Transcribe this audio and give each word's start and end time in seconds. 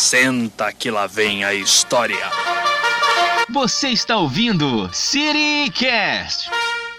Senta 0.00 0.72
que 0.72 0.90
lá 0.90 1.06
vem 1.06 1.44
a 1.44 1.52
história. 1.52 2.16
Você 3.50 3.90
está 3.90 4.16
ouvindo 4.16 4.90
CityCast. 4.94 6.50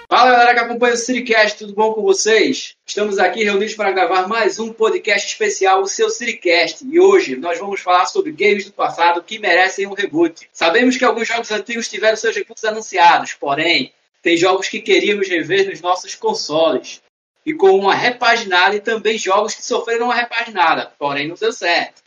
Fala 0.07 0.31
galera 0.31 0.53
que 0.53 0.59
acompanha 0.59 0.93
o 0.93 0.97
CityCast, 0.97 1.57
tudo 1.57 1.73
bom 1.73 1.93
com 1.93 2.03
vocês? 2.03 2.75
Estamos 2.85 3.17
aqui 3.17 3.43
reunidos 3.43 3.73
para 3.73 3.91
gravar 3.91 4.27
mais 4.27 4.59
um 4.59 4.71
podcast 4.71 5.27
especial, 5.27 5.81
o 5.81 5.87
seu 5.87 6.11
CityCast. 6.11 6.85
E 6.87 6.99
hoje 6.99 7.35
nós 7.35 7.57
vamos 7.57 7.81
falar 7.81 8.05
sobre 8.05 8.31
games 8.31 8.65
do 8.65 8.71
passado 8.71 9.23
que 9.23 9.39
merecem 9.39 9.87
um 9.87 9.95
reboot. 9.95 10.47
Sabemos 10.53 10.95
que 10.95 11.03
alguns 11.03 11.27
jogos 11.27 11.49
antigos 11.49 11.89
tiveram 11.89 12.15
seus 12.15 12.35
reboots 12.35 12.63
anunciados, 12.63 13.33
porém, 13.33 13.91
tem 14.21 14.37
jogos 14.37 14.69
que 14.69 14.79
queríamos 14.79 15.27
rever 15.27 15.67
nos 15.67 15.81
nossos 15.81 16.13
consoles. 16.13 17.01
E 17.43 17.51
com 17.51 17.71
uma 17.71 17.95
repaginada 17.95 18.75
e 18.75 18.79
também 18.79 19.17
jogos 19.17 19.55
que 19.55 19.65
sofreram 19.65 20.05
uma 20.05 20.15
repaginada, 20.15 20.91
porém 20.99 21.27
não 21.27 21.35
deu 21.35 21.51
certo. 21.51 22.00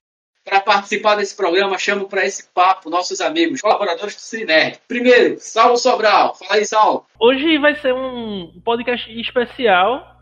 Para 0.45 0.61
participar 0.61 1.15
desse 1.17 1.35
programa, 1.35 1.79
chamo 1.79 2.07
para 2.07 2.25
esse 2.25 2.47
papo 2.53 2.91
nossos 2.91 3.21
amigos, 3.23 3.63
colaboradores 3.63 4.15
do 4.15 4.21
Cirinerd. 4.21 4.79
Primeiro, 4.87 5.37
Saulo 5.39 5.79
Sobral. 5.79 6.35
Fala 6.35 6.57
aí, 6.57 6.67
Saulo. 6.67 7.07
Hoje 7.19 7.57
vai 7.59 7.75
ser 7.77 7.95
um 7.95 8.61
podcast 8.63 9.11
especial, 9.19 10.19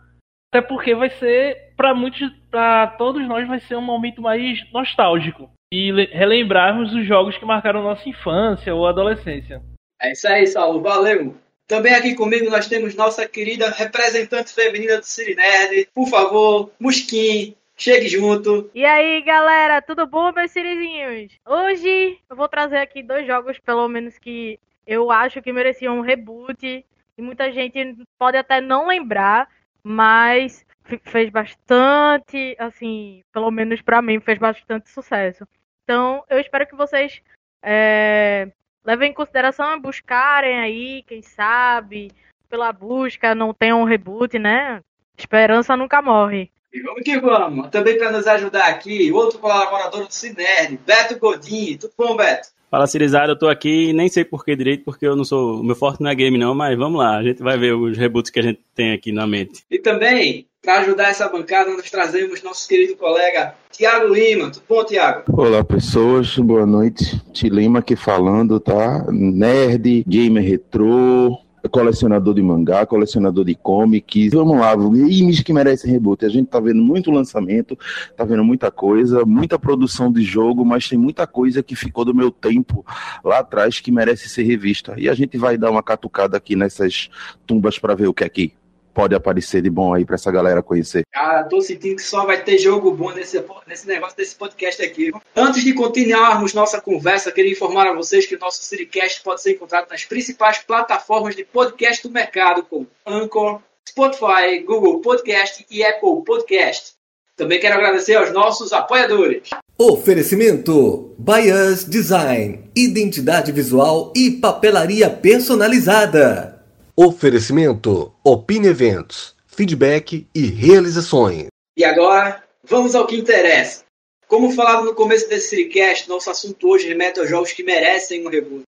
até 0.53 0.65
porque 0.65 0.95
vai 0.95 1.11
ser, 1.19 1.73
para 1.77 1.93
muitos, 1.93 2.31
para 2.51 2.87
todos 2.99 3.27
nós, 3.27 3.49
vai 3.49 3.59
ser 3.61 3.75
um 3.75 3.83
momento 3.83 4.23
mais 4.23 4.59
nostálgico. 4.73 5.51
E 5.73 5.91
relembrarmos 6.13 6.95
os 6.95 7.05
jogos 7.05 7.37
que 7.37 7.45
marcaram 7.45 7.83
nossa 7.83 8.09
infância 8.09 8.73
ou 8.73 8.87
adolescência. 8.87 9.61
É 10.01 10.13
isso 10.13 10.29
aí, 10.29 10.47
Saulo. 10.47 10.81
Valeu. 10.81 11.35
Também 11.67 11.95
aqui 11.95 12.15
comigo 12.15 12.51
nós 12.51 12.67
temos 12.69 12.95
nossa 12.95 13.27
querida 13.27 13.71
representante 13.71 14.53
feminina 14.53 14.99
do 14.99 15.07
Cirinerd. 15.07 15.89
Por 15.95 16.07
favor, 16.09 16.71
Musquim, 16.79 17.57
Chegue 17.83 18.07
junto. 18.07 18.71
E 18.73 18.85
aí, 18.85 19.21
galera, 19.23 19.83
tudo 19.83 20.07
bom, 20.07 20.31
meus 20.31 20.53
sirizinhos? 20.53 21.33
Hoje 21.45 22.17
eu 22.31 22.37
vou 22.37 22.47
trazer 22.47 22.77
aqui 22.77 23.03
dois 23.03 23.27
jogos, 23.27 23.59
pelo 23.59 23.89
menos 23.89 24.17
que 24.19 24.61
eu 24.87 25.11
acho 25.11 25.43
que 25.43 25.53
mereciam 25.53 25.99
um 25.99 26.01
reboot. 26.01 26.87
E 27.19 27.21
muita 27.21 27.51
gente 27.51 27.97
pode 28.17 28.37
até 28.37 28.61
não 28.61 28.87
lembrar, 28.87 29.49
mas 29.83 30.65
fez 31.03 31.29
bastante, 31.29 32.55
assim, 32.57 33.25
pelo 33.33 33.51
menos 33.51 33.83
para 33.83 34.01
mim, 34.01 34.21
fez 34.21 34.39
bastante 34.39 34.89
sucesso. 34.89 35.45
Então, 35.83 36.23
eu 36.31 36.39
espero 36.39 36.69
que 36.69 36.77
vocês 36.77 37.21
é, 37.61 38.49
levem 38.85 39.11
em 39.11 39.15
consideração 39.15 39.77
e 39.77 39.81
buscarem 39.81 40.61
aí, 40.61 41.03
quem 41.03 41.21
sabe, 41.21 42.13
pela 42.49 42.73
busca, 42.73 43.35
não 43.35 43.53
tenham 43.53 43.81
um 43.81 43.87
reboot, 43.87 44.39
né? 44.39 44.81
Esperança 45.19 45.77
nunca 45.77 46.01
morre. 46.01 46.49
E 46.73 46.81
vamos 46.81 47.03
que 47.03 47.21
vamos. 47.21 47.69
Também 47.69 47.99
para 47.99 48.11
nos 48.11 48.27
ajudar 48.27 48.65
aqui, 48.69 49.13
outro 49.13 49.39
colaborador 49.39 50.07
do 50.07 50.13
Cinerd, 50.13 50.79
Beto 50.87 51.19
Godinho. 51.19 51.79
Tudo 51.79 51.93
bom, 51.99 52.17
Beto? 52.17 52.49
Fala, 52.71 52.87
Cirizada, 52.87 53.33
eu 53.33 53.39
tô 53.39 53.47
aqui, 53.47 53.93
nem 53.93 54.09
sei 54.09 54.25
por 54.25 54.43
que 54.43 54.57
direito, 54.57 54.83
porque 54.83 55.07
eu 55.07 55.15
não 55.15 55.25
sou. 55.25 55.61
O 55.61 55.63
meu 55.63 55.77
forte 55.77 56.03
não 56.03 56.11
é 56.11 56.15
game, 56.15 56.39
não, 56.39 56.55
mas 56.55 56.79
vamos 56.79 56.99
lá, 56.99 57.19
a 57.19 57.23
gente 57.23 57.43
vai 57.43 57.59
ver 57.59 57.75
os 57.75 57.99
reboots 57.99 58.31
que 58.31 58.41
a 58.41 58.43
gente 58.43 58.61
tem 58.75 58.95
aqui 58.95 59.13
na 59.13 59.27
mente. 59.27 59.63
E 59.71 59.79
também, 59.79 60.47
para 60.63 60.79
ajudar 60.79 61.11
essa 61.11 61.29
bancada, 61.29 61.71
nós 61.71 61.91
trazemos 61.91 62.43
nosso 62.43 62.67
querido 62.67 62.97
colega 62.97 63.55
Tiago 63.71 64.15
Lima. 64.15 64.51
Tudo 64.51 64.63
bom, 64.67 64.85
Tiago? 64.85 65.25
Olá, 65.37 65.63
pessoas, 65.63 66.35
boa 66.39 66.65
noite. 66.65 67.21
Ti 67.35 67.51
Lima 67.51 67.81
aqui 67.81 67.95
falando, 67.95 68.59
tá? 68.59 69.05
Nerd, 69.11 70.03
gamer 70.09 70.43
retrô, 70.43 71.39
colecionador 71.73 72.35
de 72.35 72.43
mangá, 72.43 72.85
colecionador 72.85 73.45
de 73.45 73.55
comics. 73.55 74.31
Vamos 74.33 74.59
lá, 74.59 74.77
games 74.77 75.41
que 75.41 75.53
merecem 75.53 75.91
reboot. 75.91 76.25
A 76.25 76.29
gente 76.29 76.47
tá 76.47 76.61
vendo 76.61 76.83
muito 76.83 77.11
lançamento, 77.11 77.77
tá 78.17 78.25
vendo 78.25 78.45
muita 78.45 78.71
coisa, 78.71 79.25
muita 79.25 79.59
produção 79.59 80.13
de 80.13 80.23
jogo, 80.23 80.65
mas 80.65 80.89
tem 80.89 80.99
muita 80.99 81.27
coisa 81.27 81.63
que 81.63 81.75
ficou 81.75 82.05
do 82.05 82.15
meu 82.15 82.31
tempo 82.31 82.85
lá 83.25 83.39
atrás 83.39 83.81
que 83.81 83.91
merece 83.91 84.29
ser 84.29 84.43
revista. 84.43 84.95
E 84.99 85.09
a 85.09 85.15
gente 85.15 85.39
vai 85.39 85.57
dar 85.57 85.71
uma 85.71 85.83
catucada 85.83 86.37
aqui 86.37 86.55
nessas 86.55 87.09
tumbas 87.47 87.79
para 87.79 87.95
ver 87.95 88.07
o 88.07 88.15
que 88.15 88.25
é 88.25 88.29
que 88.29 88.53
pode 88.93 89.15
aparecer 89.15 89.63
de 89.63 89.71
bom 89.71 89.95
aí 89.95 90.05
para 90.05 90.15
essa 90.15 90.31
galera 90.31 90.63
conhecer? 90.63 91.05
Cara, 91.11 91.45
tô 91.45 91.61
sentindo 91.61 91.97
que 91.97 92.03
só 92.03 92.25
vai 92.25 92.43
ter 92.43 92.59
jogo 92.59 92.93
bom 92.93 93.13
nesse, 93.13 93.43
nesse 93.67 93.87
negócio 93.87 94.17
desse 94.17 94.35
podcast 94.35 94.83
aqui. 94.83 95.11
Antes 95.35 95.65
de 95.65 95.73
continuarmos 95.75 96.55
nossa 96.55 96.81
conversa, 96.81 97.33
queria 97.33 97.53
informar 97.53 97.89
a 97.89 97.95
vocês 97.95 98.27
que 98.27 98.35
o 98.35 98.39
nosso 98.39 98.63
Siricast 98.63 99.23
pode 99.23 99.43
ser 99.43 99.53
encontrado 99.53 99.89
nas 99.91 100.05
principais 100.05 100.59
plataformas 100.59 101.35
de 101.35 101.45
podcast 101.45 102.07
do 102.07 102.13
mercado, 102.13 102.63
como 102.63 102.87
Anchor, 103.07 103.61
Spotify, 103.89 104.61
Google 104.65 105.01
Podcast 105.01 105.67
e 105.71 105.85
Apple 105.85 106.23
Podcast. 106.25 106.93
Também 107.37 107.59
quero 107.59 107.75
agradecer 107.75 108.15
aos 108.15 108.33
nossos 108.33 108.73
apoiadores. 108.73 109.51
Oferecimento: 109.79 111.15
Bias 111.19 111.85
Design, 111.85 112.71
identidade 112.77 113.51
visual 113.51 114.13
e 114.15 114.31
papelaria 114.33 115.09
personalizada. 115.11 116.52
Oferecimento: 116.95 118.13
Opine 118.23 118.69
Eventos, 118.69 119.35
feedback 119.47 120.29
e 120.35 120.45
realizações. 120.45 121.47
E 121.75 121.87
agora, 121.87 122.45
vamos 122.63 122.95
ao 122.95 123.07
que 123.07 123.17
interessa. 123.17 123.83
Como 124.29 124.53
falado 124.53 124.85
no 124.85 124.95
começo 124.95 125.27
desse 125.27 125.49
Siricast, 125.49 126.07
nosso 126.07 126.29
assunto 126.29 126.69
hoje 126.69 126.87
remete 126.87 127.19
aos 127.19 127.31
jogos 127.31 127.53
que 127.53 127.63
merecem 127.63 128.27
um 128.27 128.29
reboot. 128.29 128.65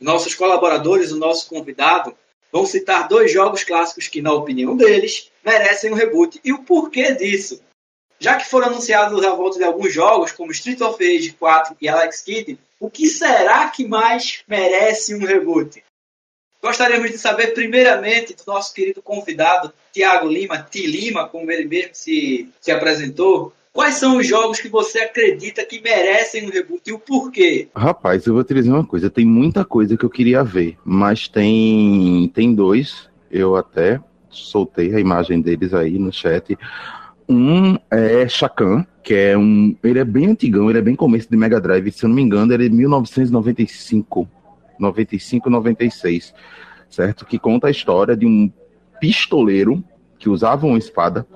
Nossos 0.00 0.34
colaboradores, 0.34 1.12
o 1.12 1.16
nosso 1.16 1.48
convidado, 1.48 2.12
vão 2.50 2.66
citar 2.66 3.06
dois 3.06 3.32
jogos 3.32 3.62
clássicos 3.62 4.08
que, 4.08 4.20
na 4.20 4.32
opinião 4.32 4.76
deles, 4.76 5.30
merecem 5.44 5.92
um 5.92 5.94
reboot. 5.94 6.40
E 6.44 6.52
o 6.52 6.64
porquê 6.64 7.14
disso? 7.14 7.62
Já 8.18 8.38
que 8.38 8.50
foram 8.50 8.68
anunciados 8.68 9.24
a 9.24 9.34
volta 9.36 9.58
de 9.58 9.64
alguns 9.64 9.94
jogos, 9.94 10.32
como 10.32 10.50
Street 10.50 10.80
of 10.80 10.98
Rage 10.98 11.30
4 11.38 11.76
e 11.80 11.88
Alex 11.88 12.22
Kidd, 12.22 12.58
o 12.80 12.90
que 12.90 13.08
será 13.08 13.68
que 13.68 13.86
mais 13.86 14.42
merece 14.48 15.14
um 15.14 15.24
reboot? 15.24 15.80
Gostaríamos 16.62 17.10
de 17.10 17.18
saber, 17.18 17.48
primeiramente, 17.48 18.36
do 18.36 18.44
nosso 18.46 18.72
querido 18.72 19.02
convidado, 19.02 19.72
Tiago 19.92 20.28
Lima, 20.28 20.58
Ti 20.58 20.86
Lima, 20.86 21.26
como 21.26 21.50
ele 21.50 21.66
mesmo 21.66 21.90
se, 21.92 22.48
se 22.60 22.70
apresentou. 22.70 23.52
Quais 23.72 23.94
são 23.94 24.18
os 24.18 24.26
jogos 24.26 24.60
que 24.60 24.68
você 24.68 25.00
acredita 25.00 25.64
que 25.64 25.80
merecem 25.80 26.46
um 26.46 26.50
reboot 26.50 26.82
e 26.86 26.92
o 26.92 26.98
porquê? 26.98 27.68
Rapaz, 27.74 28.26
eu 28.26 28.34
vou 28.34 28.44
te 28.44 28.54
dizer 28.54 28.70
uma 28.70 28.86
coisa. 28.86 29.10
Tem 29.10 29.24
muita 29.24 29.64
coisa 29.64 29.96
que 29.96 30.04
eu 30.04 30.10
queria 30.10 30.44
ver, 30.44 30.76
mas 30.84 31.26
tem, 31.26 32.30
tem 32.32 32.54
dois. 32.54 33.08
Eu 33.30 33.56
até 33.56 33.98
soltei 34.30 34.94
a 34.94 35.00
imagem 35.00 35.40
deles 35.40 35.74
aí 35.74 35.98
no 35.98 36.12
chat. 36.12 36.56
Um 37.28 37.76
é 37.90 38.28
Chacan, 38.28 38.86
que 39.02 39.14
é 39.14 39.36
um. 39.36 39.74
Ele 39.82 39.98
é 39.98 40.04
bem 40.04 40.26
antigão, 40.26 40.68
ele 40.68 40.78
é 40.78 40.82
bem 40.82 40.94
começo 40.94 41.28
de 41.28 41.36
Mega 41.36 41.60
Drive. 41.60 41.90
Se 41.90 42.04
eu 42.04 42.08
não 42.08 42.16
me 42.16 42.22
engano, 42.22 42.52
ele 42.52 42.66
é 42.66 42.68
de 42.68 42.74
1995. 42.76 44.28
95 44.82 45.48
96, 45.48 46.34
certo? 46.90 47.24
Que 47.24 47.38
conta 47.38 47.68
a 47.68 47.70
história 47.70 48.16
de 48.16 48.26
um 48.26 48.52
pistoleiro 49.00 49.82
que 50.18 50.28
usava 50.28 50.66
uma 50.66 50.78
espada 50.78 51.26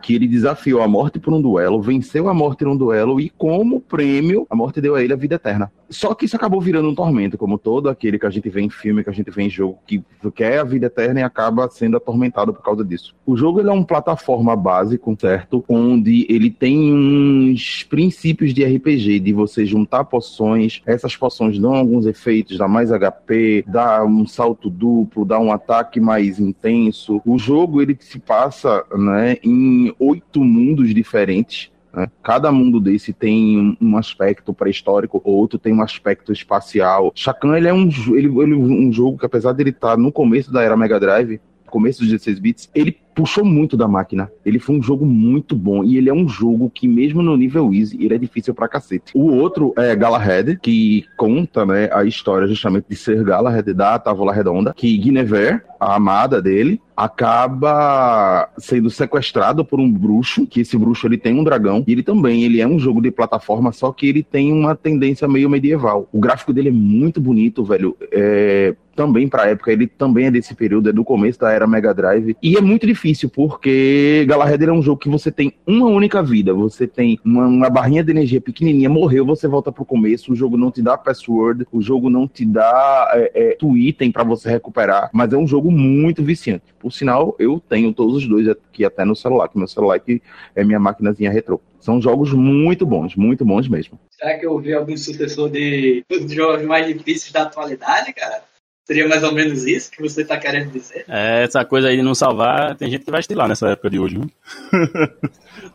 que 0.00 0.14
ele 0.14 0.26
desafiou 0.26 0.82
a 0.82 0.88
morte 0.88 1.18
por 1.18 1.34
um 1.34 1.42
duelo, 1.42 1.82
venceu 1.82 2.28
a 2.28 2.34
morte 2.34 2.64
num 2.64 2.76
duelo 2.76 3.20
e, 3.20 3.28
como 3.28 3.80
prêmio, 3.80 4.46
a 4.48 4.56
morte 4.56 4.80
deu 4.80 4.94
a 4.94 5.02
ele 5.02 5.12
a 5.12 5.16
vida 5.16 5.34
eterna. 5.34 5.70
Só 5.90 6.14
que 6.14 6.24
isso 6.24 6.36
acabou 6.36 6.60
virando 6.60 6.88
um 6.88 6.94
tormento, 6.94 7.36
como 7.36 7.58
todo 7.58 7.88
aquele 7.88 8.18
que 8.18 8.26
a 8.26 8.30
gente 8.30 8.48
vê 8.48 8.60
em 8.60 8.70
filme, 8.70 9.02
que 9.02 9.10
a 9.10 9.12
gente 9.12 9.30
vê 9.30 9.42
em 9.42 9.50
jogo, 9.50 9.78
que 9.84 10.02
quer 10.34 10.60
a 10.60 10.64
vida 10.64 10.86
eterna 10.86 11.20
e 11.20 11.22
acaba 11.22 11.68
sendo 11.68 11.96
atormentado 11.96 12.54
por 12.54 12.62
causa 12.62 12.84
disso. 12.84 13.14
O 13.26 13.36
jogo 13.36 13.60
é 13.60 13.72
uma 13.72 13.84
plataforma 13.84 14.54
básico, 14.54 15.16
certo? 15.20 15.64
Onde 15.68 16.26
ele 16.28 16.48
tem 16.48 16.92
uns 16.92 17.82
princípios 17.82 18.54
de 18.54 18.64
RPG, 18.64 19.18
de 19.18 19.32
você 19.32 19.66
juntar 19.66 20.04
poções, 20.04 20.80
essas 20.86 21.16
poções 21.16 21.58
dão 21.58 21.74
alguns 21.74 22.06
efeitos, 22.06 22.56
dá 22.56 22.68
mais 22.68 22.90
HP, 22.90 23.64
dá 23.66 24.04
um 24.04 24.26
salto 24.26 24.70
duplo, 24.70 25.24
dá 25.24 25.40
um 25.40 25.52
ataque 25.52 25.98
mais 25.98 26.38
intenso. 26.38 27.20
O 27.26 27.36
jogo 27.36 27.82
ele 27.82 27.96
se 27.98 28.20
passa 28.20 28.84
né, 28.96 29.38
em 29.42 29.92
oito 29.98 30.44
mundos 30.44 30.94
diferentes. 30.94 31.70
Né? 31.92 32.10
Cada 32.22 32.52
mundo 32.52 32.80
desse 32.80 33.12
tem 33.12 33.76
um, 33.80 33.96
aspecto 33.96 34.52
pré-histórico, 34.54 35.20
outro 35.24 35.58
tem 35.58 35.72
um 35.72 35.82
aspecto 35.82 36.32
espacial. 36.32 37.12
Chacan 37.14 37.56
ele 37.56 37.68
é 37.68 37.74
um, 37.74 37.88
ele, 38.08 38.26
ele, 38.40 38.54
um 38.54 38.92
jogo 38.92 39.18
que, 39.18 39.26
apesar 39.26 39.52
de 39.52 39.62
ele 39.62 39.70
estar 39.70 39.96
no 39.96 40.12
começo 40.12 40.52
da 40.52 40.62
era 40.62 40.76
Mega 40.76 41.00
Drive, 41.00 41.40
começo 41.70 42.00
dos 42.00 42.08
16 42.08 42.38
bits, 42.38 42.70
ele 42.74 42.96
puxou 43.14 43.44
muito 43.44 43.76
da 43.76 43.86
máquina. 43.86 44.30
Ele 44.44 44.58
foi 44.58 44.76
um 44.76 44.82
jogo 44.82 45.04
muito 45.04 45.54
bom. 45.54 45.84
E 45.84 45.96
ele 45.96 46.08
é 46.08 46.14
um 46.14 46.28
jogo 46.28 46.70
que, 46.70 46.88
mesmo 46.88 47.22
no 47.22 47.36
nível 47.36 47.72
easy, 47.72 48.02
ele 48.02 48.14
é 48.14 48.18
difícil 48.18 48.54
pra 48.54 48.68
cacete. 48.68 49.12
O 49.14 49.32
outro 49.34 49.74
é 49.76 49.94
Galahad, 49.94 50.58
que 50.60 51.04
conta 51.16 51.66
né, 51.66 51.90
a 51.92 52.04
história 52.04 52.46
justamente 52.46 52.86
de 52.88 52.96
ser 52.96 53.22
Galahad 53.22 53.72
da 53.74 53.98
Távola 53.98 54.32
Redonda, 54.32 54.72
que 54.74 54.96
Guinevere, 54.96 55.60
a 55.78 55.96
amada 55.96 56.40
dele, 56.40 56.80
acaba 56.96 58.48
sendo 58.58 58.90
sequestrado 58.90 59.64
por 59.64 59.80
um 59.80 59.90
bruxo, 59.90 60.46
que 60.46 60.60
esse 60.60 60.76
bruxo 60.76 61.06
ele 61.06 61.16
tem 61.16 61.38
um 61.38 61.44
dragão, 61.44 61.82
e 61.86 61.92
ele 61.92 62.02
também, 62.02 62.44
ele 62.44 62.60
é 62.60 62.66
um 62.66 62.78
jogo 62.78 63.00
de 63.00 63.10
plataforma, 63.10 63.72
só 63.72 63.90
que 63.90 64.06
ele 64.06 64.22
tem 64.22 64.52
uma 64.52 64.74
tendência 64.74 65.26
meio 65.26 65.48
medieval. 65.48 66.08
O 66.12 66.20
gráfico 66.20 66.52
dele 66.52 66.68
é 66.68 66.72
muito 66.72 67.20
bonito, 67.20 67.64
velho. 67.64 67.96
É 68.12 68.74
também 69.00 69.26
pra 69.26 69.48
época, 69.48 69.72
ele 69.72 69.86
também 69.86 70.26
é 70.26 70.30
desse 70.30 70.54
período, 70.54 70.90
é 70.90 70.92
do 70.92 71.02
começo 71.02 71.40
da 71.40 71.50
era 71.50 71.66
Mega 71.66 71.94
Drive. 71.94 72.36
E 72.42 72.58
é 72.58 72.60
muito 72.60 72.86
difícil, 72.86 73.30
porque 73.30 74.26
Galahad 74.28 74.62
é 74.62 74.70
um 74.70 74.82
jogo 74.82 75.00
que 75.00 75.08
você 75.08 75.32
tem 75.32 75.54
uma 75.66 75.86
única 75.86 76.22
vida. 76.22 76.52
Você 76.52 76.86
tem 76.86 77.18
uma, 77.24 77.46
uma 77.46 77.70
barrinha 77.70 78.04
de 78.04 78.10
energia 78.10 78.42
pequenininha, 78.42 78.90
morreu, 78.90 79.24
você 79.24 79.48
volta 79.48 79.72
pro 79.72 79.86
começo, 79.86 80.32
o 80.32 80.36
jogo 80.36 80.58
não 80.58 80.70
te 80.70 80.82
dá 80.82 80.98
password, 80.98 81.66
o 81.72 81.80
jogo 81.80 82.10
não 82.10 82.28
te 82.28 82.44
dá 82.44 83.10
é, 83.14 83.56
é, 83.58 83.66
item 83.74 84.12
para 84.12 84.22
você 84.22 84.50
recuperar, 84.50 85.08
mas 85.14 85.32
é 85.32 85.36
um 85.38 85.46
jogo 85.46 85.70
muito 85.70 86.22
viciante. 86.22 86.64
Por 86.78 86.92
sinal, 86.92 87.34
eu 87.38 87.58
tenho 87.58 87.94
todos 87.94 88.16
os 88.16 88.28
dois 88.28 88.46
aqui 88.48 88.84
até 88.84 89.02
no 89.02 89.16
celular, 89.16 89.48
que 89.48 89.56
meu 89.56 89.66
celular 89.66 89.98
que 89.98 90.20
é 90.54 90.62
minha 90.62 90.78
maquinazinha 90.78 91.30
retrô. 91.30 91.58
São 91.80 92.02
jogos 92.02 92.34
muito 92.34 92.84
bons, 92.84 93.16
muito 93.16 93.46
bons 93.46 93.66
mesmo. 93.66 93.98
Será 94.10 94.38
que 94.38 94.44
eu 94.44 94.58
vi 94.58 94.74
algum 94.74 94.94
sucessor 94.94 95.48
de 95.48 96.04
dos 96.10 96.30
jogos 96.30 96.66
mais 96.66 96.86
difíceis 96.86 97.32
da 97.32 97.44
atualidade, 97.44 98.12
cara? 98.12 98.49
Seria 98.84 99.06
mais 99.06 99.22
ou 99.22 99.32
menos 99.32 99.64
isso 99.66 99.90
que 99.90 100.02
você 100.02 100.22
está 100.22 100.36
querendo 100.36 100.72
dizer? 100.72 101.04
É, 101.08 101.44
essa 101.44 101.64
coisa 101.64 101.88
aí 101.88 101.96
de 101.96 102.02
não 102.02 102.14
salvar, 102.14 102.76
tem 102.76 102.90
gente 102.90 103.04
que 103.04 103.10
vai 103.10 103.20
estilar 103.20 103.48
nessa 103.48 103.68
época 103.68 103.90
de 103.90 103.98
hoje. 103.98 104.18
Viu? 104.18 104.30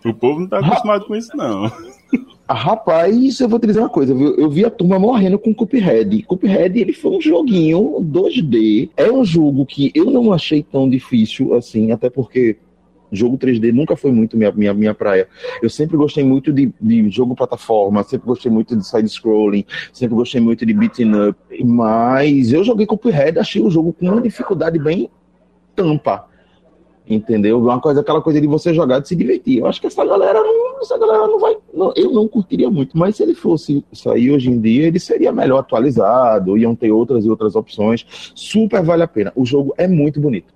o 0.11 0.13
povo 0.13 0.41
não 0.41 0.47
tá 0.47 0.59
acostumado 0.59 1.05
com 1.05 1.15
isso, 1.15 1.35
não. 1.35 1.71
Rapaz, 2.47 3.39
eu 3.39 3.49
vou 3.49 3.59
te 3.59 3.65
dizer 3.65 3.79
uma 3.79 3.89
coisa, 3.89 4.13
viu? 4.13 4.35
eu 4.35 4.49
vi 4.49 4.63
a 4.63 4.69
turma 4.69 4.99
morrendo 4.99 5.39
com 5.39 5.53
Cuphead. 5.53 6.21
Cuphead, 6.23 6.79
ele 6.79 6.93
foi 6.93 7.17
um 7.17 7.21
joguinho 7.21 7.97
2D. 8.01 8.89
É 8.95 9.11
um 9.11 9.25
jogo 9.25 9.65
que 9.65 9.91
eu 9.95 10.05
não 10.05 10.31
achei 10.31 10.61
tão 10.61 10.87
difícil 10.87 11.55
assim, 11.55 11.91
até 11.91 12.09
porque 12.09 12.57
jogo 13.11 13.37
3D 13.37 13.73
nunca 13.73 13.95
foi 13.95 14.11
muito 14.11 14.37
minha, 14.37 14.51
minha, 14.51 14.73
minha 14.73 14.93
praia. 14.93 15.27
Eu 15.61 15.69
sempre 15.69 15.97
gostei 15.97 16.23
muito 16.23 16.51
de, 16.51 16.73
de 16.79 17.09
jogo 17.09 17.35
plataforma, 17.35 18.03
sempre 18.03 18.27
gostei 18.27 18.51
muito 18.51 18.75
de 18.75 18.87
side-scrolling, 18.87 19.65
sempre 19.91 20.15
gostei 20.15 20.41
muito 20.41 20.65
de 20.65 20.73
beating 20.73 21.11
up, 21.29 21.63
mas 21.63 22.51
eu 22.51 22.63
joguei 22.63 22.85
Cuphead, 22.85 23.39
achei 23.39 23.61
o 23.61 23.69
jogo 23.69 23.93
com 23.93 24.05
uma 24.05 24.21
dificuldade 24.21 24.79
bem 24.79 25.09
tampa. 25.75 26.27
Entendeu? 27.07 27.59
Uma 27.59 27.79
coisa, 27.79 28.01
aquela 28.01 28.19
coisa 28.19 28.41
de 28.41 28.47
você 28.47 28.73
jogar 28.73 28.97
de 28.97 29.07
se 29.07 29.15
divertir. 29.15 29.59
Eu 29.59 29.67
acho 29.67 29.79
que 29.79 29.85
essa 29.85 30.03
galera 30.03 30.41
não, 30.41 30.79
essa 30.79 30.97
galera 30.97 31.27
não 31.27 31.39
vai. 31.39 31.55
Não, 31.71 31.93
eu 31.95 32.09
não 32.11 32.27
curtiria 32.27 32.67
muito. 32.71 32.97
Mas 32.97 33.17
se 33.17 33.21
ele 33.21 33.35
fosse 33.35 33.85
sair 33.93 34.31
hoje 34.31 34.49
em 34.49 34.59
dia, 34.59 34.87
ele 34.87 34.99
seria 34.99 35.31
melhor 35.31 35.59
atualizado, 35.59 36.57
iam 36.57 36.75
ter 36.75 36.91
outras 36.91 37.23
e 37.23 37.29
outras 37.29 37.55
opções. 37.55 38.31
Super 38.33 38.83
vale 38.83 39.03
a 39.03 39.07
pena. 39.07 39.31
O 39.35 39.45
jogo 39.45 39.71
é 39.77 39.87
muito 39.87 40.19
bonito 40.19 40.54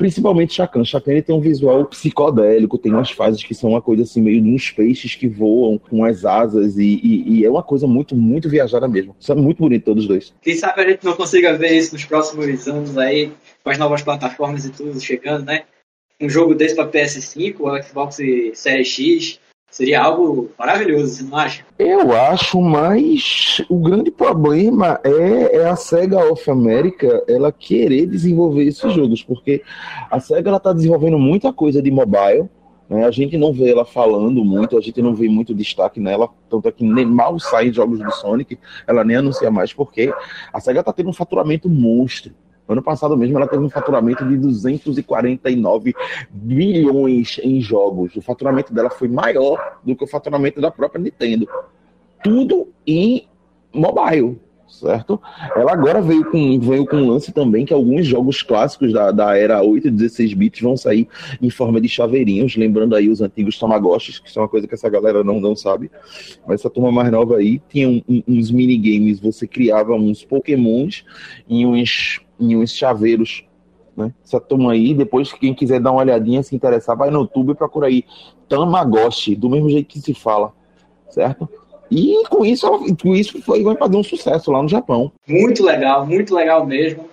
principalmente 0.00 0.54
Chacan. 0.54 0.82
Chacan 0.82 1.12
ele 1.12 1.20
tem 1.20 1.34
um 1.34 1.42
visual 1.42 1.84
psicodélico, 1.84 2.78
tem 2.78 2.90
umas 2.90 3.10
fases 3.10 3.44
que 3.44 3.54
são 3.54 3.68
uma 3.68 3.82
coisa 3.82 4.04
assim, 4.04 4.22
meio 4.22 4.40
de 4.40 4.48
uns 4.48 4.70
peixes 4.70 5.14
que 5.14 5.28
voam 5.28 5.76
com 5.76 6.02
as 6.02 6.24
asas, 6.24 6.78
e, 6.78 6.98
e, 7.02 7.40
e 7.40 7.44
é 7.44 7.50
uma 7.50 7.62
coisa 7.62 7.86
muito, 7.86 8.16
muito 8.16 8.48
viajada 8.48 8.88
mesmo. 8.88 9.14
Isso 9.20 9.30
é 9.30 9.34
muito 9.34 9.58
bonito, 9.58 9.84
todos 9.84 10.06
dois. 10.06 10.32
Quem 10.40 10.56
sabe 10.56 10.80
a 10.80 10.88
gente 10.88 11.04
não 11.04 11.12
consiga 11.12 11.52
ver 11.52 11.76
isso 11.76 11.92
nos 11.92 12.06
próximos 12.06 12.66
anos 12.66 12.96
aí, 12.96 13.30
com 13.62 13.68
as 13.68 13.76
novas 13.76 14.00
plataformas 14.00 14.64
e 14.64 14.70
tudo 14.70 14.98
chegando, 14.98 15.44
né? 15.44 15.64
Um 16.18 16.30
jogo 16.30 16.54
desse 16.54 16.74
para 16.74 16.88
PS5, 16.88 17.82
Xbox 17.82 18.16
Series 18.54 18.88
X, 18.88 19.40
Seria 19.70 20.02
algo 20.02 20.50
maravilhoso, 20.58 21.14
você 21.14 21.22
não 21.22 21.38
acha? 21.38 21.64
Eu 21.78 22.12
acho, 22.12 22.60
mas 22.60 23.62
o 23.68 23.78
grande 23.78 24.10
problema 24.10 24.98
é, 25.04 25.58
é, 25.58 25.68
a 25.68 25.76
SEGA 25.76 26.18
of 26.28 26.50
America 26.50 27.22
ela 27.28 27.52
querer 27.52 28.06
desenvolver 28.06 28.64
esses 28.64 28.92
jogos, 28.92 29.22
porque 29.22 29.62
a 30.10 30.18
SEGA 30.18 30.56
está 30.56 30.72
desenvolvendo 30.72 31.20
muita 31.20 31.52
coisa 31.52 31.80
de 31.80 31.88
mobile, 31.88 32.48
né? 32.88 33.04
a 33.04 33.12
gente 33.12 33.38
não 33.38 33.52
vê 33.52 33.70
ela 33.70 33.84
falando 33.84 34.44
muito, 34.44 34.76
a 34.76 34.80
gente 34.80 35.00
não 35.00 35.14
vê 35.14 35.28
muito 35.28 35.54
destaque 35.54 36.00
nela, 36.00 36.28
tanto 36.48 36.68
é 36.68 36.72
que 36.72 36.84
nem 36.84 37.06
mal 37.06 37.38
saem 37.38 37.72
jogos 37.72 38.00
do 38.00 38.10
Sonic, 38.10 38.58
ela 38.88 39.04
nem 39.04 39.18
anuncia 39.18 39.52
mais, 39.52 39.72
porque 39.72 40.12
a 40.52 40.58
SEGA 40.58 40.80
está 40.80 40.92
tendo 40.92 41.10
um 41.10 41.14
faturamento 41.14 41.68
monstro. 41.68 42.34
Ano 42.70 42.82
passado 42.82 43.16
mesmo 43.16 43.36
ela 43.36 43.48
teve 43.48 43.64
um 43.64 43.68
faturamento 43.68 44.24
de 44.24 44.36
249 44.36 45.92
bilhões 46.30 47.40
em 47.42 47.60
jogos. 47.60 48.14
O 48.14 48.22
faturamento 48.22 48.72
dela 48.72 48.88
foi 48.88 49.08
maior 49.08 49.78
do 49.84 49.96
que 49.96 50.04
o 50.04 50.06
faturamento 50.06 50.60
da 50.60 50.70
própria 50.70 51.02
Nintendo. 51.02 51.48
Tudo 52.22 52.68
em 52.86 53.28
mobile, 53.72 54.38
certo? 54.70 55.20
Ela 55.54 55.72
agora 55.72 56.00
veio 56.00 56.24
com, 56.30 56.60
veio 56.60 56.86
com 56.86 56.96
um 56.96 57.10
lance 57.10 57.32
também 57.32 57.64
que 57.66 57.74
alguns 57.74 58.06
jogos 58.06 58.42
clássicos 58.42 58.92
da, 58.92 59.10
da 59.10 59.36
era 59.36 59.62
8 59.62 59.88
e 59.88 59.90
16 59.90 60.34
bits 60.34 60.60
vão 60.60 60.76
sair 60.76 61.08
em 61.40 61.50
forma 61.50 61.80
de 61.80 61.88
chaveirinhos, 61.88 62.56
lembrando 62.56 62.94
aí 62.94 63.08
os 63.08 63.20
antigos 63.20 63.58
Tamagotchis, 63.58 64.18
que 64.18 64.38
é 64.38 64.40
uma 64.40 64.48
coisa 64.48 64.66
que 64.66 64.74
essa 64.74 64.88
galera 64.88 65.22
não, 65.24 65.40
não 65.40 65.54
sabe. 65.54 65.90
Mas 66.46 66.60
essa 66.60 66.70
turma 66.70 66.90
mais 66.90 67.10
nova 67.10 67.36
aí 67.36 67.60
tinha 67.68 67.88
um, 67.88 68.02
um, 68.08 68.22
uns 68.26 68.50
minigames, 68.50 69.20
você 69.20 69.46
criava 69.46 69.92
uns 69.94 70.24
pokémons 70.24 71.04
em 71.48 71.66
uns 71.66 72.20
em 72.40 72.56
uns 72.56 72.74
chaveiros. 72.74 73.44
Né? 73.94 74.14
Essa 74.24 74.40
turma 74.40 74.72
aí, 74.72 74.94
depois 74.94 75.30
quem 75.32 75.52
quiser 75.52 75.78
dar 75.78 75.90
uma 75.90 76.00
olhadinha, 76.00 76.42
se 76.42 76.56
interessar, 76.56 76.96
vai 76.96 77.10
no 77.10 77.20
YouTube 77.20 77.50
e 77.50 77.54
procura 77.54 77.88
aí 77.88 78.04
Tamagotchi, 78.48 79.36
do 79.36 79.50
mesmo 79.50 79.68
jeito 79.68 79.86
que 79.86 80.00
se 80.00 80.14
fala, 80.14 80.52
certo? 81.10 81.46
E 81.90 82.22
com 82.28 82.44
isso, 82.44 82.68
com 83.02 83.14
isso 83.14 83.42
foi, 83.42 83.62
vai 83.62 83.76
fazer 83.76 83.96
um 83.96 84.02
sucesso 84.02 84.52
lá 84.52 84.62
no 84.62 84.68
Japão. 84.68 85.12
Muito 85.26 85.64
legal, 85.64 86.06
muito 86.06 86.34
legal 86.34 86.64
mesmo. 86.66 87.08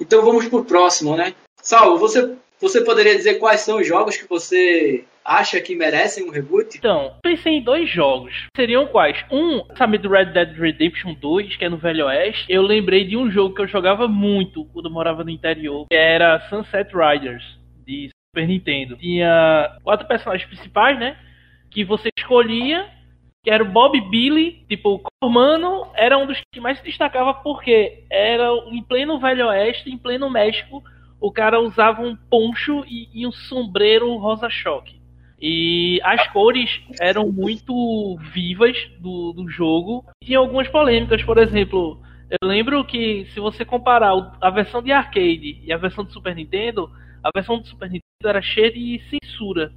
Então 0.00 0.24
vamos 0.24 0.48
pro 0.48 0.64
próximo, 0.64 1.16
né? 1.16 1.34
Saulo, 1.60 1.98
você, 1.98 2.34
você 2.60 2.80
poderia 2.80 3.16
dizer 3.16 3.34
quais 3.34 3.60
são 3.60 3.78
os 3.78 3.86
jogos 3.86 4.16
que 4.16 4.28
você 4.28 5.04
acha 5.24 5.60
que 5.60 5.74
merecem 5.74 6.24
um 6.24 6.30
reboot? 6.30 6.76
Então, 6.76 7.14
pensei 7.22 7.54
em 7.54 7.62
dois 7.62 7.88
jogos. 7.88 8.46
Seriam 8.56 8.86
quais? 8.86 9.24
Um, 9.30 9.62
sabe 9.76 9.98
do 9.98 10.08
Red 10.08 10.26
Dead 10.26 10.56
Redemption 10.56 11.14
2, 11.14 11.56
que 11.56 11.64
é 11.64 11.68
no 11.68 11.76
Velho 11.76 12.06
Oeste. 12.06 12.44
Eu 12.48 12.62
lembrei 12.62 13.04
de 13.04 13.16
um 13.16 13.30
jogo 13.30 13.54
que 13.54 13.62
eu 13.62 13.68
jogava 13.68 14.08
muito 14.08 14.64
quando 14.66 14.86
eu 14.86 14.92
morava 14.92 15.24
no 15.24 15.30
interior, 15.30 15.86
que 15.88 15.96
era 15.96 16.40
Sunset 16.48 16.90
Riders, 16.92 17.44
de 17.86 18.10
Super 18.30 18.48
Nintendo. 18.48 18.96
Tinha 18.96 19.76
quatro 19.82 20.06
personagens 20.06 20.48
principais, 20.48 20.98
né? 20.98 21.16
Que 21.70 21.84
você 21.84 22.08
escolhia, 22.18 22.88
que 23.42 23.50
era 23.50 23.64
o 23.64 23.68
Bob 23.68 24.00
Billy, 24.08 24.64
tipo, 24.68 24.94
o 24.94 25.00
Cormano 25.20 25.88
era 25.94 26.16
um 26.16 26.26
dos 26.26 26.40
que 26.52 26.60
mais 26.60 26.78
se 26.78 26.84
destacava 26.84 27.34
porque 27.34 28.04
era 28.08 28.48
em 28.70 28.82
pleno 28.82 29.18
Velho 29.18 29.48
Oeste, 29.48 29.90
em 29.90 29.98
pleno 29.98 30.30
México, 30.30 30.82
o 31.20 31.32
cara 31.32 31.60
usava 31.60 32.02
um 32.02 32.16
poncho 32.16 32.84
e, 32.86 33.08
e 33.12 33.26
um 33.26 33.32
sombreiro 33.32 34.16
rosa-choque. 34.16 35.00
E 35.40 36.00
as 36.04 36.28
cores 36.28 36.70
eram 37.00 37.32
muito 37.32 38.16
vivas 38.32 38.76
do, 39.00 39.32
do 39.32 39.48
jogo. 39.48 40.04
Tinha 40.22 40.38
algumas 40.38 40.68
polêmicas, 40.68 41.20
por 41.24 41.36
exemplo, 41.36 42.00
eu 42.40 42.48
lembro 42.48 42.84
que 42.84 43.26
se 43.34 43.40
você 43.40 43.64
comparar 43.64 44.12
a 44.40 44.50
versão 44.50 44.80
de 44.80 44.92
arcade 44.92 45.60
e 45.64 45.72
a 45.72 45.76
versão 45.76 46.04
do 46.04 46.12
Super 46.12 46.34
Nintendo, 46.36 46.88
a 47.24 47.30
versão 47.34 47.58
do 47.58 47.66
Super 47.66 47.86
Nintendo 47.86 48.02
era 48.24 48.40
cheia 48.40 48.70
de 48.70 49.02
censura. 49.10 49.72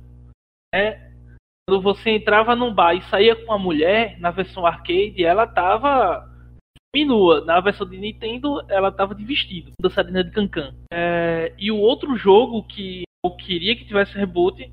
Né? 0.71 1.14
Quando 1.67 1.81
você 1.81 2.11
entrava 2.11 2.55
num 2.55 2.73
bar 2.73 2.93
e 2.93 3.01
saía 3.09 3.35
com 3.35 3.45
uma 3.45 3.57
mulher, 3.57 4.19
na 4.19 4.29
versão 4.29 4.65
arcade, 4.65 5.25
ela 5.25 5.47
tava 5.47 6.29
nua. 6.95 7.43
Na 7.43 7.59
versão 7.59 7.89
de 7.89 7.97
Nintendo, 7.97 8.63
ela 8.69 8.91
tava 8.91 9.15
de 9.15 9.25
vestido, 9.25 9.71
dançarina 9.81 10.23
de 10.23 10.31
cancan. 10.31 10.73
É, 10.93 11.53
e 11.57 11.71
o 11.71 11.77
outro 11.77 12.15
jogo 12.15 12.63
que 12.63 13.03
eu 13.25 13.31
queria 13.31 13.75
que 13.75 13.85
tivesse 13.85 14.15
reboot 14.15 14.71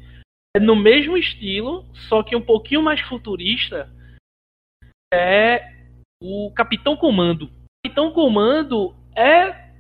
é 0.55 0.61
no 0.61 0.77
mesmo 0.77 1.17
estilo, 1.17 1.87
só 2.09 2.23
que 2.23 2.37
um 2.37 2.43
pouquinho 2.43 2.83
mais 2.83 3.01
futurista, 3.01 3.91
é 5.13 5.73
o 6.23 6.53
Capitão 6.55 6.97
Comando. 6.97 7.51
Capitão 7.83 8.13
Comando 8.13 8.95
é, 9.17 9.73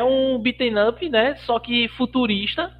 é 0.00 0.04
um 0.04 0.38
beaten 0.38 0.74
up, 0.88 1.08
né? 1.08 1.34
Só 1.44 1.58
que 1.58 1.88
futurista. 1.88 2.79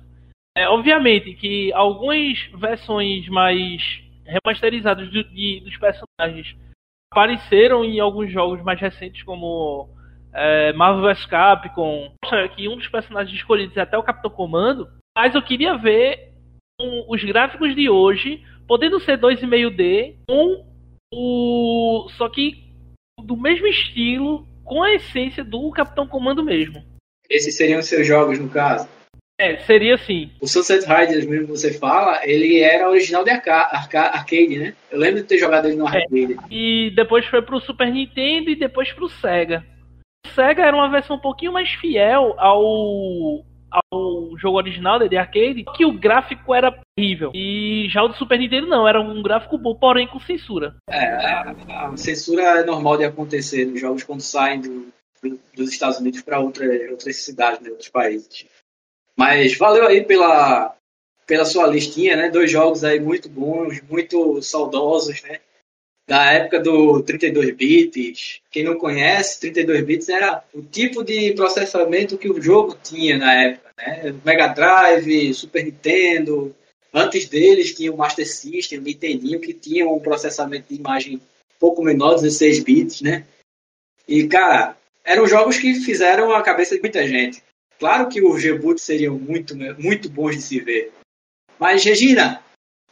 É, 0.57 0.69
obviamente 0.69 1.35
que 1.35 1.73
algumas 1.73 2.39
versões 2.55 3.29
mais 3.29 4.03
remasterizadas 4.25 5.11
de, 5.11 5.61
dos 5.61 5.77
personagens 5.77 6.57
apareceram 7.13 7.85
em 7.85 7.99
alguns 8.01 8.33
jogos 8.33 8.63
mais 8.63 8.81
recentes, 8.81 9.23
como 9.23 9.89
é, 10.33 10.73
Marvel 10.73 11.03
vs 11.03 11.27
Capcom. 11.27 12.13
Que 12.55 12.69
um 12.69 12.77
dos 12.77 12.89
personagens 12.89 13.37
escolhidos 13.37 13.77
é 13.77 13.81
até 13.81 13.99
o 13.99 14.03
Capitão 14.03 14.31
Comando. 14.31 14.89
Mas 15.17 15.35
eu 15.35 15.43
queria 15.43 15.77
ver 15.77 16.33
com 16.79 17.05
os 17.09 17.23
gráficos 17.25 17.75
de 17.75 17.91
hoje, 17.91 18.43
podendo 18.67 19.01
ser 19.01 19.19
2,5D, 19.19 20.17
com 20.29 20.65
o. 21.13 22.09
Só 22.17 22.29
que 22.29 22.71
do 23.21 23.37
mesmo 23.37 23.67
estilo, 23.67 24.47
com 24.65 24.83
a 24.83 24.95
essência 24.95 25.45
do 25.45 25.71
Capitão 25.73 26.07
Comando 26.07 26.43
mesmo. 26.43 26.83
Esses 27.29 27.57
seriam 27.57 27.81
os 27.81 27.87
seus 27.87 28.07
jogos, 28.07 28.39
no 28.39 28.49
caso? 28.49 28.89
É, 29.41 29.57
seria 29.65 29.95
assim. 29.95 30.31
O 30.39 30.47
Sunset 30.47 30.85
Riders, 30.87 31.25
mesmo 31.25 31.47
que 31.47 31.53
você 31.53 31.73
fala, 31.73 32.21
ele 32.25 32.61
era 32.61 32.91
original 32.91 33.25
de 33.25 33.31
arca 33.31 33.55
arca 33.55 34.01
arcade, 34.03 34.59
né? 34.59 34.75
Eu 34.91 34.99
lembro 34.99 35.23
de 35.23 35.27
ter 35.27 35.39
jogado 35.39 35.67
ele 35.67 35.77
no 35.77 35.89
é, 35.89 35.97
arcade. 35.97 36.35
É, 36.35 36.37
e 36.51 36.91
depois 36.95 37.25
foi 37.25 37.41
pro 37.41 37.59
Super 37.59 37.91
Nintendo 37.91 38.51
e 38.51 38.57
depois 38.57 38.93
pro 38.93 39.09
Sega. 39.09 39.65
O 40.27 40.29
Sega 40.35 40.63
era 40.63 40.77
uma 40.77 40.91
versão 40.91 41.17
um 41.17 41.21
pouquinho 41.21 41.53
mais 41.53 41.71
fiel 41.71 42.35
ao 42.37 43.43
ao 43.71 44.37
jogo 44.37 44.59
original 44.59 44.99
de 44.99 45.17
arcade, 45.17 45.65
que 45.77 45.87
o 45.87 45.93
gráfico 45.93 46.53
era 46.53 46.77
terrível. 46.97 47.31
E 47.35 47.87
já 47.89 48.03
o 48.03 48.09
do 48.09 48.17
Super 48.17 48.39
Nintendo 48.39 48.67
não, 48.67 48.87
era 48.87 49.01
um 49.01 49.23
gráfico 49.23 49.57
bom, 49.57 49.75
porém 49.75 50.09
com 50.09 50.19
censura. 50.21 50.75
É, 50.89 51.07
a, 51.07 51.87
a 51.87 51.97
censura 51.97 52.43
é 52.43 52.65
normal 52.65 52.99
de 52.99 53.05
acontecer 53.05 53.65
nos 53.65 53.81
jogos 53.81 54.03
quando 54.03 54.21
saem 54.21 54.61
do, 54.61 54.93
dos 55.55 55.71
Estados 55.71 55.99
Unidos 55.99 56.21
para 56.23 56.41
outra, 56.41 56.67
outras 56.91 57.17
cidades, 57.17 57.61
né, 57.61 57.71
outros 57.71 57.89
países. 57.89 58.47
Mas 59.21 59.55
valeu 59.59 59.87
aí 59.87 60.03
pela, 60.03 60.75
pela 61.27 61.45
sua 61.45 61.67
listinha, 61.67 62.17
né? 62.17 62.31
Dois 62.31 62.51
jogos 62.51 62.83
aí 62.83 62.99
muito 62.99 63.29
bons, 63.29 63.83
muito 63.83 64.41
saudosos, 64.41 65.21
né? 65.21 65.41
Da 66.09 66.33
época 66.33 66.59
do 66.59 67.03
32 67.03 67.55
bits. 67.55 68.41
Quem 68.51 68.65
não 68.65 68.79
conhece, 68.79 69.39
32 69.41 69.85
bits 69.85 70.09
era 70.09 70.43
o 70.55 70.63
tipo 70.63 71.05
de 71.05 71.35
processamento 71.35 72.17
que 72.17 72.31
o 72.31 72.41
jogo 72.41 72.79
tinha 72.83 73.19
na 73.19 73.35
época, 73.35 73.71
né? 73.77 74.15
Mega 74.25 74.49
Drive, 74.49 75.35
Super 75.35 75.67
Nintendo. 75.67 76.57
Antes 76.91 77.29
deles 77.29 77.75
tinha 77.75 77.93
o 77.93 77.99
Master 77.99 78.27
System, 78.27 78.79
o 78.79 78.83
Nintendinho, 78.83 79.39
que 79.39 79.53
tinha 79.53 79.87
um 79.87 80.01
processamento 80.01 80.69
de 80.71 80.81
imagem 80.81 81.17
um 81.17 81.21
pouco 81.61 81.83
menor, 81.83 82.15
16 82.15 82.65
bits, 82.65 83.03
né? 83.03 83.27
E, 84.09 84.27
cara, 84.27 84.79
eram 85.05 85.27
jogos 85.27 85.59
que 85.59 85.75
fizeram 85.75 86.33
a 86.33 86.43
cabeça 86.43 86.75
de 86.75 86.81
muita 86.81 87.07
gente. 87.07 87.43
Claro 87.81 88.11
que 88.11 88.23
os 88.23 88.43
reboots 88.43 88.85
seriam 88.85 89.19
muito, 89.19 89.57
muito 89.57 90.11
bons 90.11 90.37
de 90.37 90.43
se 90.43 90.61
ver. 90.61 90.93
Mas, 91.59 91.83
Regina, 91.83 92.45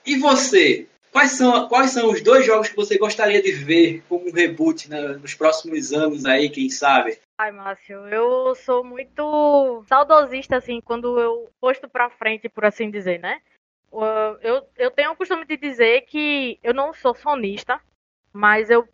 e 0.04 0.16
você? 0.16 0.88
Quais 1.12 1.32
são, 1.32 1.68
quais 1.68 1.90
são 1.90 2.10
os 2.10 2.22
dois 2.22 2.46
jogos 2.46 2.68
que 2.68 2.76
você 2.76 2.96
gostaria 2.96 3.42
de 3.42 3.52
ver 3.52 4.02
como 4.08 4.28
um 4.28 4.32
reboot 4.32 4.88
né, 4.88 5.00
nos 5.20 5.34
próximos 5.34 5.92
anos 5.92 6.24
aí, 6.24 6.48
quem 6.48 6.70
sabe? 6.70 7.18
Ai, 7.38 7.52
Márcio, 7.52 8.08
eu 8.08 8.54
sou 8.54 8.82
muito 8.82 9.84
saudosista, 9.86 10.56
assim, 10.56 10.80
quando 10.80 11.20
eu 11.20 11.50
posto 11.60 11.86
pra 11.86 12.08
frente, 12.08 12.48
por 12.48 12.64
assim 12.64 12.90
dizer, 12.90 13.20
né? 13.20 13.40
Eu, 14.42 14.66
eu 14.76 14.90
tenho 14.90 15.12
o 15.12 15.16
costume 15.16 15.44
de 15.44 15.56
dizer 15.56 16.02
que 16.02 16.58
eu 16.62 16.72
não 16.72 16.94
sou 16.94 17.14
sonista, 17.14 17.80
mas 18.32 18.70
eu 18.70 18.88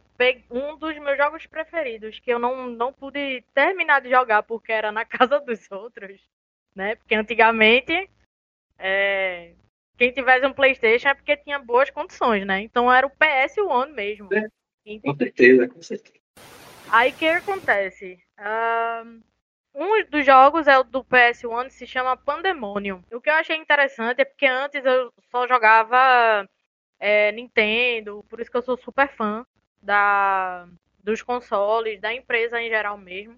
um 0.51 0.77
dos 0.77 0.97
meus 0.99 1.17
jogos 1.17 1.47
preferidos, 1.47 2.21
que 2.21 2.31
eu 2.31 2.39
não, 2.39 2.69
não 2.69 2.93
pude 2.93 3.45
terminar 3.53 4.01
de 4.01 4.11
jogar 4.11 4.43
porque 4.43 4.73
era 4.73 4.93
na 4.93 5.05
casa 5.07 5.41
dos 5.41 5.71
outros, 5.71 6.21
né? 6.75 6.97
Porque 6.97 7.15
antigamente 7.15 8.09
é, 8.79 9.53
quem 9.97 10.13
tivesse 10.13 10.47
um 10.47 10.53
PlayStation 10.53 11.09
é 11.09 11.15
porque 11.15 11.37
tinha 11.37 11.59
boas 11.59 11.91
condições, 11.91 12.47
né? 12.47 12.61
Então 12.61 12.93
era 12.93 13.07
o 13.07 13.11
PS1 13.11 13.93
mesmo. 13.93 14.29
É, 14.33 14.49
com 15.01 15.17
certeza, 15.17 15.69
com 15.69 15.83
certeza. 15.83 16.19
Aí 16.91 17.11
o 17.11 17.15
que 17.15 17.27
acontece? 17.27 18.19
Um 19.75 20.05
dos 20.05 20.25
jogos 20.25 20.69
é 20.69 20.79
o 20.79 20.85
do 20.85 21.03
PS1, 21.05 21.71
se 21.71 21.87
chama 21.87 22.17
Pandemonium. 22.17 23.03
O 23.11 23.21
que 23.21 23.29
eu 23.29 23.35
achei 23.35 23.57
interessante 23.57 24.21
é 24.21 24.25
porque 24.25 24.47
antes 24.47 24.85
eu 24.85 25.13
só 25.31 25.49
jogava 25.49 26.49
é, 27.01 27.33
Nintendo, 27.33 28.25
por 28.29 28.41
isso 28.41 28.51
que 28.51 28.57
eu 28.57 28.63
sou 28.63 28.77
super 28.77 29.09
fã 29.09 29.45
da, 29.85 30.67
dos 31.03 31.23
consoles, 31.23 32.01
da 32.01 32.13
empresa 32.13 32.61
em 32.61 32.69
geral 32.69 32.99
mesmo. 32.99 33.37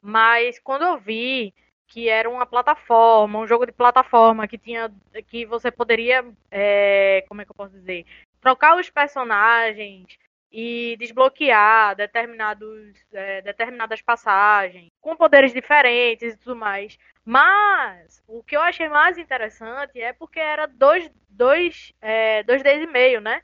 Mas 0.00 0.58
quando 0.58 0.82
eu 0.82 0.98
vi 0.98 1.52
que 1.86 2.08
era 2.08 2.30
uma 2.30 2.46
plataforma, 2.46 3.40
um 3.40 3.46
jogo 3.46 3.66
de 3.66 3.72
plataforma 3.72 4.46
que 4.46 4.56
tinha 4.56 4.90
que 5.28 5.44
você 5.44 5.70
poderia, 5.70 6.24
é, 6.50 7.24
como 7.28 7.42
é 7.42 7.44
que 7.44 7.50
eu 7.50 7.54
posso 7.56 7.74
dizer, 7.74 8.06
trocar 8.40 8.78
os 8.78 8.88
personagens 8.88 10.06
e 10.52 10.96
desbloquear 10.98 11.94
determinados, 11.96 12.94
é, 13.12 13.42
determinadas 13.42 14.02
passagens 14.02 14.88
com 15.00 15.16
poderes 15.16 15.52
diferentes 15.52 16.34
e 16.34 16.36
tudo 16.38 16.56
mais. 16.56 16.96
Mas 17.24 18.22
o 18.26 18.42
que 18.42 18.56
eu 18.56 18.60
achei 18.60 18.88
mais 18.88 19.18
interessante 19.18 20.00
é 20.00 20.12
porque 20.12 20.40
era 20.40 20.66
dois, 20.66 21.10
dois, 21.28 21.92
é, 22.00 22.42
2D 22.44 22.82
e 22.82 22.86
meio, 22.86 23.20
né? 23.20 23.42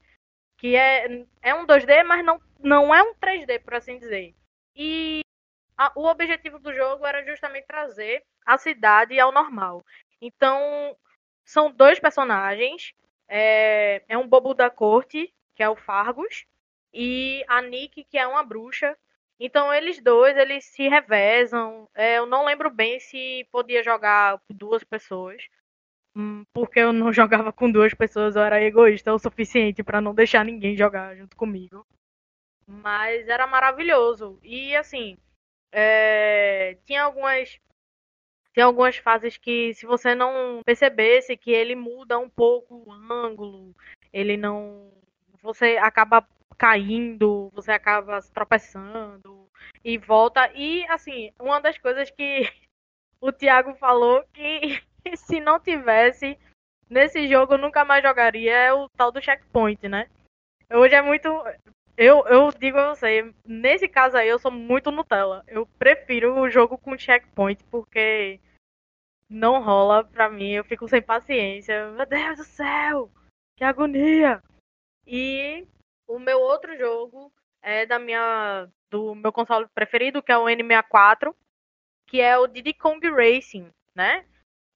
Que 0.58 0.74
é, 0.76 1.24
é 1.42 1.54
um 1.54 1.66
2D, 1.66 2.04
mas 2.04 2.24
não, 2.24 2.40
não 2.60 2.94
é 2.94 3.02
um 3.02 3.14
3D, 3.14 3.60
por 3.62 3.74
assim 3.74 3.98
dizer. 3.98 4.34
E 4.74 5.20
a, 5.76 5.92
o 5.94 6.06
objetivo 6.06 6.58
do 6.58 6.72
jogo 6.72 7.06
era 7.06 7.24
justamente 7.24 7.66
trazer 7.66 8.24
a 8.44 8.56
cidade 8.56 9.18
ao 9.18 9.32
normal. 9.32 9.84
Então, 10.20 10.96
são 11.44 11.70
dois 11.70 11.98
personagens. 11.98 12.92
É, 13.28 14.02
é 14.08 14.16
um 14.16 14.28
bobo 14.28 14.54
da 14.54 14.70
corte, 14.70 15.32
que 15.54 15.62
é 15.62 15.68
o 15.68 15.76
Fargus, 15.76 16.46
e 16.92 17.44
a 17.48 17.60
Nick, 17.60 18.04
que 18.04 18.18
é 18.18 18.26
uma 18.26 18.42
bruxa. 18.44 18.96
Então, 19.38 19.72
eles 19.72 20.00
dois, 20.00 20.36
eles 20.36 20.64
se 20.64 20.88
revezam. 20.88 21.88
É, 21.94 22.18
eu 22.18 22.26
não 22.26 22.44
lembro 22.44 22.70
bem 22.70 22.98
se 22.98 23.46
podia 23.52 23.82
jogar 23.82 24.40
duas 24.48 24.82
pessoas. 24.84 25.42
Hum, 26.16 26.46
porque 26.54 26.80
eu 26.80 26.94
não 26.94 27.12
jogava 27.12 27.52
com 27.52 27.70
duas 27.70 27.92
pessoas, 27.92 28.36
eu 28.36 28.42
era 28.42 28.62
egoísta 28.62 29.12
o 29.12 29.18
suficiente 29.18 29.82
para 29.82 30.00
não 30.00 30.14
deixar 30.14 30.46
ninguém 30.46 30.74
jogar 30.74 31.14
junto 31.14 31.36
comigo. 31.36 31.86
Mas 32.66 33.28
era 33.28 33.46
maravilhoso. 33.46 34.38
E 34.42 34.74
assim, 34.74 35.18
é, 35.70 36.78
tinha 36.86 37.02
algumas 37.02 37.60
tem 38.54 38.64
algumas 38.64 38.96
fases 38.96 39.36
que 39.36 39.74
se 39.74 39.84
você 39.84 40.14
não 40.14 40.62
percebesse 40.64 41.36
que 41.36 41.50
ele 41.50 41.74
muda 41.74 42.18
um 42.18 42.30
pouco 42.30 42.82
o 42.86 42.92
ângulo, 42.92 43.76
ele 44.10 44.38
não 44.38 44.90
você 45.42 45.76
acaba 45.76 46.26
caindo, 46.56 47.50
você 47.52 47.72
acaba 47.72 48.22
tropeçando 48.32 49.46
e 49.84 49.98
volta 49.98 50.50
e 50.54 50.86
assim, 50.86 51.30
uma 51.38 51.60
das 51.60 51.76
coisas 51.76 52.10
que 52.10 52.50
o 53.20 53.30
Thiago 53.30 53.74
falou 53.74 54.24
que 54.32 54.82
se 55.26 55.40
não 55.40 55.58
tivesse 55.60 56.38
nesse 56.88 57.28
jogo 57.28 57.54
eu 57.54 57.58
nunca 57.58 57.84
mais 57.84 58.02
jogaria 58.02 58.54
é 58.54 58.72
o 58.72 58.88
tal 58.90 59.10
do 59.10 59.20
checkpoint, 59.20 59.88
né? 59.88 60.08
Hoje 60.70 60.94
é 60.94 61.02
muito 61.02 61.28
eu, 61.96 62.26
eu 62.26 62.50
digo 62.52 62.78
a 62.78 62.94
você, 62.94 63.32
nesse 63.44 63.88
caso 63.88 64.16
aí 64.16 64.28
eu 64.28 64.38
sou 64.38 64.50
muito 64.50 64.90
Nutella. 64.90 65.42
Eu 65.48 65.66
prefiro 65.78 66.38
o 66.38 66.50
jogo 66.50 66.76
com 66.76 66.96
checkpoint 66.96 67.64
porque 67.70 68.38
não 69.30 69.62
rola 69.62 70.04
pra 70.04 70.28
mim, 70.28 70.50
eu 70.50 70.64
fico 70.64 70.86
sem 70.88 71.00
paciência. 71.00 71.90
Meu 71.92 72.06
Deus 72.06 72.36
do 72.36 72.44
céu! 72.44 73.10
Que 73.56 73.64
agonia! 73.64 74.42
E 75.06 75.66
o 76.06 76.18
meu 76.18 76.38
outro 76.38 76.76
jogo 76.76 77.32
é 77.62 77.86
da 77.86 77.98
minha 77.98 78.68
do 78.90 79.14
meu 79.14 79.32
console 79.32 79.66
preferido, 79.74 80.22
que 80.22 80.30
é 80.30 80.38
o 80.38 80.44
N64, 80.44 81.34
que 82.06 82.20
é 82.20 82.38
o 82.38 82.46
Diddy 82.46 82.74
Kong 82.74 83.08
Racing, 83.10 83.70
né? 83.94 84.24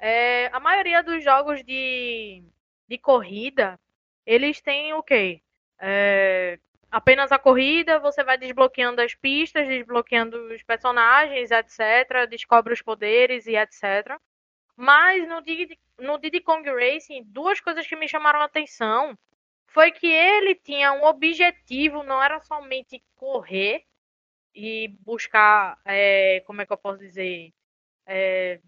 É, 0.00 0.46
a 0.46 0.58
maioria 0.58 1.02
dos 1.02 1.22
jogos 1.22 1.62
de, 1.62 2.42
de 2.88 2.98
corrida, 2.98 3.78
eles 4.24 4.60
têm 4.60 4.94
o 4.94 5.02
quê? 5.02 5.42
É, 5.78 6.58
apenas 6.90 7.30
a 7.30 7.38
corrida, 7.38 7.98
você 8.00 8.24
vai 8.24 8.38
desbloqueando 8.38 9.02
as 9.02 9.14
pistas, 9.14 9.68
desbloqueando 9.68 10.36
os 10.54 10.62
personagens, 10.62 11.50
etc. 11.50 12.26
Descobre 12.28 12.72
os 12.72 12.80
poderes 12.80 13.46
e 13.46 13.56
etc. 13.56 14.18
Mas 14.74 15.28
no 15.28 15.42
Diddy, 15.42 15.78
no 15.98 16.18
Diddy 16.18 16.40
Kong 16.40 16.66
Racing, 16.70 17.22
duas 17.26 17.60
coisas 17.60 17.86
que 17.86 17.94
me 17.94 18.08
chamaram 18.08 18.40
a 18.40 18.44
atenção 18.44 19.16
foi 19.66 19.92
que 19.92 20.06
ele 20.06 20.54
tinha 20.54 20.92
um 20.92 21.04
objetivo, 21.04 22.02
não 22.02 22.22
era 22.22 22.40
somente 22.40 23.02
correr 23.14 23.84
e 24.54 24.88
buscar, 25.00 25.78
é, 25.84 26.40
como 26.46 26.62
é 26.62 26.66
que 26.66 26.72
eu 26.72 26.78
posso 26.78 26.98
dizer, 26.98 27.52
é, 28.06 28.60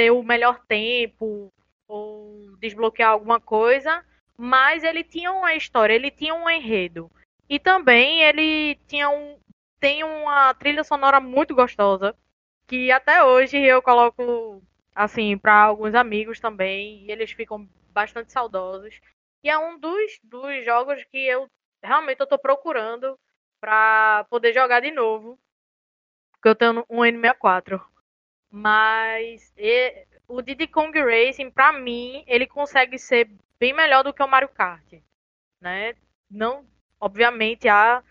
ter 0.00 0.10
o 0.10 0.22
melhor 0.22 0.58
tempo 0.66 1.52
ou 1.86 2.56
desbloquear 2.58 3.10
alguma 3.10 3.38
coisa, 3.38 4.02
mas 4.34 4.82
ele 4.82 5.04
tinha 5.04 5.30
uma 5.30 5.54
história, 5.54 5.92
ele 5.92 6.10
tinha 6.10 6.34
um 6.34 6.48
enredo. 6.48 7.10
E 7.46 7.58
também 7.58 8.22
ele 8.22 8.76
tinha 8.86 9.10
um 9.10 9.38
tem 9.78 10.02
uma 10.02 10.54
trilha 10.54 10.84
sonora 10.84 11.20
muito 11.20 11.54
gostosa 11.54 12.14
que 12.66 12.90
até 12.90 13.22
hoje 13.24 13.58
eu 13.58 13.82
coloco 13.82 14.62
assim 14.94 15.36
para 15.36 15.54
alguns 15.64 15.94
amigos 15.94 16.40
também 16.40 17.04
e 17.04 17.12
eles 17.12 17.32
ficam 17.32 17.68
bastante 17.92 18.32
saudosos. 18.32 18.98
E 19.44 19.50
é 19.50 19.58
um 19.58 19.78
dos, 19.78 20.18
dos 20.22 20.64
jogos 20.64 21.04
que 21.10 21.18
eu 21.26 21.46
realmente 21.82 22.20
eu 22.20 22.26
tô 22.26 22.38
procurando 22.38 23.18
para 23.60 24.24
poder 24.30 24.54
jogar 24.54 24.80
de 24.80 24.90
novo. 24.90 25.38
Porque 26.32 26.48
eu 26.48 26.54
tenho 26.54 26.86
um 26.88 27.00
N64. 27.00 27.82
Mas 28.50 29.52
e, 29.56 30.06
o 30.26 30.42
Diddy 30.42 30.66
Kong 30.66 30.98
Racing, 30.98 31.50
para 31.50 31.72
mim, 31.72 32.24
ele 32.26 32.46
consegue 32.46 32.98
ser 32.98 33.30
bem 33.58 33.72
melhor 33.72 34.02
do 34.02 34.12
que 34.12 34.22
o 34.22 34.28
Mario 34.28 34.48
Kart, 34.48 35.00
né? 35.60 35.94
Não 36.28 36.66
Obviamente 37.00 37.66
há, 37.66 38.04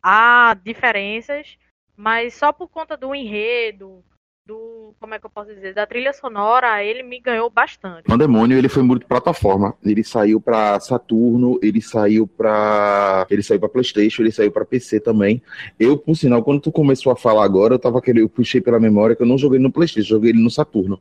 há 0.00 0.54
diferenças, 0.54 1.58
mas 1.96 2.34
só 2.34 2.52
por 2.52 2.68
conta 2.68 2.96
do 2.96 3.12
enredo, 3.12 4.04
do 4.46 4.94
como 5.00 5.14
é 5.14 5.18
que 5.18 5.26
eu 5.26 5.30
posso 5.30 5.52
dizer, 5.52 5.74
da 5.74 5.86
trilha 5.86 6.12
sonora, 6.12 6.82
ele 6.82 7.02
me 7.02 7.20
ganhou 7.20 7.50
bastante. 7.50 8.10
O 8.10 8.16
Demônio, 8.16 8.56
ele 8.56 8.68
foi 8.68 8.82
muito 8.82 9.06
plataforma. 9.06 9.74
Ele 9.84 10.02
saiu 10.02 10.40
para 10.40 10.78
Saturno, 10.80 11.58
ele 11.62 11.82
saiu 11.82 12.26
para 12.26 13.26
ele 13.28 13.42
saiu 13.42 13.60
para 13.60 13.68
PlayStation, 13.68 14.22
ele 14.22 14.32
saiu 14.32 14.50
para 14.50 14.64
PC 14.64 15.00
também. 15.00 15.42
Eu, 15.78 15.98
por 15.98 16.14
sinal, 16.16 16.42
quando 16.42 16.60
tu 16.60 16.72
começou 16.72 17.12
a 17.12 17.16
falar 17.16 17.44
agora, 17.44 17.74
eu 17.74 17.78
tava 17.78 18.00
querendo, 18.00 18.22
eu 18.22 18.28
puxei 18.28 18.60
pela 18.60 18.80
memória 18.80 19.16
que 19.16 19.22
eu 19.22 19.26
não 19.26 19.36
joguei 19.36 19.58
no 19.58 19.72
PlayStation, 19.72 20.08
joguei 20.08 20.30
ele 20.30 20.42
no 20.42 20.50
Saturno. 20.50 20.98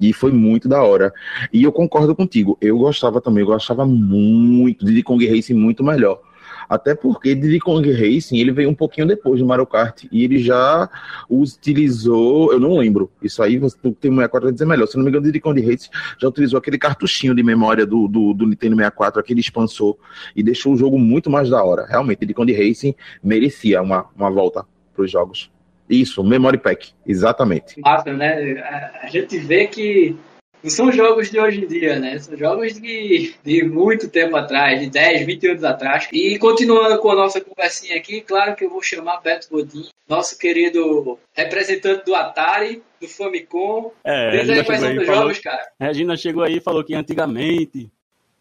E 0.00 0.12
foi 0.14 0.32
muito 0.32 0.66
da 0.66 0.82
hora. 0.82 1.12
E 1.52 1.62
eu 1.62 1.70
concordo 1.70 2.16
contigo. 2.16 2.56
Eu 2.60 2.78
gostava 2.78 3.20
também, 3.20 3.42
eu 3.42 3.46
gostava 3.46 3.84
muito 3.84 4.86
de 4.86 5.02
Kong 5.02 5.26
Racing 5.26 5.54
muito 5.54 5.84
melhor. 5.84 6.20
Até 6.68 6.94
porque 6.94 7.34
Diddy 7.34 7.58
Kong 7.60 7.90
Racing 7.90 8.38
ele 8.38 8.52
veio 8.52 8.68
um 8.68 8.74
pouquinho 8.74 9.06
depois 9.06 9.40
do 9.40 9.46
Mario 9.46 9.66
Kart 9.66 10.04
e 10.10 10.24
ele 10.24 10.38
já 10.38 10.88
utilizou, 11.28 12.52
eu 12.52 12.60
não 12.60 12.76
lembro, 12.76 13.10
isso 13.22 13.42
aí 13.42 13.58
você 13.58 13.76
tem 14.00 14.10
um 14.10 14.16
64 14.16 14.46
vai 14.46 14.52
dizer 14.52 14.66
melhor. 14.66 14.86
Se 14.86 14.96
não 14.96 15.04
me 15.04 15.10
engano, 15.10 15.24
Diddy 15.24 15.40
Kong 15.40 15.60
Racing 15.60 15.90
já 16.18 16.28
utilizou 16.28 16.58
aquele 16.58 16.78
cartuchinho 16.78 17.34
de 17.34 17.42
memória 17.42 17.86
do, 17.86 18.06
do, 18.08 18.32
do 18.34 18.46
Nintendo 18.46 18.76
64, 18.76 19.20
aquele 19.20 19.40
expansor, 19.40 19.96
e 20.34 20.42
deixou 20.42 20.72
o 20.72 20.76
jogo 20.76 20.98
muito 20.98 21.30
mais 21.30 21.50
da 21.50 21.62
hora. 21.62 21.86
Realmente, 21.86 22.20
Diddy 22.20 22.34
Kong 22.34 22.52
Racing 22.52 22.94
merecia 23.22 23.82
uma, 23.82 24.06
uma 24.16 24.30
volta 24.30 24.64
para 24.94 25.04
os 25.04 25.10
jogos. 25.10 25.50
Isso, 25.88 26.22
Memory 26.22 26.58
Pack, 26.58 26.92
exatamente. 27.04 27.80
Massa, 27.80 28.12
né? 28.12 28.60
A, 28.60 29.06
a 29.06 29.06
gente 29.08 29.36
vê 29.38 29.66
que 29.66 30.16
não 30.62 30.70
são 30.70 30.92
jogos 30.92 31.30
de 31.30 31.40
hoje 31.40 31.64
em 31.64 31.66
dia, 31.66 31.98
né? 31.98 32.18
São 32.18 32.36
jogos 32.36 32.74
de, 32.74 33.34
de 33.42 33.64
muito 33.64 34.08
tempo 34.08 34.36
atrás, 34.36 34.80
de 34.80 34.90
10, 34.90 35.26
20 35.26 35.48
anos 35.48 35.64
atrás. 35.64 36.08
E 36.12 36.38
continuando 36.38 36.98
com 36.98 37.10
a 37.10 37.14
nossa 37.14 37.40
conversinha 37.40 37.96
aqui, 37.96 38.20
claro 38.20 38.54
que 38.54 38.64
eu 38.64 38.70
vou 38.70 38.82
chamar 38.82 39.20
Beto 39.20 39.48
Godin, 39.50 39.88
nosso 40.08 40.38
querido 40.38 41.18
representante 41.34 42.04
do 42.04 42.14
Atari, 42.14 42.82
do 43.00 43.08
Famicom. 43.08 43.92
É, 44.04 44.30
Diz 44.30 44.50
aí 44.50 44.64
quais 44.64 44.80
são 44.80 44.96
os 44.96 45.06
jogos, 45.06 45.38
cara. 45.38 45.68
Regina 45.80 46.16
chegou 46.16 46.42
aí 46.42 46.56
e 46.56 46.60
falou 46.60 46.84
que 46.84 46.94
antigamente 46.94 47.90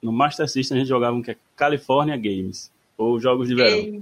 no 0.02 0.12
Master 0.12 0.48
System 0.48 0.78
a 0.78 0.80
gente 0.80 0.90
jogava 0.90 1.16
um 1.16 1.22
que 1.22 1.32
é 1.32 1.36
California 1.56 2.16
Games, 2.16 2.72
ou 2.98 3.20
jogos 3.20 3.48
de 3.48 3.56
verão. 3.56 3.78
Ei, 3.78 4.02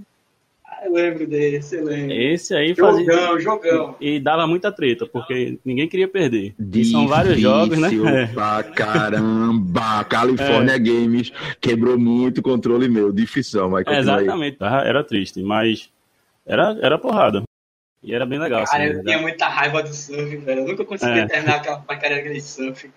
ah, 0.67 0.85
eu 0.85 0.91
lembro 0.93 1.25
desse, 1.25 1.75
eu 1.77 1.85
lembro. 1.85 2.11
Esse 2.13 2.53
aí 2.55 2.75
fazia. 2.75 3.05
Jogão, 3.05 3.39
jogão. 3.39 3.95
E 4.01 4.19
dava 4.19 4.45
muita 4.45 4.71
treta, 4.71 5.05
porque 5.05 5.57
ninguém 5.63 5.87
queria 5.87 6.07
perder. 6.07 6.53
E 6.73 6.85
são 6.85 7.07
vários 7.07 7.39
jogos, 7.39 7.77
né? 7.77 7.89
Difícil 7.89 8.33
Pra 8.33 8.63
caramba! 8.63 10.03
California 10.05 10.77
Games 10.77 11.31
quebrou 11.61 11.97
muito 11.97 12.39
o 12.39 12.43
controle 12.43 12.87
meu. 12.89 13.11
Difícil, 13.11 13.69
mas 13.69 13.85
É, 13.87 13.91
aí. 13.91 13.97
exatamente. 13.99 14.57
Ah, 14.59 14.83
Era 14.85 15.03
triste, 15.03 15.41
mas 15.41 15.89
era, 16.45 16.77
era 16.81 16.97
porrada. 16.97 17.43
E 18.03 18.13
era 18.13 18.25
bem 18.25 18.39
legal. 18.39 18.63
Cara, 18.65 18.83
assim, 18.83 18.91
eu 18.91 18.97
né? 18.97 19.03
tinha 19.03 19.21
muita 19.21 19.47
raiva 19.47 19.81
do 19.81 19.93
surf, 19.93 20.35
velho. 20.37 20.61
Eu 20.61 20.67
nunca 20.67 20.85
conseguia 20.85 21.23
É. 21.23 21.27
terminar 21.27 21.55
aquela 21.55 21.79
porcaria 21.79 22.21
de 22.31 22.41
surf. 22.41 22.89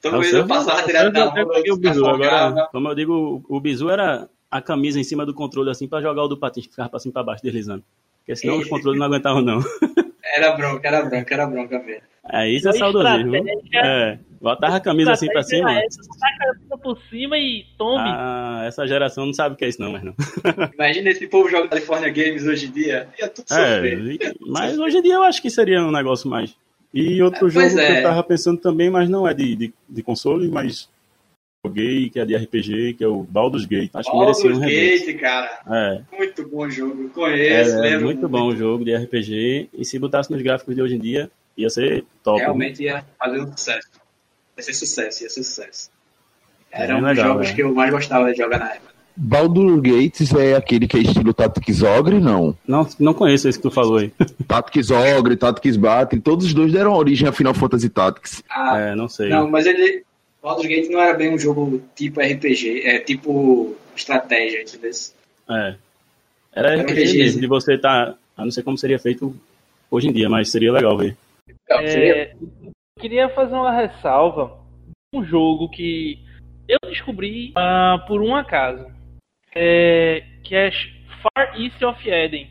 Toda 0.00 0.16
Não, 0.16 0.20
vez 0.22 0.32
eu 0.34 0.40
surf- 0.46 0.48
passava 0.54 0.86
direto 0.86 1.12
da 1.12 1.20
eu 1.20 1.30
rua, 1.30 1.62
eu 1.64 1.76
bizu. 1.76 2.04
Agora, 2.06 2.46
afogava. 2.46 2.68
como 2.72 2.88
eu 2.88 2.94
digo, 2.94 3.44
o, 3.48 3.56
o 3.56 3.60
bizu 3.60 3.88
era 3.88 4.28
a 4.52 4.60
camisa 4.62 5.00
em 5.00 5.04
cima 5.04 5.24
do 5.26 5.34
controle, 5.34 5.70
assim, 5.70 5.88
pra 5.88 6.00
jogar 6.00 6.22
o 6.22 6.28
do 6.28 6.36
patins, 6.36 6.64
que 6.66 6.70
ficava 6.72 6.88
pra 6.90 6.98
cima 7.00 7.12
pra 7.12 7.22
baixo, 7.22 7.42
deslizando. 7.42 7.82
Porque 8.20 8.36
senão 8.36 8.58
os 8.58 8.68
controles 8.68 8.98
não 9.00 9.06
aguentavam, 9.06 9.42
não. 9.42 9.58
Era 10.34 10.52
bronca, 10.52 10.86
era 10.88 11.02
bronca, 11.04 11.34
era 11.34 11.46
bronca 11.46 11.78
mesmo. 11.80 12.02
É, 12.32 12.48
isso 12.48 12.66
é 12.68 12.70
A 12.70 12.74
saudosismo. 12.74 13.34
É, 13.74 14.18
botava 14.40 14.76
a 14.76 14.80
camisa 14.80 15.12
assim 15.12 15.26
pra 15.26 15.42
cima. 15.42 15.72
é 15.72 15.78
a 15.78 16.38
camisa 16.38 16.78
por 16.78 16.96
cima 17.10 17.36
e 17.36 17.66
tome. 17.76 18.04
Ah, 18.08 18.62
essa 18.64 18.86
geração 18.86 19.26
não 19.26 19.34
sabe 19.34 19.54
o 19.56 19.58
que 19.58 19.64
é 19.64 19.68
isso, 19.68 19.82
não, 19.82 19.92
mas 19.92 20.02
não. 20.04 20.14
Imagina 20.74 21.10
esse 21.10 21.26
povo 21.26 21.50
jogando 21.50 21.70
California 21.70 22.08
Games 22.08 22.46
hoje 22.46 22.66
em 22.66 22.70
dia. 22.70 23.08
Ia 23.18 23.28
tudo 23.28 23.44
É, 23.50 23.74
sofrer. 23.74 23.98
e- 24.12 24.36
mas 24.46 24.78
hoje 24.78 24.98
em 24.98 25.02
dia 25.02 25.14
eu 25.14 25.22
acho 25.24 25.42
que 25.42 25.50
seria 25.50 25.82
um 25.82 25.90
negócio 25.90 26.30
mais. 26.30 26.54
E 26.94 27.20
outro 27.20 27.38
É, 27.38 27.40
pois 27.40 27.52
jogo 27.52 27.74
que 27.74 27.80
é. 27.80 27.98
eu 27.98 28.02
tava 28.04 28.22
pensando 28.22 28.60
também, 28.60 28.88
mas 28.88 29.10
não 29.10 29.26
é 29.26 29.34
de, 29.34 29.56
de, 29.56 29.74
de 29.88 30.02
console, 30.04 30.48
mas 30.48 30.88
joguei, 31.66 32.10
que 32.10 32.18
é 32.18 32.24
de 32.24 32.34
RPG, 32.36 32.94
que 32.94 33.04
é 33.04 33.06
o 33.06 33.22
Baldur's 33.22 33.64
Gate. 33.64 33.90
Acho 33.94 34.10
que 34.10 34.18
merecia 34.18 34.50
um 34.50 34.58
Baldur's. 34.58 34.74
Gate, 35.06 35.20
cara. 35.20 35.60
É, 35.70 36.16
Muito 36.16 36.48
bom 36.48 36.68
jogo. 36.68 37.08
Conheço, 37.10 37.76
é 37.76 37.80
lembro. 37.80 38.06
muito 38.06 38.28
bom 38.28 38.48
o 38.48 38.56
jogo 38.56 38.84
de 38.84 38.94
RPG. 38.96 39.68
E 39.72 39.84
se 39.84 39.96
botasse 39.98 40.30
nos 40.32 40.42
gráficos 40.42 40.74
de 40.74 40.82
hoje 40.82 40.96
em 40.96 40.98
dia, 40.98 41.30
ia 41.56 41.70
ser 41.70 42.04
top. 42.24 42.38
né? 42.38 42.44
Realmente 42.46 42.82
ia 42.82 43.04
fazer 43.16 43.40
um 43.40 43.46
sucesso. 43.56 43.88
Ia 44.56 44.62
ser 44.64 44.74
sucesso, 44.74 45.22
ia 45.22 45.30
ser 45.30 45.42
sucesso. 45.44 45.90
Era 46.72 46.94
É 46.94 46.96
um 46.96 47.02
dos 47.02 47.16
jogos 47.16 47.48
é. 47.50 47.54
que 47.54 47.62
eu 47.62 47.72
mais 47.72 47.90
gostava 47.92 48.32
de 48.32 48.38
jogar 48.38 48.58
na 48.58 48.72
época. 48.74 48.92
Baldur 49.14 49.80
Gates 49.82 50.34
é 50.34 50.56
aquele 50.56 50.88
que 50.88 50.96
é 50.96 51.00
estilo 51.00 51.34
Tactics 51.34 51.82
Ogre, 51.82 52.18
não? 52.18 52.56
Não, 52.66 52.88
não 52.98 53.12
conheço 53.14 53.46
esse 53.46 53.58
que 53.58 53.62
tu 53.62 53.70
falou 53.70 53.98
aí. 53.98 54.10
Tactics 54.48 54.90
Ogre, 54.90 55.36
Tactics 55.36 55.76
Battle, 55.76 56.20
todos 56.20 56.46
os 56.46 56.54
dois 56.54 56.72
deram 56.72 56.94
origem 56.94 57.28
a 57.28 57.32
Final 57.32 57.52
Fantasy 57.54 57.88
Tactics. 57.90 58.42
Ah, 58.50 58.78
É, 58.80 58.94
não 58.96 59.08
sei. 59.08 59.28
Não, 59.28 59.48
mas 59.48 59.66
ele. 59.66 60.02
Baldur's 60.42 60.66
Gate 60.68 60.88
não 60.90 61.00
era 61.00 61.14
bem 61.16 61.32
um 61.32 61.38
jogo 61.38 61.82
tipo 61.94 62.20
RPG, 62.20 62.82
é 62.84 62.98
tipo 63.00 63.76
estratégia, 63.94 64.62
entendeu? 64.62 64.90
É. 65.50 65.76
Era 66.54 66.72
Era 66.72 66.82
RPG 66.82 66.92
RPG. 67.02 67.18
mesmo, 67.18 67.40
de 67.40 67.46
você 67.46 67.78
tá. 67.78 68.16
A 68.36 68.44
não 68.44 68.50
sei 68.50 68.62
como 68.62 68.76
seria 68.76 68.98
feito 68.98 69.34
hoje 69.90 70.08
em 70.08 70.12
dia, 70.12 70.28
mas 70.28 70.50
seria 70.50 70.72
legal 70.72 70.96
ver. 70.96 71.16
Não, 71.68 71.78
seria- 71.86 72.16
É, 72.16 72.34
eu 72.34 72.72
queria 73.00 73.28
fazer 73.30 73.54
uma 73.54 73.72
ressalva. 73.74 74.58
Um 75.14 75.22
jogo 75.24 75.68
que 75.68 76.18
eu 76.68 76.78
descobri 76.90 77.52
ah, 77.54 78.02
por 78.08 78.20
um 78.22 78.34
acaso. 78.34 78.90
É, 79.54 80.24
que 80.42 80.54
é 80.54 80.70
Far 81.22 81.60
East 81.60 81.80
of 81.82 82.08
Eden. 82.08 82.50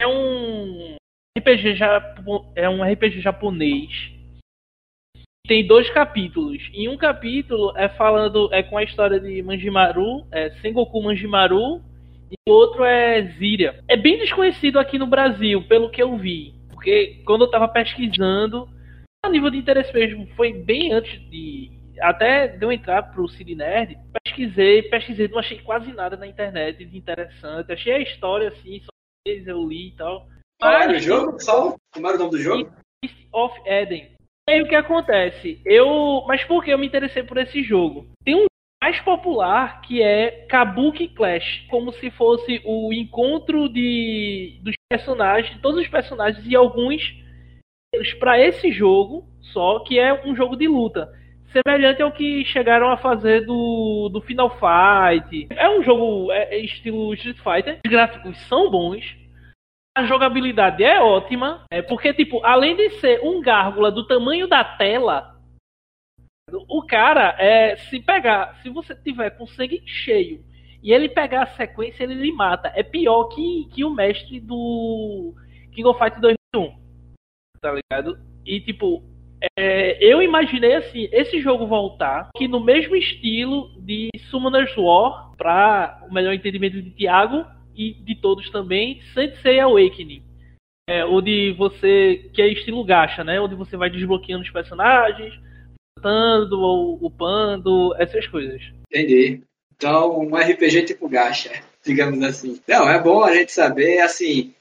É 0.00 0.06
um 0.06 0.96
RPG, 1.36 1.74
japo- 1.74 2.46
é 2.54 2.68
um 2.68 2.82
RPG 2.84 3.20
japonês. 3.20 4.12
Tem 5.46 5.66
dois 5.66 5.90
capítulos. 5.90 6.56
Em 6.72 6.88
um 6.88 6.96
capítulo 6.96 7.76
é 7.76 7.86
falando 7.86 8.48
é 8.52 8.62
com 8.62 8.78
a 8.78 8.82
história 8.82 9.20
de 9.20 9.42
Manjimaru, 9.42 10.24
é 10.32 10.50
Sengoku 10.62 11.02
Manjimaru, 11.02 11.82
e 12.30 12.34
o 12.48 12.52
outro 12.52 12.82
é 12.82 13.22
Zira. 13.38 13.78
É 13.86 13.94
bem 13.94 14.18
desconhecido 14.18 14.78
aqui 14.78 14.98
no 14.98 15.06
Brasil, 15.06 15.62
pelo 15.68 15.90
que 15.90 16.02
eu 16.02 16.16
vi. 16.16 16.54
Porque 16.70 17.22
quando 17.26 17.44
eu 17.44 17.50
tava 17.50 17.68
pesquisando, 17.68 18.66
a 19.22 19.28
nível 19.28 19.50
de 19.50 19.58
interesse 19.58 19.92
mesmo, 19.92 20.26
foi 20.34 20.52
bem 20.54 20.92
antes 20.94 21.12
de. 21.28 21.70
Até 22.00 22.48
de 22.48 22.64
eu 22.64 22.72
entrar 22.72 23.02
pro 23.12 23.28
Cine 23.28 23.54
Nerd, 23.54 23.98
pesquisei, 24.24 24.82
pesquisei, 24.82 25.28
não 25.28 25.38
achei 25.38 25.58
quase 25.60 25.92
nada 25.92 26.16
na 26.16 26.26
internet 26.26 26.82
de 26.84 26.96
interessante. 26.96 27.70
Achei 27.70 27.92
a 27.92 28.00
história 28.00 28.48
assim, 28.48 28.80
só 28.80 28.88
eu 29.26 29.68
li 29.68 29.88
e 29.88 29.92
tal. 29.92 30.26
Qual 30.58 30.72
era 30.72 30.90
o 30.90 30.94
Mas- 30.94 31.04
jogo? 31.04 31.38
Só 31.38 31.76
como 31.92 32.06
era 32.08 32.16
o 32.16 32.18
nome 32.18 32.30
do 32.30 32.38
jogo? 32.40 32.72
East 33.04 33.28
of 33.30 33.54
Eden. 33.66 34.13
Aí 34.48 34.60
o 34.60 34.68
que 34.68 34.74
acontece? 34.74 35.60
Eu. 35.64 36.24
Mas 36.26 36.44
por 36.44 36.62
que 36.62 36.70
eu 36.70 36.78
me 36.78 36.86
interessei 36.86 37.22
por 37.22 37.38
esse 37.38 37.62
jogo? 37.62 38.06
Tem 38.24 38.34
um 38.34 38.46
mais 38.82 39.00
popular 39.00 39.80
que 39.80 40.02
é 40.02 40.44
Kabuki 40.46 41.08
Clash, 41.08 41.64
como 41.70 41.90
se 41.92 42.10
fosse 42.10 42.60
o 42.66 42.92
encontro 42.92 43.68
de 43.68 44.60
dos 44.62 44.74
personagens, 44.90 45.58
todos 45.62 45.80
os 45.80 45.88
personagens 45.88 46.46
e 46.46 46.54
alguns 46.54 47.02
para 48.18 48.38
esse 48.38 48.70
jogo, 48.70 49.24
só 49.40 49.78
que 49.80 49.98
é 49.98 50.12
um 50.26 50.36
jogo 50.36 50.56
de 50.56 50.68
luta. 50.68 51.08
Semelhante 51.50 52.02
ao 52.02 52.12
que 52.12 52.44
chegaram 52.44 52.90
a 52.90 52.96
fazer 52.96 53.46
do, 53.46 54.10
do 54.12 54.20
Final 54.20 54.50
Fight. 54.50 55.46
É 55.50 55.70
um 55.70 55.82
jogo 55.82 56.30
é 56.32 56.58
estilo 56.58 57.14
Street 57.14 57.38
Fighter. 57.38 57.78
Os 57.86 57.90
gráficos 57.90 58.36
são 58.48 58.70
bons. 58.70 59.16
A 59.96 60.04
jogabilidade 60.04 60.82
é 60.82 61.00
ótima. 61.00 61.64
É 61.70 61.80
porque, 61.80 62.12
tipo, 62.12 62.44
além 62.44 62.74
de 62.76 62.90
ser 63.00 63.20
um 63.22 63.40
gárgula 63.40 63.92
do 63.92 64.06
tamanho 64.06 64.48
da 64.48 64.64
tela, 64.64 65.40
o 66.68 66.82
cara, 66.82 67.36
é, 67.38 67.76
se 67.76 68.00
pegar, 68.00 68.56
se 68.62 68.68
você 68.68 68.94
tiver 68.94 69.30
com 69.30 69.46
sangue 69.46 69.82
cheio 69.86 70.44
e 70.82 70.92
ele 70.92 71.08
pegar 71.08 71.44
a 71.44 71.54
sequência, 71.54 72.04
ele 72.04 72.14
lhe 72.14 72.32
mata. 72.32 72.72
É 72.74 72.82
pior 72.82 73.24
que, 73.28 73.68
que 73.72 73.84
o 73.84 73.90
mestre 73.90 74.40
do 74.40 75.32
King 75.72 75.88
of 75.88 75.98
Fight 75.98 76.20
2001. 76.20 76.76
Tá 77.60 77.72
ligado? 77.72 78.18
E, 78.44 78.60
tipo, 78.60 79.02
é, 79.58 79.96
eu 80.04 80.20
imaginei 80.20 80.74
assim, 80.74 81.08
esse 81.12 81.40
jogo 81.40 81.66
voltar, 81.66 82.28
que 82.36 82.46
no 82.48 82.60
mesmo 82.60 82.94
estilo 82.96 83.70
de 83.80 84.10
Summoner's 84.30 84.76
War, 84.76 85.30
pra 85.36 86.04
o 86.08 86.12
melhor 86.12 86.34
entendimento 86.34 86.82
de 86.82 86.90
Thiago 86.90 87.46
e 87.76 87.94
de 87.94 88.14
todos 88.14 88.50
também, 88.50 89.00
Sensei 89.12 89.60
Awakening. 89.60 90.22
É, 90.88 91.04
onde 91.04 91.52
você. 91.52 92.30
que 92.34 92.42
é 92.42 92.48
estilo 92.48 92.84
gacha, 92.84 93.24
né? 93.24 93.40
Onde 93.40 93.54
você 93.54 93.76
vai 93.76 93.88
desbloqueando 93.88 94.42
os 94.42 94.50
personagens, 94.50 95.32
matando 95.96 96.60
ou 96.60 96.94
upando, 97.04 97.94
essas 97.98 98.26
coisas. 98.26 98.60
Entendi. 98.90 99.42
Então, 99.74 100.20
um 100.20 100.36
RPG 100.36 100.84
tipo 100.84 101.08
gacha, 101.08 101.50
digamos 101.84 102.22
assim. 102.22 102.60
Não, 102.68 102.88
é 102.88 103.02
bom 103.02 103.22
a 103.22 103.34
gente 103.34 103.50
saber, 103.52 104.00
assim, 104.00 104.54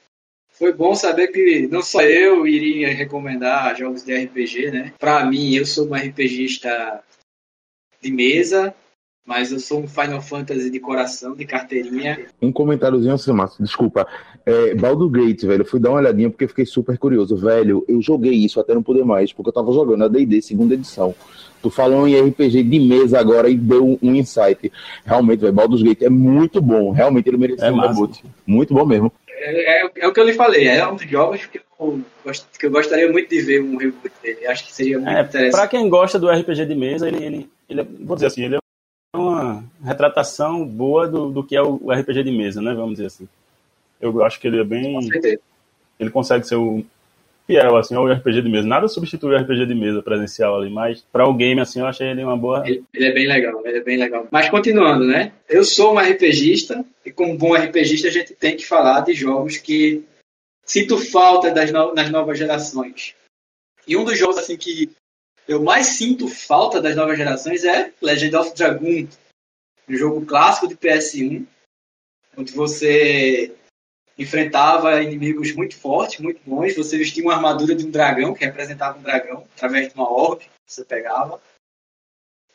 foi 0.49 0.71
bom 0.71 0.95
saber 0.95 1.27
que 1.27 1.67
não 1.67 1.81
só 1.81 2.01
eu 2.01 2.47
iria 2.47 2.93
recomendar 2.93 3.75
jogos 3.75 4.03
de 4.03 4.15
RPG, 4.15 4.71
né? 4.71 4.93
Pra 4.97 5.25
mim, 5.25 5.53
eu 5.55 5.65
sou 5.65 5.87
um 5.87 5.95
RPGista 5.95 7.03
de 8.01 8.11
mesa, 8.11 8.73
mas 9.25 9.51
eu 9.51 9.59
sou 9.59 9.79
um 9.81 9.87
Final 9.87 10.21
Fantasy 10.21 10.69
de 10.69 10.79
coração, 10.79 11.33
de 11.35 11.45
carteirinha. 11.45 12.19
Um 12.41 12.51
comentáriozinho 12.51 13.13
assim, 13.13 13.31
Márcio, 13.31 13.63
desculpa. 13.63 14.05
É, 14.45 14.75
Baldur 14.75 15.09
Gate, 15.09 15.43
velho, 15.45 15.61
eu 15.61 15.65
fui 15.65 15.79
dar 15.79 15.91
uma 15.91 15.99
olhadinha 15.99 16.29
porque 16.29 16.47
fiquei 16.47 16.65
super 16.65 16.97
curioso. 16.97 17.35
Velho, 17.37 17.85
eu 17.87 18.01
joguei 18.01 18.33
isso 18.33 18.59
até 18.59 18.73
não 18.73 18.83
poder 18.83 19.05
mais, 19.05 19.31
porque 19.31 19.49
eu 19.49 19.53
tava 19.53 19.71
jogando 19.71 20.03
a 20.03 20.07
D&D 20.07 20.41
segunda 20.41 20.73
edição. 20.73 21.15
Tu 21.61 21.69
falou 21.69 22.05
em 22.05 22.19
RPG 22.19 22.61
de 22.63 22.79
mesa 22.79 23.17
agora 23.19 23.47
e 23.49 23.55
deu 23.55 23.97
um 24.01 24.13
insight. 24.13 24.69
Realmente, 25.05 25.39
velho, 25.39 25.53
Baldur's 25.53 25.81
Gate 25.81 26.01
é 26.01 26.09
muito 26.09 26.61
bom. 26.61 26.91
Realmente 26.91 27.29
ele 27.29 27.37
merecia 27.37 27.67
É 27.67 27.71
um 27.71 27.79
reboot. 27.79 28.21
Muito 28.45 28.73
bom 28.73 28.85
mesmo. 28.85 29.09
É, 29.29 29.83
é- 29.85 29.91
é 29.95 30.07
o 30.07 30.11
que 30.13 30.19
eu 30.19 30.25
lhe 30.25 30.33
falei, 30.33 30.67
é 30.67 30.85
um 30.87 30.95
dos 30.95 31.09
jogos 31.09 31.45
que 31.45 31.61
eu, 31.79 32.01
gost- 32.25 32.45
que 32.59 32.65
eu 32.65 32.71
gostaria 32.71 33.09
muito 33.11 33.29
de 33.29 33.41
ver 33.41 33.61
um 33.63 33.77
reboot 33.77 34.11
dele. 34.21 34.45
Acho 34.47 34.65
que 34.65 34.73
seria 34.73 34.97
muito 34.99 35.09
É, 35.17 35.21
interessante. 35.21 35.51
pra 35.51 35.67
quem 35.69 35.87
gosta 35.89 36.19
do 36.19 36.29
RPG 36.29 36.65
de 36.65 36.75
mesa, 36.75 37.07
ele, 37.07 37.23
ele, 37.25 37.49
ele 37.69 37.81
é- 37.81 37.87
vou 38.01 38.15
dizer 38.17 38.27
assim, 38.27 38.43
ele 38.43 38.55
é 38.55 38.59
uma 39.15 39.63
retratação 39.83 40.65
boa 40.65 41.07
do, 41.07 41.29
do 41.29 41.43
que 41.43 41.55
é 41.55 41.61
o 41.61 41.91
RPG 41.91 42.23
de 42.23 42.31
mesa, 42.31 42.61
né? 42.61 42.73
Vamos 42.73 42.93
dizer 42.93 43.07
assim. 43.07 43.27
Eu 44.01 44.23
acho 44.23 44.39
que 44.39 44.47
ele 44.47 44.59
é 44.59 44.63
bem. 44.63 44.97
Ele 45.99 46.09
consegue 46.09 46.45
ser 46.45 46.55
o 46.55 46.83
fiel 47.45 47.77
assim 47.77 47.95
ao 47.95 48.07
RPG 48.11 48.41
de 48.41 48.49
mesa. 48.49 48.67
Nada 48.67 48.87
substitui 48.87 49.33
o 49.33 49.37
RPG 49.37 49.65
de 49.65 49.75
mesa 49.75 50.01
presencial 50.01 50.59
ali, 50.59 50.69
mas 50.69 51.05
para 51.11 51.27
o 51.27 51.33
game 51.33 51.61
assim 51.61 51.79
eu 51.79 51.85
achei 51.85 52.07
ele 52.07 52.23
uma 52.23 52.37
boa. 52.37 52.67
Ele, 52.67 52.83
ele, 52.93 53.05
é 53.05 53.11
bem 53.11 53.27
legal, 53.27 53.61
ele 53.65 53.77
é 53.77 53.83
bem 53.83 53.97
legal. 53.97 54.27
Mas 54.31 54.49
continuando, 54.49 55.05
né? 55.05 55.33
Eu 55.47 55.63
sou 55.63 55.93
um 55.93 55.99
RPGista 55.99 56.83
e 57.05 57.11
como 57.11 57.37
bom 57.37 57.53
RPGista 57.53 58.07
a 58.07 58.11
gente 58.11 58.33
tem 58.33 58.57
que 58.57 58.65
falar 58.65 59.01
de 59.01 59.13
jogos 59.13 59.57
que 59.57 60.03
sinto 60.65 60.97
falta 60.97 61.51
das 61.51 61.71
no... 61.71 61.93
nas 61.93 62.09
novas 62.09 62.37
gerações. 62.37 63.15
E 63.87 63.95
um 63.95 64.03
dos 64.03 64.17
jogos 64.17 64.37
assim 64.37 64.57
que 64.57 64.89
eu 65.47 65.61
mais 65.61 65.87
sinto 65.87 66.27
falta 66.27 66.81
das 66.81 66.95
novas 66.95 67.17
gerações 67.17 67.63
é 67.63 67.91
Legend 68.01 68.35
of 68.35 68.55
Dragoon, 68.55 69.07
um 69.87 69.95
jogo 69.95 70.25
clássico 70.25 70.67
de 70.67 70.75
PS1, 70.75 71.45
onde 72.37 72.53
você 72.53 73.55
enfrentava 74.17 75.01
inimigos 75.01 75.53
muito 75.53 75.75
fortes, 75.75 76.19
muito 76.19 76.41
bons. 76.45 76.75
Você 76.75 76.97
vestia 76.97 77.23
uma 77.23 77.35
armadura 77.35 77.75
de 77.75 77.85
um 77.85 77.91
dragão, 77.91 78.33
que 78.33 78.45
representava 78.45 78.97
um 78.97 79.01
dragão, 79.01 79.47
através 79.55 79.89
de 79.89 79.95
uma 79.95 80.09
orbe 80.09 80.45
que 80.45 80.73
você 80.73 80.85
pegava. 80.85 81.41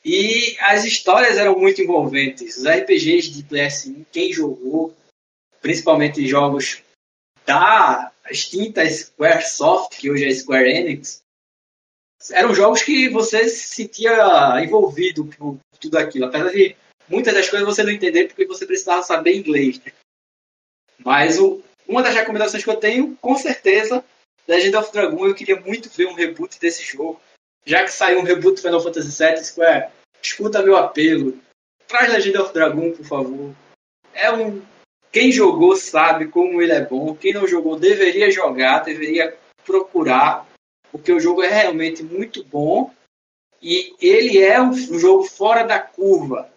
E 0.05 0.57
as 0.61 0.85
histórias 0.85 1.37
eram 1.37 1.59
muito 1.59 1.83
envolventes. 1.83 2.57
Os 2.57 2.65
RPGs 2.65 3.31
de 3.31 3.43
PS1, 3.43 4.07
quem 4.11 4.33
jogou, 4.33 4.95
principalmente 5.61 6.27
jogos 6.27 6.83
da 7.45 8.13
extinta 8.31 8.89
Squaresoft, 8.89 9.99
que 9.99 10.11
hoje 10.11 10.25
é 10.25 10.35
Square 10.35 10.71
Enix, 10.71 11.23
eram 12.31 12.55
jogos 12.55 12.83
que 12.83 13.09
você 13.09 13.49
se 13.49 13.75
sentia 13.75 14.63
envolvido 14.63 15.25
por 15.27 15.59
tudo 15.81 15.99
aquilo. 15.99 16.27
Apesar 16.27 16.51
de 16.51 16.77
muitas 17.09 17.35
das 17.35 17.49
coisas 17.49 17.67
você 17.67 17.83
não 17.83 17.93
entender 17.93 18.27
porque 18.27 18.47
você 18.47 18.67
precisava 18.67 19.03
saber 19.03 19.37
inglês. 19.37 19.81
Né? 19.81 19.93
Mas 21.05 21.39
o, 21.39 21.63
uma 21.87 22.03
das 22.03 22.15
recomendações 22.15 22.65
que 22.65 22.71
eu 22.71 22.77
tenho, 22.77 23.17
com 23.21 23.37
certeza, 23.37 24.05
Legend 24.47 24.77
of 24.77 24.93
Dragon, 24.93 25.27
eu 25.27 25.35
queria 25.35 25.61
muito 25.61 25.89
ver 25.91 26.07
um 26.07 26.15
reboot 26.15 26.59
desse 26.59 26.83
jogo. 26.83 27.21
Já 27.65 27.85
que 27.85 27.93
saiu 27.93 28.21
um 28.21 28.25
reboot 28.25 28.57
do 28.57 28.63
Final 28.63 28.81
Fantasy 28.81 29.25
VII, 29.25 29.45
Square, 29.45 29.93
escuta 30.23 30.63
meu 30.63 30.77
apelo. 30.77 31.39
Traz 31.87 32.13
Legend 32.13 32.39
of 32.39 32.53
Dragon, 32.53 32.93
por 32.93 33.05
favor. 33.05 33.55
É 34.13 34.33
um. 34.33 34.63
Quem 35.13 35.31
jogou 35.31 35.77
sabe 35.77 36.29
como 36.29 36.61
ele 36.61 36.73
é 36.73 36.85
bom. 36.85 37.15
Quem 37.15 37.33
não 37.33 37.47
jogou 37.47 37.79
deveria 37.79 38.31
jogar, 38.31 38.81
deveria 38.81 39.37
procurar, 39.65 40.48
porque 40.91 41.13
o 41.13 41.21
jogo 41.21 41.43
é 41.43 41.49
realmente 41.49 42.03
muito 42.03 42.45
bom. 42.45 42.91
E 43.61 43.95
ele 44.01 44.39
é 44.39 44.63
um 44.63 44.73
jogo 44.73 45.25
fora 45.25 45.65
da 45.65 45.81
curva 45.81 46.49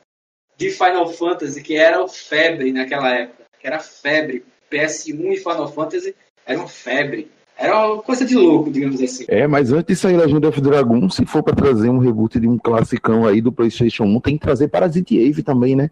de 0.55 0.69
Final 0.69 1.11
Fantasy, 1.11 1.61
que 1.63 1.75
era 1.75 2.03
o 2.03 2.07
febre 2.07 2.71
naquela 2.71 3.09
época 3.09 3.41
que 3.61 3.67
era 3.67 3.79
febre. 3.79 4.43
PS1 4.71 5.33
e 5.33 5.37
Final 5.37 5.71
Fantasy 5.71 6.15
eram 6.45 6.67
febre. 6.67 7.29
Era 7.57 7.93
uma 7.93 8.01
coisa 8.01 8.25
de 8.25 8.35
louco, 8.35 8.71
digamos 8.71 9.01
assim. 9.01 9.25
É, 9.27 9.45
mas 9.45 9.71
antes 9.71 9.95
de 9.97 10.01
sair 10.01 10.17
Legend 10.17 10.47
of 10.47 10.61
Dragon, 10.61 11.09
se 11.09 11.25
for 11.25 11.43
para 11.43 11.55
trazer 11.55 11.89
um 11.89 11.99
reboot 11.99 12.39
de 12.39 12.47
um 12.47 12.57
classicão 12.57 13.27
aí 13.27 13.41
do 13.41 13.51
PlayStation 13.51 14.05
1, 14.05 14.21
tem 14.21 14.37
que 14.37 14.43
trazer 14.43 14.69
Parasite 14.69 15.19
Eve 15.19 15.43
também, 15.43 15.75
né? 15.75 15.91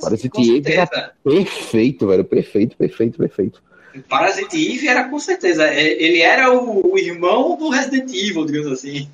Parasite, 0.00 0.56
Eve 0.56 0.72
era 0.72 1.14
perfeito, 1.24 2.06
velho. 2.06 2.24
Perfeito, 2.24 2.76
perfeito, 2.76 3.18
perfeito. 3.18 3.62
Parasite 4.08 4.56
Eve 4.56 4.88
era 4.88 5.08
com 5.08 5.18
certeza. 5.18 5.66
É, 5.66 5.80
ele 5.80 6.20
era 6.20 6.52
o, 6.52 6.92
o 6.92 6.98
irmão 6.98 7.56
do 7.56 7.68
Resident 7.68 8.10
Evil, 8.12 8.44
digamos 8.44 8.72
assim. 8.72 9.10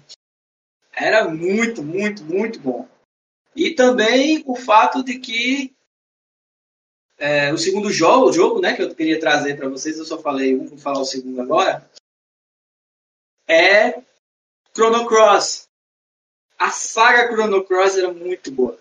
Era 0.93 1.29
muito, 1.29 1.83
muito, 1.83 2.25
muito 2.25 2.59
bom. 2.61 2.89
E 3.55 3.71
também 3.71 4.43
o 4.47 4.55
fato 4.55 5.03
de 5.03 5.19
que 5.19 5.75
é, 7.19 7.53
o 7.53 7.59
segundo 7.59 7.91
jogo, 7.91 8.33
jogo 8.33 8.61
né, 8.61 8.75
que 8.75 8.83
eu 8.83 8.95
queria 8.95 9.19
trazer 9.19 9.57
para 9.57 9.69
vocês, 9.69 9.99
eu 9.99 10.05
só 10.05 10.19
falei 10.19 10.55
um, 10.55 10.67
vou 10.67 10.79
falar 10.79 11.01
o 11.01 11.05
segundo 11.05 11.41
agora, 11.41 11.89
é 13.49 14.03
Chrono 14.75 15.07
Cross. 15.07 15.69
A 16.59 16.71
saga 16.71 17.33
Chrono 17.33 17.65
Cross 17.65 17.97
era 17.97 18.13
muito 18.13 18.51
boa. 18.51 18.79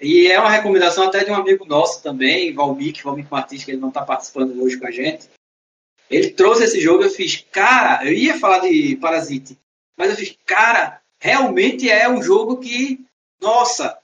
E 0.00 0.26
é 0.26 0.38
uma 0.38 0.50
recomendação 0.50 1.04
até 1.04 1.24
de 1.24 1.30
um 1.30 1.34
amigo 1.34 1.64
nosso 1.64 2.02
também, 2.02 2.52
Valmik, 2.52 3.02
Valmik 3.02 3.30
Martins, 3.30 3.64
que 3.64 3.70
ele 3.70 3.80
não 3.80 3.88
está 3.88 4.04
participando 4.04 4.62
hoje 4.62 4.78
com 4.78 4.86
a 4.86 4.90
gente. 4.90 5.28
Ele 6.10 6.30
trouxe 6.30 6.64
esse 6.64 6.80
jogo, 6.80 7.02
eu 7.02 7.10
fiz, 7.10 7.44
cara, 7.50 8.04
eu 8.04 8.12
ia 8.12 8.38
falar 8.38 8.60
de 8.60 8.96
Parasite, 8.96 9.58
mas 9.96 10.10
eu 10.10 10.16
fiz, 10.16 10.36
cara, 10.44 11.00
realmente 11.18 11.90
é 11.90 12.08
um 12.08 12.22
jogo 12.22 12.58
que, 12.58 13.04
nossa, 13.40 13.98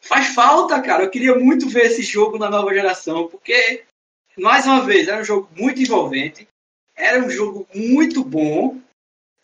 faz 0.00 0.28
falta, 0.34 0.80
cara. 0.82 1.04
Eu 1.04 1.10
queria 1.10 1.34
muito 1.36 1.68
ver 1.68 1.86
esse 1.86 2.02
jogo 2.02 2.38
na 2.38 2.50
nova 2.50 2.74
geração, 2.74 3.28
porque, 3.28 3.84
mais 4.36 4.66
uma 4.66 4.84
vez, 4.84 5.08
era 5.08 5.20
um 5.20 5.24
jogo 5.24 5.48
muito 5.56 5.80
envolvente, 5.80 6.48
era 6.94 7.24
um 7.24 7.30
jogo 7.30 7.66
muito 7.74 8.24
bom, 8.24 8.78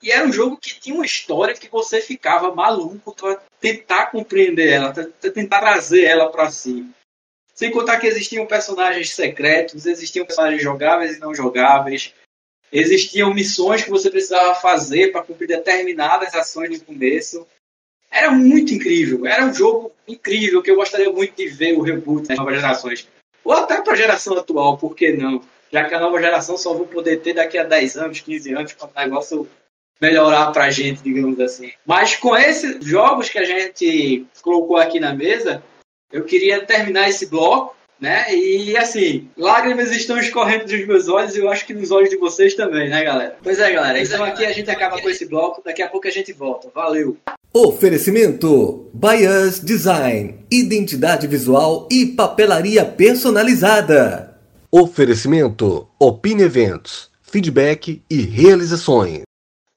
e 0.02 0.10
era 0.10 0.26
um 0.26 0.32
jogo 0.32 0.58
que 0.58 0.78
tinha 0.78 0.94
uma 0.94 1.06
história 1.06 1.54
que 1.54 1.68
você 1.68 2.00
ficava 2.00 2.54
maluco 2.54 3.14
para 3.14 3.40
tentar 3.60 4.06
compreender 4.06 4.68
ela, 4.68 4.92
tentar 4.92 5.60
trazer 5.60 6.04
ela 6.04 6.30
para 6.30 6.50
si. 6.50 6.86
Sem 7.54 7.70
contar 7.70 7.98
que 7.98 8.06
existiam 8.06 8.46
personagens 8.46 9.14
secretos, 9.14 9.86
existiam 9.86 10.26
personagens 10.26 10.62
jogáveis 10.62 11.16
e 11.16 11.20
não 11.20 11.34
jogáveis, 11.34 12.12
existiam 12.70 13.32
missões 13.32 13.82
que 13.82 13.90
você 13.90 14.10
precisava 14.10 14.54
fazer 14.54 15.10
para 15.10 15.22
cumprir 15.22 15.48
determinadas 15.48 16.34
ações 16.34 16.78
no 16.78 16.84
começo. 16.84 17.46
Era 18.10 18.30
muito 18.30 18.74
incrível. 18.74 19.26
Era 19.26 19.46
um 19.46 19.54
jogo 19.54 19.92
incrível 20.06 20.62
que 20.62 20.70
eu 20.70 20.76
gostaria 20.76 21.10
muito 21.10 21.34
de 21.34 21.48
ver 21.48 21.72
o 21.72 21.80
reboot 21.80 22.28
das 22.28 22.36
novas 22.36 22.56
gerações. 22.56 23.08
Ou 23.42 23.52
até 23.52 23.80
para 23.80 23.94
a 23.94 23.96
geração 23.96 24.36
atual, 24.36 24.76
por 24.76 24.94
que 24.94 25.12
não? 25.12 25.42
Já 25.72 25.88
que 25.88 25.94
a 25.94 26.00
nova 26.00 26.20
geração 26.20 26.58
só 26.58 26.74
vou 26.74 26.86
poder 26.86 27.22
ter 27.22 27.32
daqui 27.32 27.56
a 27.56 27.64
10 27.64 27.96
anos, 27.96 28.20
15 28.20 28.52
anos, 28.52 28.72
quando 28.74 28.92
o 28.94 29.00
negócio 29.00 29.48
melhorar 30.00 30.52
para 30.52 30.64
a 30.64 30.70
gente, 30.70 31.02
digamos 31.02 31.38
assim. 31.40 31.72
Mas 31.86 32.16
com 32.16 32.36
esses 32.36 32.84
jogos 32.84 33.28
que 33.28 33.38
a 33.38 33.44
gente 33.44 34.26
colocou 34.42 34.76
aqui 34.76 35.00
na 35.00 35.14
mesa, 35.14 35.62
eu 36.12 36.24
queria 36.24 36.64
terminar 36.64 37.08
esse 37.08 37.26
bloco 37.26 37.76
né? 38.00 38.26
E 38.34 38.76
assim, 38.76 39.28
lágrimas 39.36 39.90
estão 39.90 40.18
escorrendo 40.18 40.66
dos 40.66 40.86
meus 40.86 41.08
olhos 41.08 41.34
e 41.34 41.40
eu 41.40 41.50
acho 41.50 41.66
que 41.66 41.74
nos 41.74 41.90
olhos 41.90 42.10
de 42.10 42.16
vocês 42.16 42.54
também, 42.54 42.90
né, 42.90 43.02
galera? 43.02 43.36
Pois 43.42 43.58
é, 43.58 43.72
galera. 43.72 44.00
Então 44.00 44.22
aqui 44.22 44.44
a 44.44 44.52
gente 44.52 44.70
acaba 44.70 45.00
com 45.00 45.08
esse 45.08 45.26
bloco, 45.26 45.62
daqui 45.64 45.82
a 45.82 45.88
pouco 45.88 46.06
a 46.06 46.10
gente 46.10 46.32
volta. 46.32 46.68
Valeu! 46.74 47.16
Oferecimento: 47.52 48.90
Bias 48.92 49.60
Design, 49.60 50.44
identidade 50.50 51.26
visual 51.26 51.88
e 51.90 52.06
papelaria 52.06 52.84
personalizada. 52.84 54.38
Oferecimento: 54.70 55.88
Opine 55.98 56.42
Eventos, 56.42 57.10
feedback 57.22 58.02
e 58.10 58.20
realizações. 58.20 59.22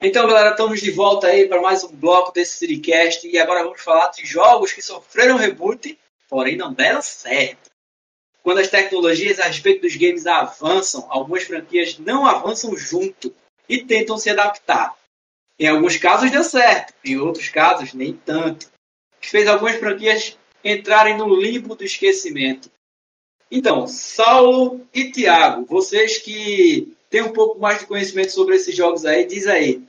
Então, 0.02 0.26
galera, 0.28 0.52
estamos 0.52 0.80
de 0.80 0.92
volta 0.92 1.28
aí 1.28 1.46
para 1.46 1.60
mais 1.60 1.84
um 1.84 1.94
bloco 1.94 2.32
desse 2.32 2.58
Siricast 2.58 3.28
e 3.28 3.38
agora 3.38 3.66
vamos 3.66 3.82
falar 3.82 4.08
de 4.12 4.26
jogos 4.26 4.72
que 4.72 4.82
sofreram 4.82 5.36
reboot, 5.36 6.00
porém 6.30 6.56
não 6.56 6.74
deram 6.74 7.02
certo. 7.02 7.70
Quando 8.42 8.60
as 8.60 8.70
tecnologias 8.70 9.42
a 9.42 9.48
respeito 9.48 9.82
dos 9.82 9.98
games 9.98 10.26
avançam, 10.26 11.06
algumas 11.10 11.44
franquias 11.44 12.00
não 12.00 12.26
avançam 12.26 12.78
junto 12.78 13.36
e 13.68 13.84
tentam 13.84 14.18
se 14.18 14.30
adaptar. 14.30 14.96
Em 15.60 15.68
alguns 15.68 15.98
casos 15.98 16.32
deu 16.32 16.46
certo, 16.46 16.94
em 17.04 17.18
outros 17.18 17.50
casos 17.50 17.94
nem 17.94 18.14
tanto. 18.14 18.72
Que 19.20 19.30
fez 19.30 19.50
algumas 19.50 19.76
franquias 19.76 20.38
entrarem 20.64 21.18
no 21.18 21.36
limbo 21.36 21.76
do 21.76 21.84
esquecimento. 21.84 22.72
Então, 23.52 23.86
Saulo 23.86 24.88
e 24.94 25.12
Tiago, 25.12 25.66
vocês 25.66 26.20
que 26.20 26.96
têm 27.10 27.24
um 27.24 27.34
pouco 27.34 27.60
mais 27.60 27.80
de 27.80 27.88
conhecimento 27.88 28.32
sobre 28.32 28.56
esses 28.56 28.76
jogos 28.76 29.06
aí, 29.06 29.26
diz 29.26 29.48
aí. 29.48 29.82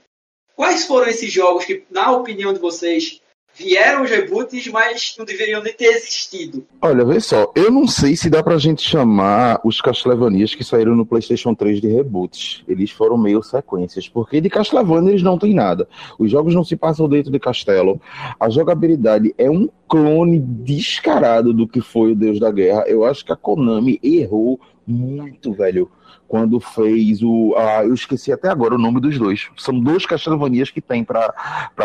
Quais 0.57 0.85
foram 0.87 1.09
esses 1.09 1.33
jogos 1.33 1.65
que, 1.65 1.85
na 1.91 2.13
opinião 2.13 2.53
de 2.53 2.59
vocês, 2.59 3.21
vieram 3.55 4.03
os 4.03 4.11
reboots, 4.11 4.69
mas 4.69 5.15
não 5.19 5.25
deveriam 5.25 5.63
nem 5.63 5.73
ter 5.73 5.87
existido. 5.87 6.67
Olha, 6.81 7.05
vê 7.05 7.21
só, 7.21 7.53
eu 7.55 7.71
não 7.71 7.87
sei 7.87 8.17
se 8.17 8.31
dá 8.31 8.43
pra 8.43 8.59
gente 8.59 8.83
chamar 8.83 9.61
os 9.65 9.81
Castlevanias 9.81 10.55
que 10.55 10.65
saíram 10.65 10.97
no 10.97 11.05
PlayStation 11.07 11.55
3 11.55 11.81
de 11.81 11.89
reboots. 11.89 12.63
Eles 12.67 12.91
foram 12.91 13.19
meio 13.19 13.43
sequências, 13.43 14.09
porque 14.09 14.41
de 14.41 14.49
Castlevania 14.49 15.11
eles 15.11 15.23
não 15.23 15.39
têm 15.39 15.55
nada. 15.55 15.89
Os 16.19 16.31
jogos 16.31 16.55
não 16.55 16.65
se 16.65 16.77
passam 16.77 17.09
dentro 17.09 17.31
de 17.31 17.39
castelo. 17.39 18.01
A 18.39 18.49
jogabilidade 18.49 19.35
é 19.37 19.51
um 19.51 19.69
clone 19.91 20.39
descarado 20.39 21.53
do 21.53 21.67
que 21.67 21.81
foi 21.81 22.13
o 22.13 22.17
Deus 22.17 22.39
da 22.39 22.51
Guerra. 22.51 22.85
Eu 22.87 23.05
acho 23.05 23.25
que 23.25 23.33
a 23.33 23.37
Konami 23.37 23.99
errou 24.03 24.61
muito, 24.87 25.53
velho 25.53 25.91
quando 26.31 26.61
fez 26.61 27.25
o. 27.25 27.57
Ah, 27.57 27.83
eu 27.83 27.93
esqueci 27.93 28.33
até 28.33 28.49
agora 28.49 28.77
o 28.77 28.79
nome 28.79 29.01
dos 29.01 29.19
dois. 29.19 29.49
São 29.57 29.81
dois 29.81 30.07
Castlevanias 30.07 30.71
que 30.71 30.81
tem 30.81 31.03
para 31.03 31.35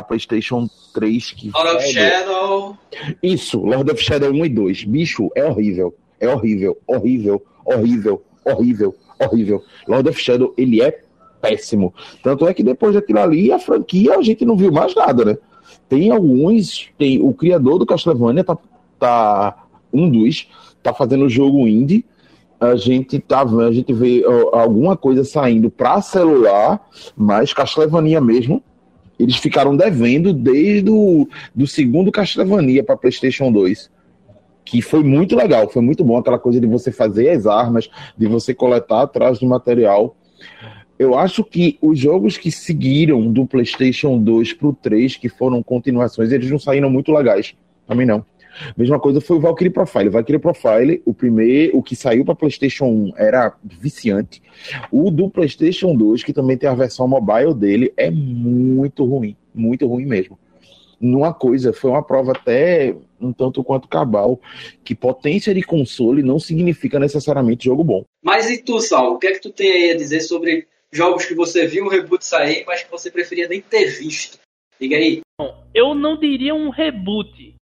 PlayStation 0.07 0.69
3. 0.93 1.31
Que 1.31 1.49
Lord 1.49 1.77
of 1.77 1.87
Shadow. 1.91 2.77
Isso, 3.23 3.59
Lord 3.59 3.89
of 3.89 4.03
Shadow 4.03 4.29
1 4.29 4.45
e 4.45 4.49
2. 4.49 4.83
Bicho, 4.83 5.31
é 5.35 5.43
horrível. 5.43 5.95
É 6.19 6.29
horrível, 6.29 6.77
horrível, 6.85 7.43
horrível, 7.65 8.21
horrível, 8.45 8.95
horrível. 9.19 9.63
Lord 9.87 10.09
of 10.09 10.21
Shadow, 10.21 10.53
ele 10.55 10.79
é 10.79 10.95
péssimo. 11.41 11.91
Tanto 12.21 12.47
é 12.47 12.53
que 12.53 12.61
depois 12.61 12.93
daquilo 12.93 13.19
ali, 13.21 13.51
a 13.51 13.57
franquia, 13.57 14.15
a 14.15 14.21
gente 14.21 14.45
não 14.45 14.55
viu 14.55 14.71
mais 14.71 14.93
nada, 14.93 15.25
né? 15.25 15.37
Tem 15.87 16.11
alguns, 16.11 16.89
tem 16.97 17.21
o 17.21 17.33
criador 17.33 17.79
do 17.79 17.85
Castlevania 17.85 18.43
tá, 18.43 18.57
tá 18.99 19.65
um 19.93 20.09
dos 20.09 20.47
tá 20.81 20.93
fazendo 20.93 21.25
o 21.25 21.29
jogo 21.29 21.67
indie. 21.67 22.05
A 22.59 22.75
gente 22.75 23.19
tá 23.19 23.41
a 23.41 23.71
gente 23.71 23.91
vê 23.91 24.23
alguma 24.53 24.95
coisa 24.95 25.23
saindo 25.23 25.69
para 25.69 26.01
celular, 26.01 26.79
mas 27.15 27.53
Castlevania 27.53 28.21
mesmo, 28.21 28.63
eles 29.19 29.35
ficaram 29.37 29.75
devendo 29.75 30.33
desde 30.33 30.89
o 30.89 31.27
do 31.53 31.67
segundo 31.67 32.11
Castlevania 32.11 32.83
para 32.83 32.97
PlayStation 32.97 33.51
2 33.51 33.93
que 34.65 34.81
foi 34.81 35.03
muito 35.03 35.35
legal, 35.35 35.69
foi 35.69 35.81
muito 35.83 36.03
bom 36.03 36.17
aquela 36.17 36.39
coisa 36.39 36.59
de 36.59 36.65
você 36.65 36.91
fazer 36.91 37.29
as 37.29 37.45
armas, 37.45 37.87
de 38.17 38.27
você 38.27 38.51
coletar 38.53 39.03
atrás 39.03 39.37
do 39.37 39.45
material. 39.45 40.17
Eu 40.97 41.17
acho 41.17 41.43
que 41.43 41.77
os 41.81 41.99
jogos 41.99 42.37
que 42.37 42.49
seguiram 42.51 43.31
do 43.31 43.45
PlayStation 43.45 44.17
2 44.17 44.53
para 44.53 44.67
o 44.67 44.73
3, 44.73 45.17
que 45.17 45.27
foram 45.27 45.61
continuações, 45.61 46.31
eles 46.31 46.49
não 46.49 46.59
saíram 46.59 46.89
muito 46.89 47.11
legais. 47.11 47.53
Também 47.85 48.05
não. 48.05 48.25
Mesma 48.77 48.97
coisa 48.99 49.19
foi 49.19 49.35
o 49.35 49.39
Valkyrie 49.41 49.69
Profile. 49.69 50.07
O 50.07 50.11
Valkyrie 50.11 50.39
Profile, 50.39 51.01
o 51.05 51.13
primeiro, 51.13 51.77
o 51.77 51.83
que 51.83 51.95
saiu 51.95 52.23
para 52.23 52.35
PlayStation 52.35 52.85
1 52.85 53.13
era 53.17 53.53
viciante. 53.61 54.41
O 54.89 55.11
do 55.11 55.29
PlayStation 55.29 55.93
2, 55.93 56.23
que 56.23 56.31
também 56.31 56.57
tem 56.57 56.69
a 56.69 56.73
versão 56.73 57.07
mobile 57.07 57.53
dele, 57.53 57.93
é 57.97 58.09
muito 58.09 59.03
ruim. 59.03 59.35
Muito 59.53 59.85
ruim 59.85 60.05
mesmo 60.05 60.39
numa 60.99 61.33
coisa, 61.33 61.73
foi 61.73 61.91
uma 61.91 62.03
prova 62.03 62.31
até 62.31 62.95
um 63.19 63.31
tanto 63.31 63.63
quanto 63.63 63.87
cabal, 63.87 64.39
que 64.83 64.95
potência 64.95 65.53
de 65.53 65.61
console 65.61 66.21
não 66.23 66.39
significa 66.39 66.99
necessariamente 66.99 67.65
jogo 67.65 67.83
bom. 67.83 68.03
Mas 68.23 68.49
e 68.49 68.57
tu, 68.57 68.79
Saulo, 68.81 69.15
o 69.15 69.19
que 69.19 69.27
é 69.27 69.31
que 69.33 69.41
tu 69.41 69.51
tem 69.51 69.71
aí 69.71 69.91
a 69.91 69.97
dizer 69.97 70.21
sobre 70.21 70.67
jogos 70.95 71.25
que 71.25 71.35
você 71.35 71.67
viu 71.67 71.85
um 71.85 71.89
reboot 71.89 72.23
sair, 72.23 72.63
mas 72.65 72.83
que 72.83 72.91
você 72.91 73.11
preferia 73.11 73.47
nem 73.47 73.61
ter 73.61 73.87
visto? 73.87 74.39
Diga 74.79 74.95
aí. 74.95 75.21
Bom, 75.39 75.65
eu 75.73 75.93
não 75.93 76.17
diria 76.17 76.55
um 76.55 76.69
reboot. 76.69 77.55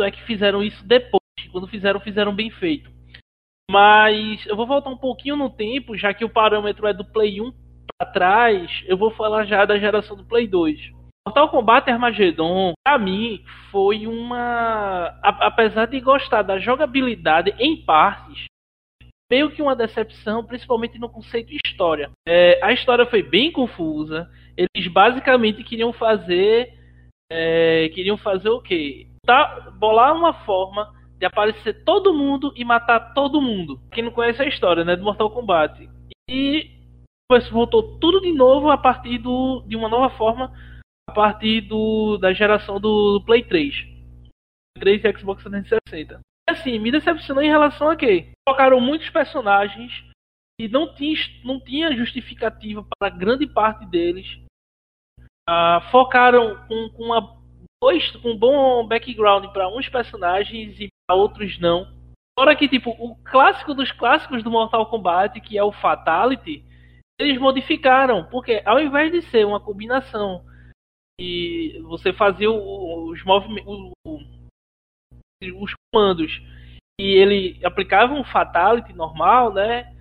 É 0.00 0.10
que 0.10 0.22
fizeram 0.24 0.62
isso 0.62 0.84
depois. 0.86 1.18
Quando 1.50 1.66
fizeram, 1.66 2.00
fizeram 2.00 2.34
bem 2.34 2.50
feito. 2.50 2.90
Mas 3.70 4.44
eu 4.46 4.56
vou 4.56 4.66
voltar 4.66 4.90
um 4.90 4.96
pouquinho 4.96 5.36
no 5.36 5.50
tempo, 5.50 5.96
já 5.96 6.14
que 6.14 6.24
o 6.24 6.30
parâmetro 6.30 6.86
é 6.86 6.94
do 6.94 7.04
Play 7.04 7.40
1 7.40 7.52
para 7.98 8.12
trás, 8.12 8.84
eu 8.86 8.96
vou 8.96 9.10
falar 9.10 9.44
já 9.44 9.64
da 9.64 9.78
geração 9.78 10.16
do 10.16 10.24
Play 10.24 10.46
2. 10.46 10.92
Mortal 11.26 11.50
Kombat 11.50 11.90
Armageddon, 11.90 12.72
pra 12.82 12.98
mim, 12.98 13.44
foi 13.70 14.06
uma. 14.06 15.18
apesar 15.22 15.86
de 15.86 16.00
gostar 16.00 16.40
da 16.40 16.58
jogabilidade 16.58 17.54
em 17.58 17.84
partes, 17.84 18.46
meio 19.30 19.50
que 19.50 19.62
uma 19.62 19.76
decepção, 19.76 20.44
principalmente 20.44 20.98
no 20.98 21.08
conceito 21.08 21.48
de 21.48 21.58
história. 21.64 22.10
É, 22.26 22.62
a 22.62 22.72
história 22.72 23.06
foi 23.06 23.22
bem 23.22 23.52
confusa. 23.52 24.28
Eles 24.56 24.88
basicamente 24.88 25.62
queriam 25.62 25.92
fazer. 25.92 26.74
É, 27.30 27.90
queriam 27.90 28.16
fazer 28.16 28.48
o 28.48 28.60
quê? 28.60 29.06
Tá, 29.24 29.70
bolar 29.78 30.14
uma 30.14 30.32
forma 30.44 30.94
de 31.18 31.26
aparecer 31.26 31.84
todo 31.84 32.14
mundo 32.14 32.52
e 32.56 32.64
matar 32.64 33.12
todo 33.12 33.42
mundo. 33.42 33.80
Quem 33.92 34.04
não 34.04 34.10
conhece 34.10 34.40
a 34.40 34.48
história, 34.48 34.84
né? 34.84 34.96
Do 34.96 35.04
Mortal 35.04 35.30
Kombat. 35.30 35.88
E 36.28 36.70
voltou 37.50 37.98
tudo 37.98 38.20
de 38.20 38.32
novo 38.32 38.70
a 38.70 38.78
partir 38.78 39.18
do, 39.18 39.62
de 39.66 39.76
uma 39.76 39.88
nova 39.88 40.08
forma 40.16 40.52
a 41.08 41.12
partir 41.12 41.62
do, 41.62 42.16
da 42.18 42.32
geração 42.32 42.80
do, 42.80 43.22
Play 43.24 43.42
3. 43.42 43.74
3 44.78 45.04
e 45.04 45.18
Xbox 45.18 45.42
360. 45.42 46.20
Assim, 46.48 46.78
me 46.78 46.90
decepcionou 46.90 47.42
em 47.42 47.50
relação 47.50 47.90
a 47.90 47.96
quê? 47.96 48.32
Colocaram 48.46 48.80
muitos 48.80 49.10
personagens 49.10 49.92
e 50.58 50.66
não 50.66 50.94
tinha, 50.94 51.14
não 51.44 51.60
tinha 51.60 51.94
justificativa 51.94 52.84
para 52.98 53.10
grande 53.10 53.46
parte 53.46 53.84
deles. 53.84 54.26
Uh, 55.48 55.80
focaram 55.90 56.66
com, 56.66 56.90
com, 56.90 57.04
uma, 57.04 57.38
dois, 57.82 58.10
com 58.16 58.30
um 58.30 58.38
bom 58.38 58.86
background 58.86 59.46
para 59.52 59.68
uns 59.68 59.88
personagens 59.88 60.80
e 60.80 60.88
para 61.06 61.16
outros 61.16 61.58
não. 61.58 61.86
Fora 62.38 62.56
que, 62.56 62.68
tipo, 62.68 62.90
o 62.90 63.14
clássico 63.24 63.74
dos 63.74 63.92
clássicos 63.92 64.42
do 64.42 64.50
Mortal 64.50 64.86
Kombat, 64.86 65.40
que 65.40 65.58
é 65.58 65.62
o 65.62 65.72
Fatality, 65.72 66.64
eles 67.20 67.38
modificaram, 67.38 68.24
porque 68.30 68.62
ao 68.64 68.80
invés 68.80 69.12
de 69.12 69.22
ser 69.22 69.44
uma 69.44 69.60
combinação 69.60 70.44
e 71.20 71.80
você 71.82 72.12
fazia 72.12 72.50
os 72.50 73.22
movimentos, 73.24 73.92
os 75.42 75.72
comandos 75.92 76.42
e 77.00 77.14
ele 77.14 77.60
aplicava 77.64 78.12
um 78.12 78.24
fatality 78.24 78.92
normal, 78.92 79.52
né? 79.52 79.92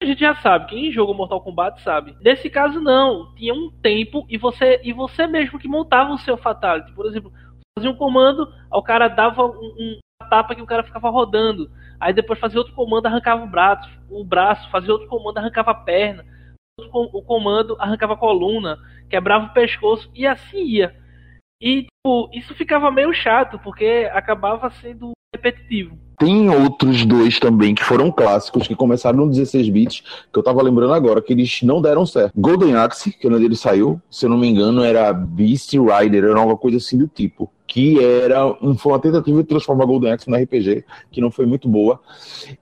A 0.00 0.06
gente 0.06 0.20
já 0.20 0.34
sabe, 0.36 0.66
quem 0.66 0.92
jogou 0.92 1.14
Mortal 1.14 1.40
Kombat 1.40 1.80
sabe. 1.82 2.16
Nesse 2.20 2.48
caso 2.50 2.80
não, 2.80 3.34
tinha 3.34 3.52
um 3.52 3.70
tempo 3.82 4.24
e 4.28 4.36
você 4.36 4.80
e 4.84 4.92
você 4.92 5.26
mesmo 5.26 5.58
que 5.58 5.66
montava 5.66 6.12
o 6.12 6.18
seu 6.18 6.36
fatality. 6.36 6.92
Por 6.92 7.06
exemplo, 7.06 7.32
fazia 7.76 7.90
um 7.90 7.96
comando, 7.96 8.52
o 8.70 8.82
cara 8.82 9.08
dava 9.08 9.44
um, 9.44 9.74
um 9.78 9.98
tapa 10.30 10.54
que 10.54 10.62
o 10.62 10.66
cara 10.66 10.84
ficava 10.84 11.10
rodando. 11.10 11.70
Aí 11.98 12.12
depois 12.12 12.38
fazia 12.38 12.58
outro 12.58 12.74
comando, 12.74 13.06
arrancava 13.06 13.42
o 13.42 13.48
braço, 13.48 13.90
o 14.10 14.22
braço, 14.22 14.70
fazia 14.70 14.92
outro 14.92 15.08
comando, 15.08 15.38
arrancava 15.38 15.70
a 15.70 15.74
perna 15.74 16.24
o 16.92 17.22
comando 17.22 17.74
arrancava 17.78 18.12
a 18.12 18.18
coluna, 18.18 18.78
quebrava 19.08 19.46
o 19.46 19.54
pescoço 19.54 20.10
e 20.14 20.26
assim 20.26 20.62
ia. 20.62 20.94
E 21.60 21.82
tipo, 21.82 22.30
isso 22.32 22.54
ficava 22.54 22.90
meio 22.90 23.12
chato, 23.12 23.58
porque 23.58 24.08
acabava 24.12 24.70
sendo 24.70 25.12
repetitivo. 25.34 25.98
Tem 26.18 26.48
outros 26.48 27.04
dois 27.04 27.38
também 27.38 27.74
que 27.74 27.84
foram 27.84 28.10
clássicos, 28.10 28.66
que 28.66 28.74
começaram 28.74 29.18
no 29.18 29.30
16 29.30 29.68
bits, 29.68 30.02
que 30.32 30.38
eu 30.38 30.42
tava 30.42 30.62
lembrando 30.62 30.94
agora, 30.94 31.20
que 31.20 31.32
eles 31.32 31.60
não 31.62 31.80
deram 31.82 32.06
certo. 32.06 32.32
Golden 32.34 32.74
Axe, 32.74 33.12
que 33.12 33.26
é 33.26 33.30
onde 33.30 33.44
ele 33.44 33.56
saiu, 33.56 34.00
se 34.10 34.24
eu 34.24 34.30
não 34.30 34.38
me 34.38 34.48
engano, 34.48 34.82
era 34.82 35.12
Beast 35.12 35.72
Rider, 35.74 36.24
era 36.24 36.40
uma 36.40 36.56
coisa 36.56 36.78
assim 36.78 36.96
do 36.96 37.06
tipo. 37.06 37.50
Que 37.66 38.02
era 38.02 38.46
um, 38.62 38.76
foi 38.78 38.92
uma 38.92 38.98
tentativa 38.98 39.42
de 39.42 39.48
transformar 39.48 39.84
Golden 39.84 40.12
Axe 40.12 40.30
no 40.30 40.36
RPG, 40.36 40.84
que 41.10 41.20
não 41.20 41.30
foi 41.30 41.44
muito 41.44 41.68
boa. 41.68 42.00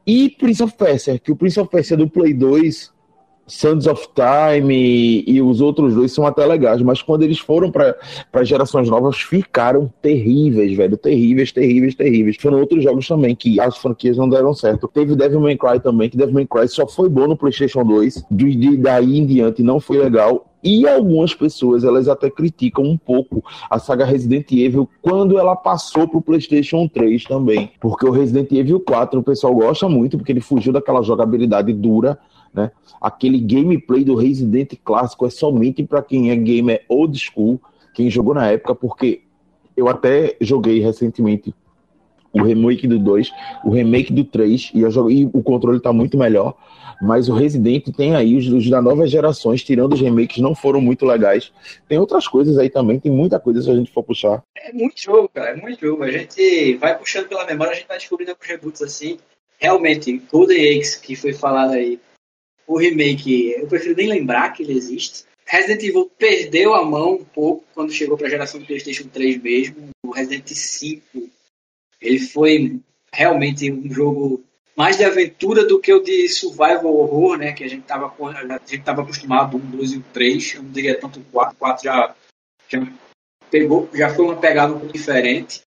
E 0.04 0.30
Prince 0.30 0.62
of 0.62 0.76
Persia, 0.76 1.18
que 1.18 1.30
o 1.30 1.36
Prince 1.36 1.60
of 1.60 1.70
Persia 1.70 1.96
do 1.96 2.08
Play 2.08 2.34
2 2.34 2.93
Sands 3.46 3.86
of 3.86 4.08
Time 4.14 4.74
e, 4.74 5.36
e, 5.36 5.42
os 5.42 5.60
outros 5.60 5.94
dois 5.94 6.12
são 6.12 6.26
até 6.26 6.44
legais, 6.44 6.80
mas 6.82 7.02
quando 7.02 7.22
eles 7.22 7.38
foram 7.38 7.70
para 7.70 8.44
gerações 8.44 8.88
novas, 8.88 9.16
ficaram 9.16 9.92
terríveis, 10.00 10.76
velho. 10.76 10.96
Terríveis, 10.96 11.52
terríveis, 11.52 11.94
terríveis. 11.94 12.36
Foram 12.40 12.60
outros 12.60 12.82
jogos 12.82 13.06
também 13.06 13.34
que 13.34 13.60
as 13.60 13.76
franquias 13.76 14.16
não 14.16 14.28
deram 14.28 14.54
certo. 14.54 14.88
Teve 14.88 15.14
Devil 15.14 15.40
May 15.40 15.56
Cry 15.56 15.80
também, 15.80 16.08
que 16.08 16.16
Devil 16.16 16.34
May 16.34 16.46
Cry 16.46 16.68
só 16.68 16.86
foi 16.86 17.08
bom 17.08 17.26
no 17.26 17.36
PlayStation 17.36 17.84
2. 17.84 18.24
De, 18.30 18.54
de 18.54 18.76
daí 18.76 19.18
em 19.18 19.26
diante 19.26 19.62
não 19.62 19.78
foi 19.78 19.98
legal. 19.98 20.50
E 20.64 20.88
algumas 20.88 21.34
pessoas, 21.34 21.84
elas 21.84 22.08
até 22.08 22.30
criticam 22.30 22.84
um 22.84 22.96
pouco 22.96 23.44
a 23.68 23.78
saga 23.78 24.06
Resident 24.06 24.50
Evil 24.50 24.88
quando 25.02 25.38
ela 25.38 25.54
passou 25.54 26.08
pro 26.08 26.22
PlayStation 26.22 26.88
3 26.88 27.24
também. 27.24 27.70
Porque 27.78 28.06
o 28.06 28.10
Resident 28.10 28.50
Evil 28.50 28.80
4 28.80 29.20
o 29.20 29.22
pessoal 29.22 29.54
gosta 29.54 29.86
muito, 29.90 30.16
porque 30.16 30.32
ele 30.32 30.40
fugiu 30.40 30.72
daquela 30.72 31.02
jogabilidade 31.02 31.70
dura 31.74 32.18
né? 32.54 32.70
Aquele 33.00 33.40
gameplay 33.40 34.04
do 34.04 34.14
Resident 34.14 34.72
clássico 34.84 35.26
é 35.26 35.30
somente 35.30 35.82
para 35.82 36.02
quem 36.02 36.30
é 36.30 36.36
gamer 36.36 36.84
old 36.88 37.18
school, 37.18 37.60
quem 37.92 38.10
jogou 38.10 38.34
na 38.34 38.50
época, 38.50 38.74
porque 38.74 39.22
eu 39.76 39.88
até 39.88 40.36
joguei 40.40 40.80
recentemente 40.80 41.54
o 42.32 42.42
remake 42.42 42.88
do 42.88 42.98
2, 42.98 43.30
o 43.64 43.70
remake 43.70 44.12
do 44.12 44.24
3, 44.24 44.72
e, 44.74 44.90
joguei, 44.90 45.28
o 45.32 45.42
controle 45.42 45.78
está 45.78 45.92
muito 45.92 46.18
melhor. 46.18 46.54
Mas 47.00 47.28
o 47.28 47.34
Resident 47.34 47.88
tem 47.96 48.14
aí, 48.14 48.36
os, 48.36 48.46
os 48.48 48.68
da 48.68 48.80
nova 48.80 49.06
gerações, 49.06 49.62
tirando 49.62 49.94
os 49.94 50.00
remakes, 50.00 50.42
não 50.42 50.54
foram 50.54 50.80
muito 50.80 51.04
legais. 51.04 51.52
Tem 51.88 51.98
outras 51.98 52.26
coisas 52.26 52.56
aí 52.58 52.70
também, 52.70 52.98
tem 52.98 53.12
muita 53.12 53.38
coisa 53.38 53.62
se 53.62 53.70
a 53.70 53.74
gente 53.74 53.92
for 53.92 54.02
puxar. 54.02 54.42
É 54.56 54.72
muito 54.72 55.00
jogo, 55.00 55.28
cara, 55.28 55.50
é 55.50 55.56
muito 55.56 55.80
jogo. 55.80 56.02
A 56.02 56.10
gente 56.10 56.76
vai 56.76 56.96
puxando 56.96 57.28
pela 57.28 57.46
memória, 57.46 57.72
a 57.72 57.76
gente 57.76 57.88
vai 57.88 57.98
descobrindo 57.98 58.32
alguns 58.32 58.46
reboots 58.46 58.82
assim. 58.82 59.18
Realmente, 59.58 60.20
Golden 60.32 60.60
Eggs, 60.60 61.00
que 61.00 61.14
foi 61.14 61.32
falado 61.32 61.72
aí, 61.72 62.00
o 62.66 62.78
remake, 62.78 63.54
eu 63.58 63.66
prefiro 63.66 63.96
nem 63.96 64.08
lembrar 64.08 64.50
que 64.52 64.62
ele 64.62 64.76
existe. 64.76 65.24
Resident 65.46 65.82
Evil 65.82 66.10
perdeu 66.18 66.74
a 66.74 66.84
mão 66.84 67.14
um 67.14 67.24
pouco 67.24 67.64
quando 67.74 67.92
chegou 67.92 68.16
para 68.16 68.26
a 68.26 68.30
geração 68.30 68.60
do 68.60 68.66
PlayStation 68.66 69.08
3 69.08 69.42
mesmo. 69.42 69.90
O 70.04 70.10
Resident 70.10 70.48
5, 70.48 71.30
ele 72.00 72.18
foi 72.18 72.80
realmente 73.12 73.70
um 73.70 73.92
jogo 73.92 74.42
mais 74.76 74.96
de 74.96 75.04
aventura 75.04 75.64
do 75.64 75.78
que 75.78 75.92
o 75.92 76.02
de 76.02 76.28
survival 76.28 76.92
horror, 76.92 77.38
né, 77.38 77.52
que 77.52 77.62
a 77.62 77.68
gente 77.68 77.82
estava 77.82 78.06
a 78.06 78.66
gente 78.66 78.82
tava 78.82 79.02
acostumado, 79.02 79.56
um, 79.56 79.70
dois 79.70 79.92
e 79.92 79.98
o 79.98 80.04
três, 80.12 80.54
eu 80.54 80.62
não 80.62 80.70
diria 80.72 80.98
tanto 80.98 81.20
o 81.20 81.24
quatro, 81.24 81.56
quatro 81.56 81.84
já, 81.84 82.14
já 82.68 82.80
pegou, 83.50 83.88
já 83.94 84.12
foi 84.12 84.24
uma 84.24 84.36
pegada 84.36 84.72
um 84.72 84.80
pouco 84.80 84.92
diferente. 84.92 85.62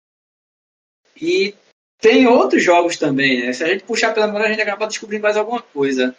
E 1.20 1.54
tem 2.00 2.26
outros 2.26 2.62
jogos 2.62 2.96
também, 2.96 3.44
né? 3.44 3.52
Se 3.52 3.62
a 3.62 3.68
gente 3.68 3.84
puxar 3.84 4.12
pela 4.12 4.26
memória, 4.26 4.46
a 4.46 4.50
gente 4.50 4.62
acaba 4.62 4.86
descobrindo 4.86 5.22
mais 5.22 5.36
alguma 5.36 5.60
coisa. 5.60 6.16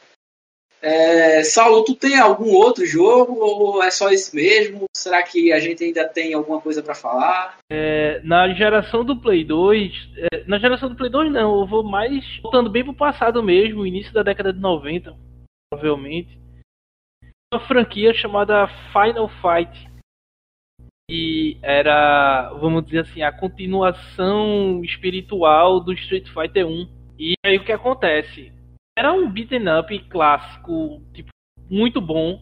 É, 0.88 1.44
Saulo, 1.44 1.84
tu 1.84 1.96
tem 1.96 2.20
algum 2.20 2.54
outro 2.54 2.86
jogo 2.86 3.34
ou 3.40 3.82
é 3.82 3.90
só 3.90 4.12
esse 4.12 4.36
mesmo? 4.36 4.86
Será 4.96 5.24
que 5.24 5.52
a 5.52 5.60
gente 5.60 5.84
ainda 5.84 6.08
tem 6.08 6.36
alguma 6.36 6.62
coisa 6.62 6.84
para 6.84 6.94
falar? 6.94 7.58
É, 7.72 8.22
na 8.24 8.54
geração 8.54 9.04
do 9.04 9.20
Play 9.20 9.44
2, 9.44 9.92
é, 10.32 10.44
na 10.46 10.60
geração 10.60 10.88
do 10.88 10.96
Play 10.96 11.10
2 11.10 11.32
não, 11.32 11.62
eu 11.62 11.66
vou 11.66 11.84
mais 11.84 12.24
voltando 12.40 12.70
bem 12.70 12.84
pro 12.84 12.94
passado 12.94 13.42
mesmo, 13.42 13.84
início 13.84 14.14
da 14.14 14.22
década 14.22 14.54
de 14.54 14.60
90, 14.60 15.18
provavelmente. 15.72 16.38
Uma 17.52 17.66
franquia 17.66 18.14
chamada 18.14 18.68
Final 18.94 19.28
Fight. 19.42 19.90
e 21.10 21.58
era, 21.64 22.54
vamos 22.62 22.86
dizer 22.86 23.00
assim, 23.00 23.24
a 23.24 23.32
continuação 23.32 24.84
espiritual 24.84 25.80
do 25.80 25.94
Street 25.94 26.28
Fighter 26.28 26.68
1. 26.68 26.88
E 27.18 27.34
aí 27.44 27.58
o 27.58 27.66
que 27.66 27.72
acontece? 27.72 28.54
Era 28.98 29.12
um 29.12 29.30
beat'em 29.30 29.68
up 29.78 30.00
clássico, 30.10 31.02
tipo, 31.14 31.30
muito 31.70 32.00
bom. 32.00 32.42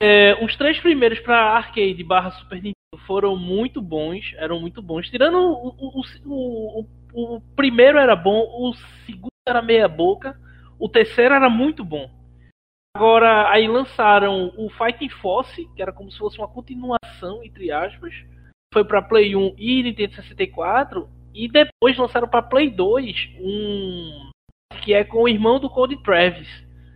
É, 0.00 0.44
os 0.44 0.56
três 0.56 0.78
primeiros 0.78 1.18
para 1.18 1.56
arcade 1.56 2.04
barra 2.04 2.30
Super 2.30 2.56
Nintendo 2.56 3.04
foram 3.04 3.36
muito 3.36 3.82
bons, 3.82 4.32
eram 4.36 4.60
muito 4.60 4.80
bons. 4.80 5.10
Tirando 5.10 5.36
o, 5.36 5.68
o, 5.68 6.02
o, 6.24 6.86
o, 7.12 7.36
o 7.36 7.40
primeiro 7.56 7.98
era 7.98 8.14
bom, 8.14 8.40
o 8.40 8.72
segundo 9.04 9.32
era 9.48 9.60
meia 9.60 9.88
boca, 9.88 10.38
o 10.78 10.88
terceiro 10.88 11.34
era 11.34 11.50
muito 11.50 11.84
bom. 11.84 12.08
Agora, 12.96 13.50
aí 13.50 13.66
lançaram 13.66 14.52
o 14.56 14.70
Fighting 14.70 15.08
Force, 15.08 15.68
que 15.74 15.82
era 15.82 15.92
como 15.92 16.10
se 16.10 16.18
fosse 16.18 16.38
uma 16.38 16.48
continuação, 16.48 17.42
entre 17.42 17.72
aspas. 17.72 18.14
Foi 18.72 18.84
para 18.84 19.02
Play 19.02 19.34
1 19.34 19.54
e 19.58 19.82
Nintendo 19.82 20.14
64. 20.14 21.08
E 21.34 21.48
depois 21.48 21.96
lançaram 21.96 22.28
para 22.28 22.42
Play 22.42 22.70
2 22.70 23.30
um 23.40 24.30
que 24.82 24.94
é 24.94 25.04
com 25.04 25.22
o 25.22 25.28
irmão 25.28 25.58
do 25.58 25.68
Code 25.68 26.02
Travis. 26.02 26.48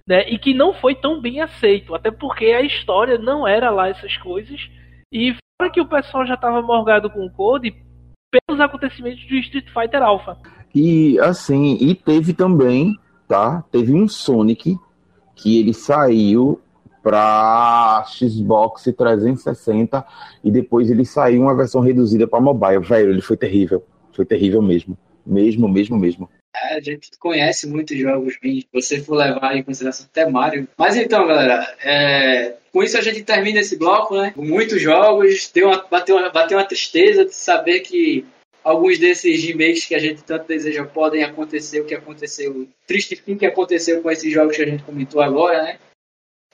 Né? 0.06 0.28
E 0.30 0.38
que 0.38 0.54
não 0.54 0.74
foi 0.74 0.94
tão 0.94 1.20
bem 1.20 1.40
aceito. 1.40 1.94
Até 1.94 2.10
porque 2.10 2.46
a 2.46 2.62
história 2.62 3.18
não 3.18 3.46
era 3.46 3.70
lá 3.70 3.88
essas 3.88 4.16
coisas. 4.16 4.60
E 5.12 5.34
fora 5.60 5.72
que 5.72 5.80
o 5.80 5.88
pessoal 5.88 6.26
já 6.26 6.34
estava 6.34 6.62
morgado 6.62 7.10
com 7.10 7.24
o 7.24 7.30
Code 7.30 7.74
pelos 8.30 8.60
acontecimentos 8.60 9.24
do 9.26 9.34
Street 9.36 9.66
Fighter 9.72 10.02
Alpha. 10.02 10.36
E 10.74 11.18
assim, 11.20 11.76
e 11.80 11.94
teve 11.94 12.32
também, 12.32 12.96
tá? 13.28 13.62
Teve 13.70 13.92
um 13.92 14.08
Sonic 14.08 14.76
que 15.36 15.60
ele 15.60 15.74
saiu 15.74 16.60
para 17.02 18.04
Xbox 18.06 18.84
360 18.96 20.04
e 20.42 20.50
depois 20.50 20.90
ele 20.90 21.04
saiu 21.04 21.42
uma 21.42 21.54
versão 21.54 21.80
reduzida 21.80 22.26
para 22.26 22.40
mobile. 22.40 22.80
Velho, 22.80 23.10
ele 23.10 23.20
foi 23.20 23.36
terrível. 23.36 23.84
Foi 24.12 24.24
terrível 24.24 24.62
mesmo. 24.62 24.96
Mesmo, 25.26 25.68
mesmo, 25.68 25.98
mesmo. 25.98 26.28
É, 26.54 26.74
a 26.74 26.80
gente 26.80 27.10
conhece 27.18 27.66
muitos 27.66 27.96
jogos 27.98 28.34
se 28.42 28.66
você 28.72 29.00
for 29.00 29.16
levar 29.16 29.56
em 29.56 29.62
consideração 29.62 30.06
até 30.10 30.28
Mario. 30.28 30.68
Mas 30.76 30.96
então, 30.96 31.26
galera, 31.26 31.76
é... 31.82 32.56
com 32.70 32.82
isso 32.82 32.98
a 32.98 33.00
gente 33.00 33.22
termina 33.22 33.60
esse 33.60 33.76
bloco, 33.76 34.16
né? 34.16 34.32
Muitos 34.36 34.80
jogos, 34.80 35.50
deu 35.52 35.68
uma, 35.68 35.82
bateu, 35.90 36.16
uma, 36.16 36.28
bateu 36.28 36.58
uma 36.58 36.66
tristeza 36.66 37.24
de 37.24 37.34
saber 37.34 37.80
que 37.80 38.26
alguns 38.62 38.98
desses 38.98 39.42
remakes 39.44 39.86
que 39.86 39.94
a 39.94 39.98
gente 39.98 40.22
tanto 40.22 40.46
deseja 40.46 40.84
podem 40.84 41.24
acontecer, 41.24 41.80
o 41.80 41.86
que 41.86 41.94
aconteceu, 41.94 42.68
triste 42.86 43.16
fim 43.16 43.36
que 43.36 43.46
aconteceu 43.46 44.02
com 44.02 44.10
esses 44.10 44.30
jogos 44.32 44.56
que 44.56 44.62
a 44.62 44.66
gente 44.66 44.84
comentou 44.84 45.20
agora, 45.20 45.62
né? 45.62 45.78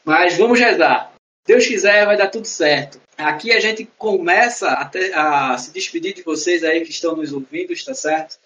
Mas 0.04 0.38
vamos 0.38 0.58
rezar. 0.58 1.12
Deus 1.46 1.66
quiser, 1.66 2.06
vai 2.06 2.16
dar 2.16 2.28
tudo 2.28 2.46
certo. 2.46 3.00
Aqui 3.16 3.52
a 3.52 3.58
gente 3.58 3.84
começa 3.98 4.68
a, 4.68 5.52
a 5.52 5.58
se 5.58 5.72
despedir 5.72 6.14
de 6.14 6.22
vocês 6.22 6.62
aí 6.62 6.82
que 6.82 6.90
estão 6.90 7.16
nos 7.16 7.32
ouvindo, 7.32 7.72
está 7.72 7.92
certo? 7.92 8.38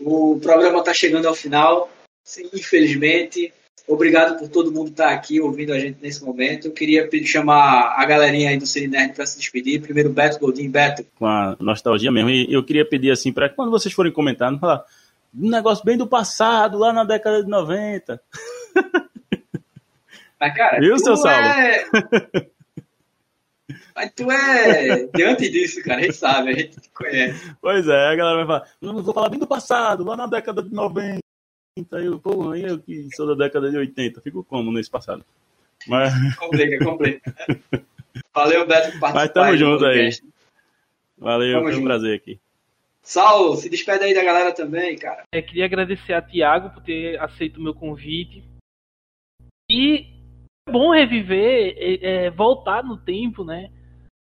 O 0.00 0.38
programa 0.40 0.78
está 0.78 0.94
chegando 0.94 1.26
ao 1.26 1.34
final, 1.34 1.90
infelizmente. 2.54 3.52
Obrigado 3.86 4.38
por 4.38 4.48
todo 4.48 4.70
mundo 4.70 4.90
estar 4.90 5.08
tá 5.08 5.14
aqui 5.14 5.40
ouvindo 5.40 5.72
a 5.72 5.78
gente 5.78 5.98
nesse 6.02 6.22
momento. 6.22 6.66
Eu 6.68 6.72
queria 6.72 7.08
chamar 7.24 7.94
a 7.96 8.04
galerinha 8.04 8.50
aí 8.50 8.58
do 8.58 8.66
Cine 8.66 8.88
Nerd 8.88 9.14
para 9.14 9.24
se 9.24 9.38
despedir. 9.38 9.80
Primeiro, 9.80 10.10
Beto 10.10 10.38
Goldin. 10.38 10.70
Beto. 10.70 11.06
Com 11.18 11.26
a 11.26 11.56
nostalgia 11.58 12.12
mesmo. 12.12 12.28
E 12.28 12.52
eu 12.52 12.62
queria 12.62 12.84
pedir 12.84 13.10
assim, 13.10 13.32
para 13.32 13.48
quando 13.48 13.70
vocês 13.70 13.94
forem 13.94 14.12
comentar, 14.12 14.52
não 14.52 14.58
falar 14.58 14.84
um 15.34 15.48
negócio 15.48 15.84
bem 15.84 15.96
do 15.96 16.06
passado, 16.06 16.78
lá 16.78 16.92
na 16.92 17.04
década 17.04 17.42
de 17.42 17.48
90. 17.48 18.20
Mas, 20.38 20.54
cara, 20.54 20.78
Viu, 20.80 20.98
seu 20.98 21.16
Saulo? 21.16 21.48
É... 23.98 24.04
Mas 24.04 24.12
tu 24.14 24.30
é 24.30 25.06
diante 25.14 25.50
disso, 25.50 25.82
cara. 25.82 26.00
A 26.00 26.04
gente 26.04 26.16
sabe, 26.16 26.50
a 26.50 26.54
gente 26.54 26.80
te 26.80 26.90
conhece. 26.90 27.54
Pois 27.60 27.88
é, 27.88 28.06
a 28.08 28.14
galera 28.14 28.44
vai 28.44 28.46
falar, 28.46 28.72
não 28.80 29.02
vou 29.02 29.14
falar 29.14 29.28
bem 29.28 29.38
do 29.38 29.46
passado, 29.46 30.04
lá 30.04 30.16
na 30.16 30.26
década 30.26 30.62
de 30.62 30.72
90. 30.72 31.18
Então, 31.76 31.98
eu, 31.98 32.18
pô, 32.18 32.54
eu 32.54 32.78
que 32.78 33.08
sou 33.14 33.26
da 33.26 33.44
década 33.44 33.70
de 33.70 33.76
80, 33.76 34.20
fico 34.20 34.42
como 34.44 34.72
nesse 34.72 34.90
passado? 34.90 35.24
Mas... 35.86 36.12
Complica, 36.36 36.84
complica. 36.84 37.34
Valeu, 38.34 38.66
Beto, 38.66 38.92
por 38.92 39.00
participar. 39.00 39.14
Mas 39.14 39.30
tamo 39.30 39.56
junto 39.56 39.84
aí. 39.84 40.10
Valeu, 41.16 41.52
tamo 41.52 41.64
foi 41.64 41.72
um 41.72 41.76
junto. 41.76 41.86
prazer 41.86 42.16
aqui. 42.16 42.40
Saulo, 43.02 43.56
se 43.56 43.70
despede 43.70 44.04
aí 44.04 44.14
da 44.14 44.24
galera 44.24 44.52
também, 44.52 44.96
cara. 44.96 45.22
Eu 45.32 45.42
queria 45.42 45.64
agradecer 45.64 46.12
a 46.12 46.20
Tiago 46.20 46.70
por 46.70 46.82
ter 46.82 47.18
aceito 47.20 47.56
o 47.56 47.62
meu 47.62 47.74
convite. 47.74 48.44
E 49.70 50.06
é 50.68 50.72
bom 50.72 50.92
reviver, 50.92 51.74
é, 51.78 52.26
é, 52.26 52.30
voltar 52.30 52.84
no 52.84 52.98
tempo, 52.98 53.44
né? 53.44 53.70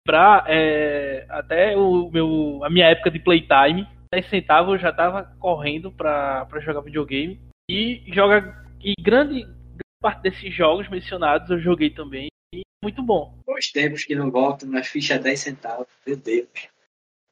Pra 0.06 0.44
é, 0.48 1.26
até 1.30 1.78
o 1.78 2.10
meu, 2.12 2.60
a 2.64 2.70
minha 2.70 2.88
época 2.88 3.10
de 3.10 3.20
playtime. 3.20 3.88
10 4.14 4.30
centavos 4.30 4.74
eu 4.74 4.80
já 4.80 4.92
tava 4.92 5.24
correndo 5.40 5.92
pra, 5.92 6.46
pra 6.46 6.60
jogar 6.60 6.82
videogame. 6.82 7.40
E 7.70 8.04
joga. 8.08 8.62
E 8.84 8.94
grande, 9.02 9.44
grande 9.44 9.54
parte 10.02 10.22
desses 10.24 10.54
jogos 10.54 10.90
mencionados 10.90 11.50
eu 11.50 11.60
joguei 11.60 11.90
também. 11.90 12.28
E 12.54 12.62
muito 12.84 13.02
bom. 13.02 13.34
Os 13.48 13.72
tempos 13.72 14.04
que 14.04 14.14
não 14.14 14.30
voltam 14.30 14.70
na 14.70 14.84
ficha 14.84 15.18
10 15.18 15.40
centavos. 15.40 15.88
Meu 16.06 16.18
Deus. 16.18 16.48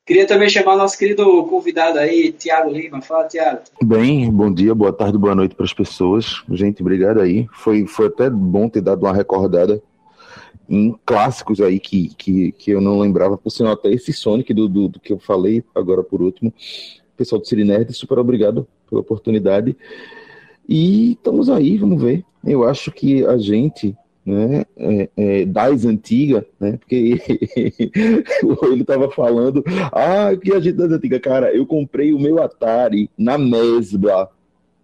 Queria 0.07 0.25
também 0.25 0.49
chamar 0.49 0.73
o 0.73 0.77
nosso 0.77 0.97
querido 0.97 1.45
convidado 1.45 1.99
aí, 1.99 2.31
Tiago 2.31 2.71
Lima. 2.71 3.01
Fala, 3.01 3.27
Tiago. 3.27 3.61
Bem, 3.83 4.31
bom 4.31 4.51
dia, 4.51 4.73
boa 4.73 4.91
tarde, 4.91 5.17
boa 5.17 5.35
noite 5.35 5.53
para 5.53 5.65
as 5.65 5.73
pessoas. 5.73 6.43
Gente, 6.49 6.81
obrigado 6.81 7.21
aí. 7.21 7.47
Foi, 7.53 7.85
foi 7.85 8.07
até 8.07 8.29
bom 8.29 8.67
ter 8.67 8.81
dado 8.81 9.03
uma 9.03 9.13
recordada 9.13 9.81
em 10.71 10.95
clássicos 11.05 11.59
aí 11.59 11.81
que, 11.81 12.15
que, 12.15 12.53
que 12.53 12.71
eu 12.71 12.79
não 12.79 12.97
lembrava, 12.97 13.37
por 13.37 13.49
sinal, 13.49 13.73
até 13.73 13.91
esse 13.91 14.13
Sonic 14.13 14.53
do, 14.53 14.69
do, 14.69 14.87
do 14.87 14.99
que 15.01 15.11
eu 15.11 15.19
falei 15.19 15.61
agora 15.75 16.01
por 16.01 16.21
último. 16.21 16.53
Pessoal 17.17 17.41
do 17.41 17.45
Siri 17.45 17.65
Nerd, 17.65 17.93
super 17.93 18.17
obrigado 18.17 18.65
pela 18.89 19.01
oportunidade. 19.01 19.75
E 20.67 21.11
estamos 21.11 21.49
aí, 21.49 21.77
vamos 21.77 22.01
ver. 22.01 22.23
Eu 22.45 22.63
acho 22.63 22.89
que 22.89 23.25
a 23.25 23.37
gente 23.37 23.93
né, 24.25 24.63
é, 24.77 25.09
é, 25.17 25.45
das 25.45 25.83
antigas, 25.83 26.45
né, 26.57 26.77
porque 26.77 27.19
ele 28.63 28.81
estava 28.81 29.11
falando, 29.11 29.63
ah, 29.91 30.29
que 30.41 30.53
a 30.53 30.59
gente 30.61 30.77
das 30.77 30.91
antigas, 30.91 31.19
cara, 31.19 31.53
eu 31.53 31.65
comprei 31.65 32.13
o 32.13 32.19
meu 32.19 32.41
Atari 32.41 33.09
na 33.17 33.37
Mesbla, 33.37 34.29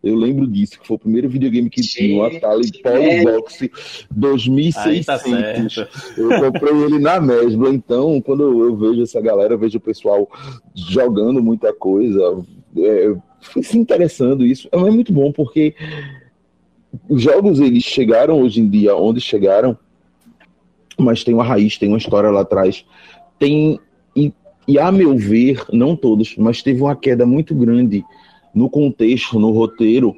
eu 0.07 0.15
lembro 0.15 0.47
disso, 0.47 0.79
que 0.79 0.87
foi 0.87 0.95
o 0.95 0.99
primeiro 0.99 1.29
videogame 1.29 1.69
que 1.69 1.81
tinha, 1.81 2.21
o 2.21 2.25
Atari 2.25 2.71
Polybox 2.81 3.69
2600. 4.09 5.05
Tá 5.05 5.89
eu 6.17 6.29
comprei 6.39 6.83
ele 6.83 6.99
na 6.99 7.19
Mesbla, 7.19 7.69
então, 7.69 8.21
quando 8.21 8.43
eu 8.63 8.75
vejo 8.75 9.03
essa 9.03 9.19
galera, 9.19 9.53
eu 9.53 9.57
vejo 9.57 9.77
o 9.77 9.81
pessoal 9.81 10.29
jogando 10.73 11.43
muita 11.43 11.73
coisa, 11.73 12.21
é, 12.77 13.15
fui 13.41 13.63
se 13.63 13.77
interessando 13.77 14.45
isso, 14.45 14.69
é 14.71 14.77
muito 14.77 15.11
bom, 15.11 15.31
porque 15.31 15.75
os 17.09 17.21
jogos 17.21 17.59
eles 17.59 17.83
chegaram 17.83 18.41
hoje 18.41 18.61
em 18.61 18.69
dia 18.69 18.95
onde 18.95 19.19
chegaram, 19.19 19.77
mas 20.97 21.23
tem 21.23 21.33
uma 21.33 21.43
raiz, 21.43 21.77
tem 21.77 21.89
uma 21.89 21.97
história 21.97 22.29
lá 22.29 22.41
atrás. 22.41 22.85
Tem 23.37 23.79
e, 24.15 24.33
e 24.67 24.79
a 24.79 24.91
meu 24.91 25.15
ver, 25.15 25.63
não 25.71 25.95
todos, 25.95 26.35
mas 26.37 26.63
teve 26.63 26.81
uma 26.81 26.95
queda 26.95 27.25
muito 27.25 27.53
grande 27.53 28.03
no 28.57 28.71
contexto, 28.71 29.39
no 29.39 29.51
roteiro 29.51 30.17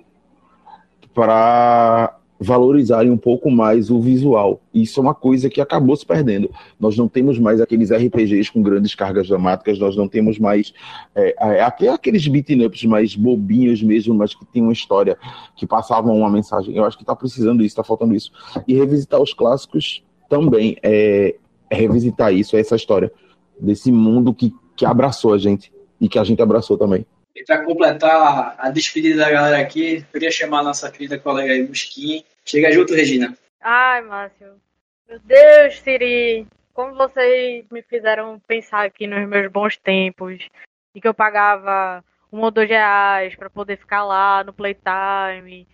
para 1.13 2.15
valorizarem 2.39 3.11
um 3.11 3.17
pouco 3.17 3.51
mais 3.51 3.91
o 3.91 3.99
visual. 3.99 4.61
Isso 4.73 4.97
é 4.97 5.03
uma 5.03 5.13
coisa 5.13 5.49
que 5.49 5.59
acabou 5.59 5.93
se 5.97 6.05
perdendo. 6.05 6.49
Nós 6.79 6.95
não 6.95 7.09
temos 7.09 7.37
mais 7.37 7.59
aqueles 7.59 7.91
RPGs 7.91 8.49
com 8.49 8.61
grandes 8.61 8.95
cargas 8.95 9.27
dramáticas, 9.27 9.77
nós 9.77 9.97
não 9.97 10.07
temos 10.07 10.39
mais 10.39 10.73
é, 11.13 11.35
é, 11.37 11.89
aqueles 11.89 12.25
beat'em 12.29 12.65
ups 12.65 12.85
mais 12.85 13.13
bobinhos 13.13 13.83
mesmo, 13.83 14.15
mas 14.15 14.33
que 14.33 14.45
tem 14.45 14.61
uma 14.61 14.71
história, 14.71 15.17
que 15.57 15.67
passavam 15.67 16.15
uma 16.15 16.29
mensagem. 16.29 16.73
Eu 16.73 16.85
acho 16.85 16.95
que 16.95 17.03
está 17.03 17.13
precisando 17.13 17.57
disso, 17.57 17.73
está 17.73 17.83
faltando 17.83 18.15
isso. 18.15 18.31
E 18.65 18.73
revisitar 18.73 19.21
os 19.21 19.33
clássicos 19.33 20.01
também 20.29 20.77
é, 20.81 21.35
é 21.69 21.75
revisitar 21.75 22.33
isso, 22.33 22.55
é 22.55 22.61
essa 22.61 22.77
história 22.77 23.11
desse 23.59 23.91
mundo 23.91 24.33
que, 24.33 24.53
que 24.77 24.85
abraçou 24.85 25.33
a 25.33 25.37
gente 25.37 25.73
e 25.99 26.07
que 26.07 26.17
a 26.17 26.23
gente 26.23 26.41
abraçou 26.41 26.77
também. 26.77 27.05
E 27.39 27.43
para 27.45 27.63
completar 27.63 28.53
a 28.57 28.69
despedida 28.69 29.23
da 29.23 29.31
galera 29.31 29.61
aqui, 29.61 30.05
queria 30.11 30.29
chamar 30.29 30.59
a 30.59 30.63
nossa 30.63 30.91
querida 30.91 31.17
colega 31.17 31.53
aí, 31.53 31.65
Musquinha. 31.65 32.21
Chega 32.43 32.69
junto, 32.69 32.93
Regina. 32.93 33.33
Ai, 33.61 34.01
Márcio. 34.01 34.59
Meu 35.07 35.19
Deus, 35.19 35.79
Siri. 35.79 36.45
Como 36.73 36.95
vocês 36.95 37.63
me 37.71 37.81
fizeram 37.81 38.41
pensar 38.45 38.85
aqui 38.85 39.07
nos 39.07 39.25
meus 39.25 39.49
bons 39.49 39.77
tempos. 39.77 40.49
E 40.93 40.99
que 40.99 41.07
eu 41.07 41.13
pagava 41.13 42.03
um 42.29 42.41
ou 42.41 42.51
dois 42.51 42.69
reais 42.69 43.33
para 43.37 43.49
poder 43.49 43.77
ficar 43.77 44.03
lá 44.03 44.43
no 44.43 44.51
playtime 44.51 45.65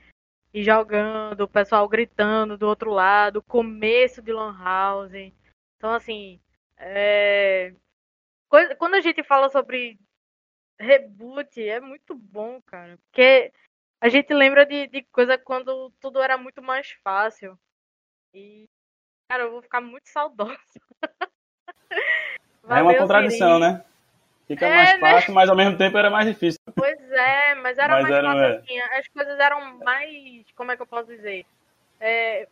e 0.53 0.63
jogando, 0.63 1.41
o 1.41 1.47
pessoal 1.47 1.89
gritando 1.89 2.59
do 2.59 2.67
outro 2.67 2.91
lado, 2.91 3.41
começo 3.41 4.21
de 4.21 4.31
Lan 4.31 4.55
House. 4.55 5.13
Então, 5.77 5.91
assim, 5.95 6.39
é... 6.77 7.73
quando 8.77 8.93
a 8.93 9.01
gente 9.01 9.23
fala 9.23 9.49
sobre 9.49 9.97
reboot 10.79 11.61
é 11.61 11.79
muito 11.79 12.15
bom, 12.15 12.61
cara. 12.61 12.97
Porque 13.07 13.51
a 14.01 14.09
gente 14.09 14.33
lembra 14.33 14.65
de, 14.65 14.87
de 14.87 15.03
coisa 15.03 15.37
quando 15.37 15.91
tudo 15.99 16.21
era 16.21 16.37
muito 16.37 16.61
mais 16.61 16.91
fácil. 17.03 17.57
E, 18.33 18.67
cara, 19.29 19.43
eu 19.43 19.51
vou 19.51 19.61
ficar 19.61 19.81
muito 19.81 20.07
saudosa. 20.09 20.57
é 22.69 22.81
uma 22.81 22.95
contradição, 22.95 23.57
Siri. 23.57 23.59
né? 23.59 23.85
Fica 24.47 24.67
é, 24.67 24.75
mais 24.75 24.99
né? 24.99 25.11
fácil, 25.11 25.29
né? 25.29 25.35
mas 25.35 25.49
ao 25.49 25.55
mesmo 25.55 25.77
tempo 25.77 25.97
era 25.97 26.09
mais 26.09 26.27
difícil. 26.27 26.59
Pois 26.75 27.11
é, 27.11 27.55
mas 27.55 27.77
era 27.77 27.93
mas 27.93 28.03
mais 28.03 28.15
era, 28.15 28.27
fácil 28.27 28.43
é. 28.43 28.57
assim. 28.57 28.79
As 28.79 29.07
coisas 29.07 29.39
eram 29.39 29.77
mais. 29.79 30.45
Como 30.55 30.71
é 30.71 30.75
que 30.75 30.81
eu 30.81 30.87
posso 30.87 31.07
dizer? 31.07 31.45
É, 31.99 32.47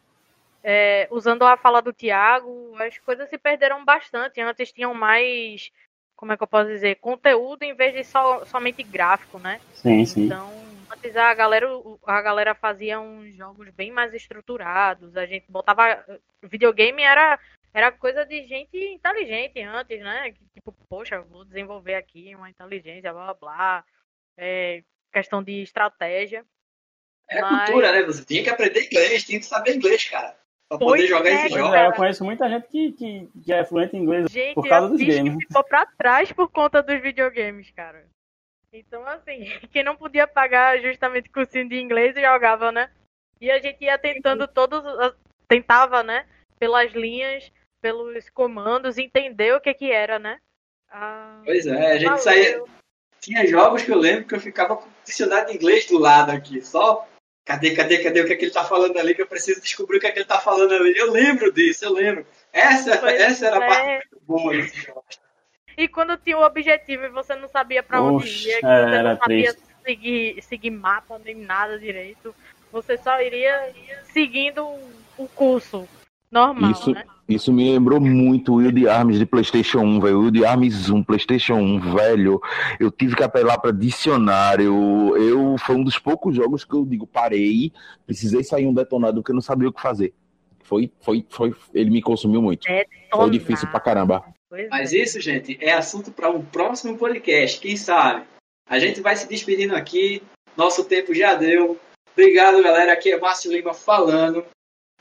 é, 0.64 1.08
usando 1.12 1.44
a 1.44 1.58
fala 1.58 1.82
do 1.82 1.94
Tiago, 1.94 2.76
as 2.80 2.98
coisas 3.00 3.30
se 3.30 3.38
perderam 3.38 3.86
bastante. 3.86 4.42
Antes 4.42 4.72
tinham 4.72 4.94
mais. 4.94 5.72
Como 6.16 6.32
é 6.32 6.38
que 6.38 6.44
eu 6.44 6.48
posso 6.48 6.70
dizer? 6.70 6.96
Conteúdo 6.96 7.64
em 7.64 7.74
vez 7.74 7.94
de 7.94 8.04
só, 8.04 8.46
somente 8.46 8.84
gráfico, 8.84 9.40
né? 9.40 9.60
Sim, 9.74 10.06
sim. 10.06 10.26
Então, 10.26 10.52
antes 10.92 11.16
a 11.16 11.34
galera, 11.34 11.68
a 12.06 12.22
galera 12.22 12.56
fazia 12.56 13.00
uns 13.00 13.36
jogos 13.36 13.70
bem 13.72 13.92
mais 13.92 14.14
estruturados. 14.14 15.18
A 15.18 15.26
gente 15.26 15.46
botava. 15.50 16.04
Videogame 16.42 17.02
era 17.02 17.40
era 17.74 17.92
coisa 17.92 18.24
de 18.24 18.46
gente 18.46 18.78
inteligente 18.78 19.60
antes, 19.62 20.00
né? 20.00 20.32
Tipo, 20.54 20.72
poxa, 20.88 21.22
vou 21.22 21.44
desenvolver 21.44 21.96
aqui 21.96 22.36
uma 22.36 22.50
inteligência, 22.50 23.12
blá 23.12 23.26
blá 23.26 23.34
blá. 23.34 23.86
É, 24.38 24.84
questão 25.12 25.42
de 25.42 25.64
estratégia. 25.64 26.46
Era 27.28 27.42
Mas... 27.42 27.66
cultura, 27.66 27.92
né? 27.92 28.04
Você 28.04 28.24
tinha 28.24 28.44
que 28.44 28.50
aprender 28.50 28.86
inglês, 28.86 29.24
tinha 29.24 29.40
que 29.40 29.46
saber 29.46 29.76
inglês, 29.76 30.08
cara. 30.08 30.38
Pra 30.78 30.88
pois 30.88 31.02
poder 31.02 31.08
jogar 31.08 31.30
é, 31.30 31.34
esse 31.46 31.50
jogo. 31.50 31.76
Eu 31.76 31.94
conheço 31.94 32.24
muita 32.24 32.50
gente 32.50 32.68
que, 32.68 32.92
que, 32.94 33.30
que 33.44 33.54
é 33.54 33.66
fluente 33.66 33.96
em 33.96 34.02
inglês 34.02 34.32
gente, 34.32 34.56
por 34.56 34.68
causa 34.68 34.90
dos 34.90 35.02
games. 35.02 35.36
ficou 35.48 35.64
pra 35.64 35.86
trás 35.86 36.32
por 36.32 36.50
conta 36.50 36.82
dos 36.82 37.02
videogames, 37.02 37.70
cara. 37.72 38.06
Então, 38.72 39.06
assim, 39.08 39.46
quem 39.72 39.84
não 39.84 39.96
podia 39.96 40.28
pagar 40.28 40.80
justamente 40.82 41.30
cursinho 41.30 41.70
de 41.70 41.80
inglês 41.80 42.16
jogava, 42.16 42.72
né? 42.72 42.90
E 43.40 43.52
a 43.52 43.60
gente 43.60 43.84
ia 43.84 43.98
tentando 43.98 44.48
todos. 44.48 44.82
Tentava, 45.48 46.02
né? 46.02 46.26
Pelas 46.58 46.92
linhas 46.94 47.52
pelos 47.84 48.30
comandos, 48.30 48.98
entender 48.98 49.54
o 49.54 49.60
que 49.60 49.74
que 49.74 49.92
era, 49.92 50.18
né? 50.18 50.40
Ah, 50.90 51.42
pois 51.44 51.68
é, 51.68 51.92
a 51.92 51.98
gente 51.98 52.06
valeu. 52.06 52.24
saía. 52.24 52.64
Tinha 53.20 53.46
jogos 53.46 53.84
que 53.84 53.92
eu 53.92 53.98
lembro 53.98 54.26
que 54.26 54.36
eu 54.36 54.40
ficava 54.40 54.78
com 54.78 54.88
o 54.88 54.94
dicionário 55.04 55.48
de 55.48 55.56
inglês 55.56 55.86
do 55.86 55.98
lado 55.98 56.32
aqui, 56.32 56.62
só. 56.62 57.06
Cadê, 57.46 57.76
cadê, 57.76 57.98
cadê 57.98 58.22
o 58.22 58.26
que, 58.26 58.34
é 58.34 58.36
que 58.38 58.46
ele 58.46 58.52
tá 58.52 58.64
falando 58.64 58.98
ali? 58.98 59.14
Que 59.14 59.22
eu 59.22 59.28
preciso 59.28 59.62
descobrir 59.62 59.98
o 59.98 60.00
que, 60.00 60.08
é 60.08 60.12
que 60.12 60.20
ele 60.20 60.26
tá 60.26 60.40
falando 60.40 60.74
ali. 60.74 60.98
Eu 60.98 61.12
lembro 61.12 61.52
disso, 61.52 61.84
eu 61.86 61.94
lembro. 61.94 62.26
Essa, 62.54 62.92
essa 63.10 63.48
era 63.48 63.58
a 63.58 63.60
parte 63.60 63.90
é. 63.90 63.96
muito 63.96 64.22
boa 64.26 64.54
desse 64.54 64.82
jogo. 64.82 65.04
E 65.78 65.88
quando 65.88 66.18
tinha 66.18 66.38
o 66.38 66.46
objetivo 66.46 67.04
e 67.04 67.10
você 67.10 67.36
não 67.36 67.50
sabia 67.50 67.84
para 67.84 68.02
onde 68.02 68.48
ia, 68.48 68.60
que 68.60 68.62
você 68.62 69.02
não 69.02 69.18
sabia 69.18 69.56
seguir, 69.84 70.42
seguir 70.42 70.70
mapa 70.70 71.20
nem 71.20 71.36
nada 71.36 71.78
direito, 71.78 72.34
você 72.72 72.98
só 72.98 73.20
iria 73.20 73.74
seguindo 74.14 74.66
o 75.18 75.28
curso 75.28 75.88
normal, 76.32 76.72
isso, 76.72 76.92
né? 76.92 77.04
Isso 77.34 77.52
me 77.52 77.72
lembrou 77.72 78.00
muito 78.00 78.54
o 78.54 78.56
Wild 78.58 78.88
Arms 78.88 79.18
de 79.18 79.26
PlayStation 79.26 79.80
1, 79.80 80.00
velho. 80.00 80.18
O 80.18 80.22
Wild 80.24 80.46
Arms 80.46 80.90
1, 80.90 81.04
PlayStation 81.04 81.56
1, 81.56 81.80
velho. 81.96 82.42
Eu 82.80 82.92
tive 82.92 83.16
que 83.16 83.24
apelar 83.24 83.58
para 83.58 83.72
dicionário. 83.72 85.16
Eu 85.18 85.56
foi 85.58 85.76
um 85.76 85.84
dos 85.84 85.98
poucos 85.98 86.36
jogos 86.36 86.64
que 86.64 86.74
eu 86.74 86.86
digo, 86.86 87.08
parei, 87.08 87.72
precisei 88.06 88.44
sair 88.44 88.68
um 88.68 88.74
detonado 88.74 89.16
porque 89.16 89.32
eu 89.32 89.36
não 89.36 89.42
sabia 89.42 89.70
o 89.70 89.74
que 89.74 89.82
fazer. 89.82 90.14
Foi, 90.64 90.92
foi, 91.02 91.26
foi, 91.30 91.54
ele 91.74 91.90
me 91.90 92.02
consumiu 92.02 92.42
muito. 92.42 92.68
Foi 93.12 93.30
difícil 93.30 93.68
pra 93.70 93.80
caramba. 93.80 94.24
Mas 94.70 94.94
é. 94.94 94.98
isso, 94.98 95.20
gente, 95.20 95.58
é 95.60 95.74
assunto 95.74 96.12
para 96.12 96.30
um 96.30 96.44
próximo 96.44 96.98
podcast, 96.98 97.60
quem 97.60 97.76
sabe? 97.76 98.26
A 98.70 98.80
gente 98.80 99.02
vai 99.02 99.16
se 99.16 99.28
despedindo 99.28 99.76
aqui. 99.76 100.22
Nosso 100.56 100.86
tempo 100.86 101.14
já 101.14 101.36
deu. 101.36 101.78
Obrigado, 102.12 102.62
galera. 102.62 102.94
Aqui 102.94 103.12
é 103.12 103.20
Márcio 103.20 103.52
Lima 103.52 103.74
falando. 103.74 104.46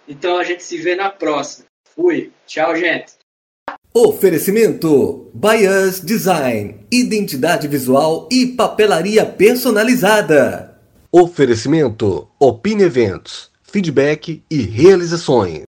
Então 0.09 0.39
a 0.39 0.45
gente 0.45 0.63
se 0.63 0.79
vê 0.79 0.95
na 0.95 1.11
próxima. 1.11 1.67
Fui. 1.95 2.31
Tchau, 2.47 2.75
gente. 2.77 3.13
Oferecimento: 3.95 5.31
Bias 5.35 6.01
Design, 6.01 6.87
identidade 6.91 7.69
visual 7.69 8.29
e 8.33 8.47
papelaria 8.47 9.27
personalizada. 9.27 10.81
Oferecimento: 11.11 12.27
Opine 12.41 12.85
Eventos, 12.85 13.51
feedback 13.63 14.43
e 14.51 14.63
realizações. 14.63 15.61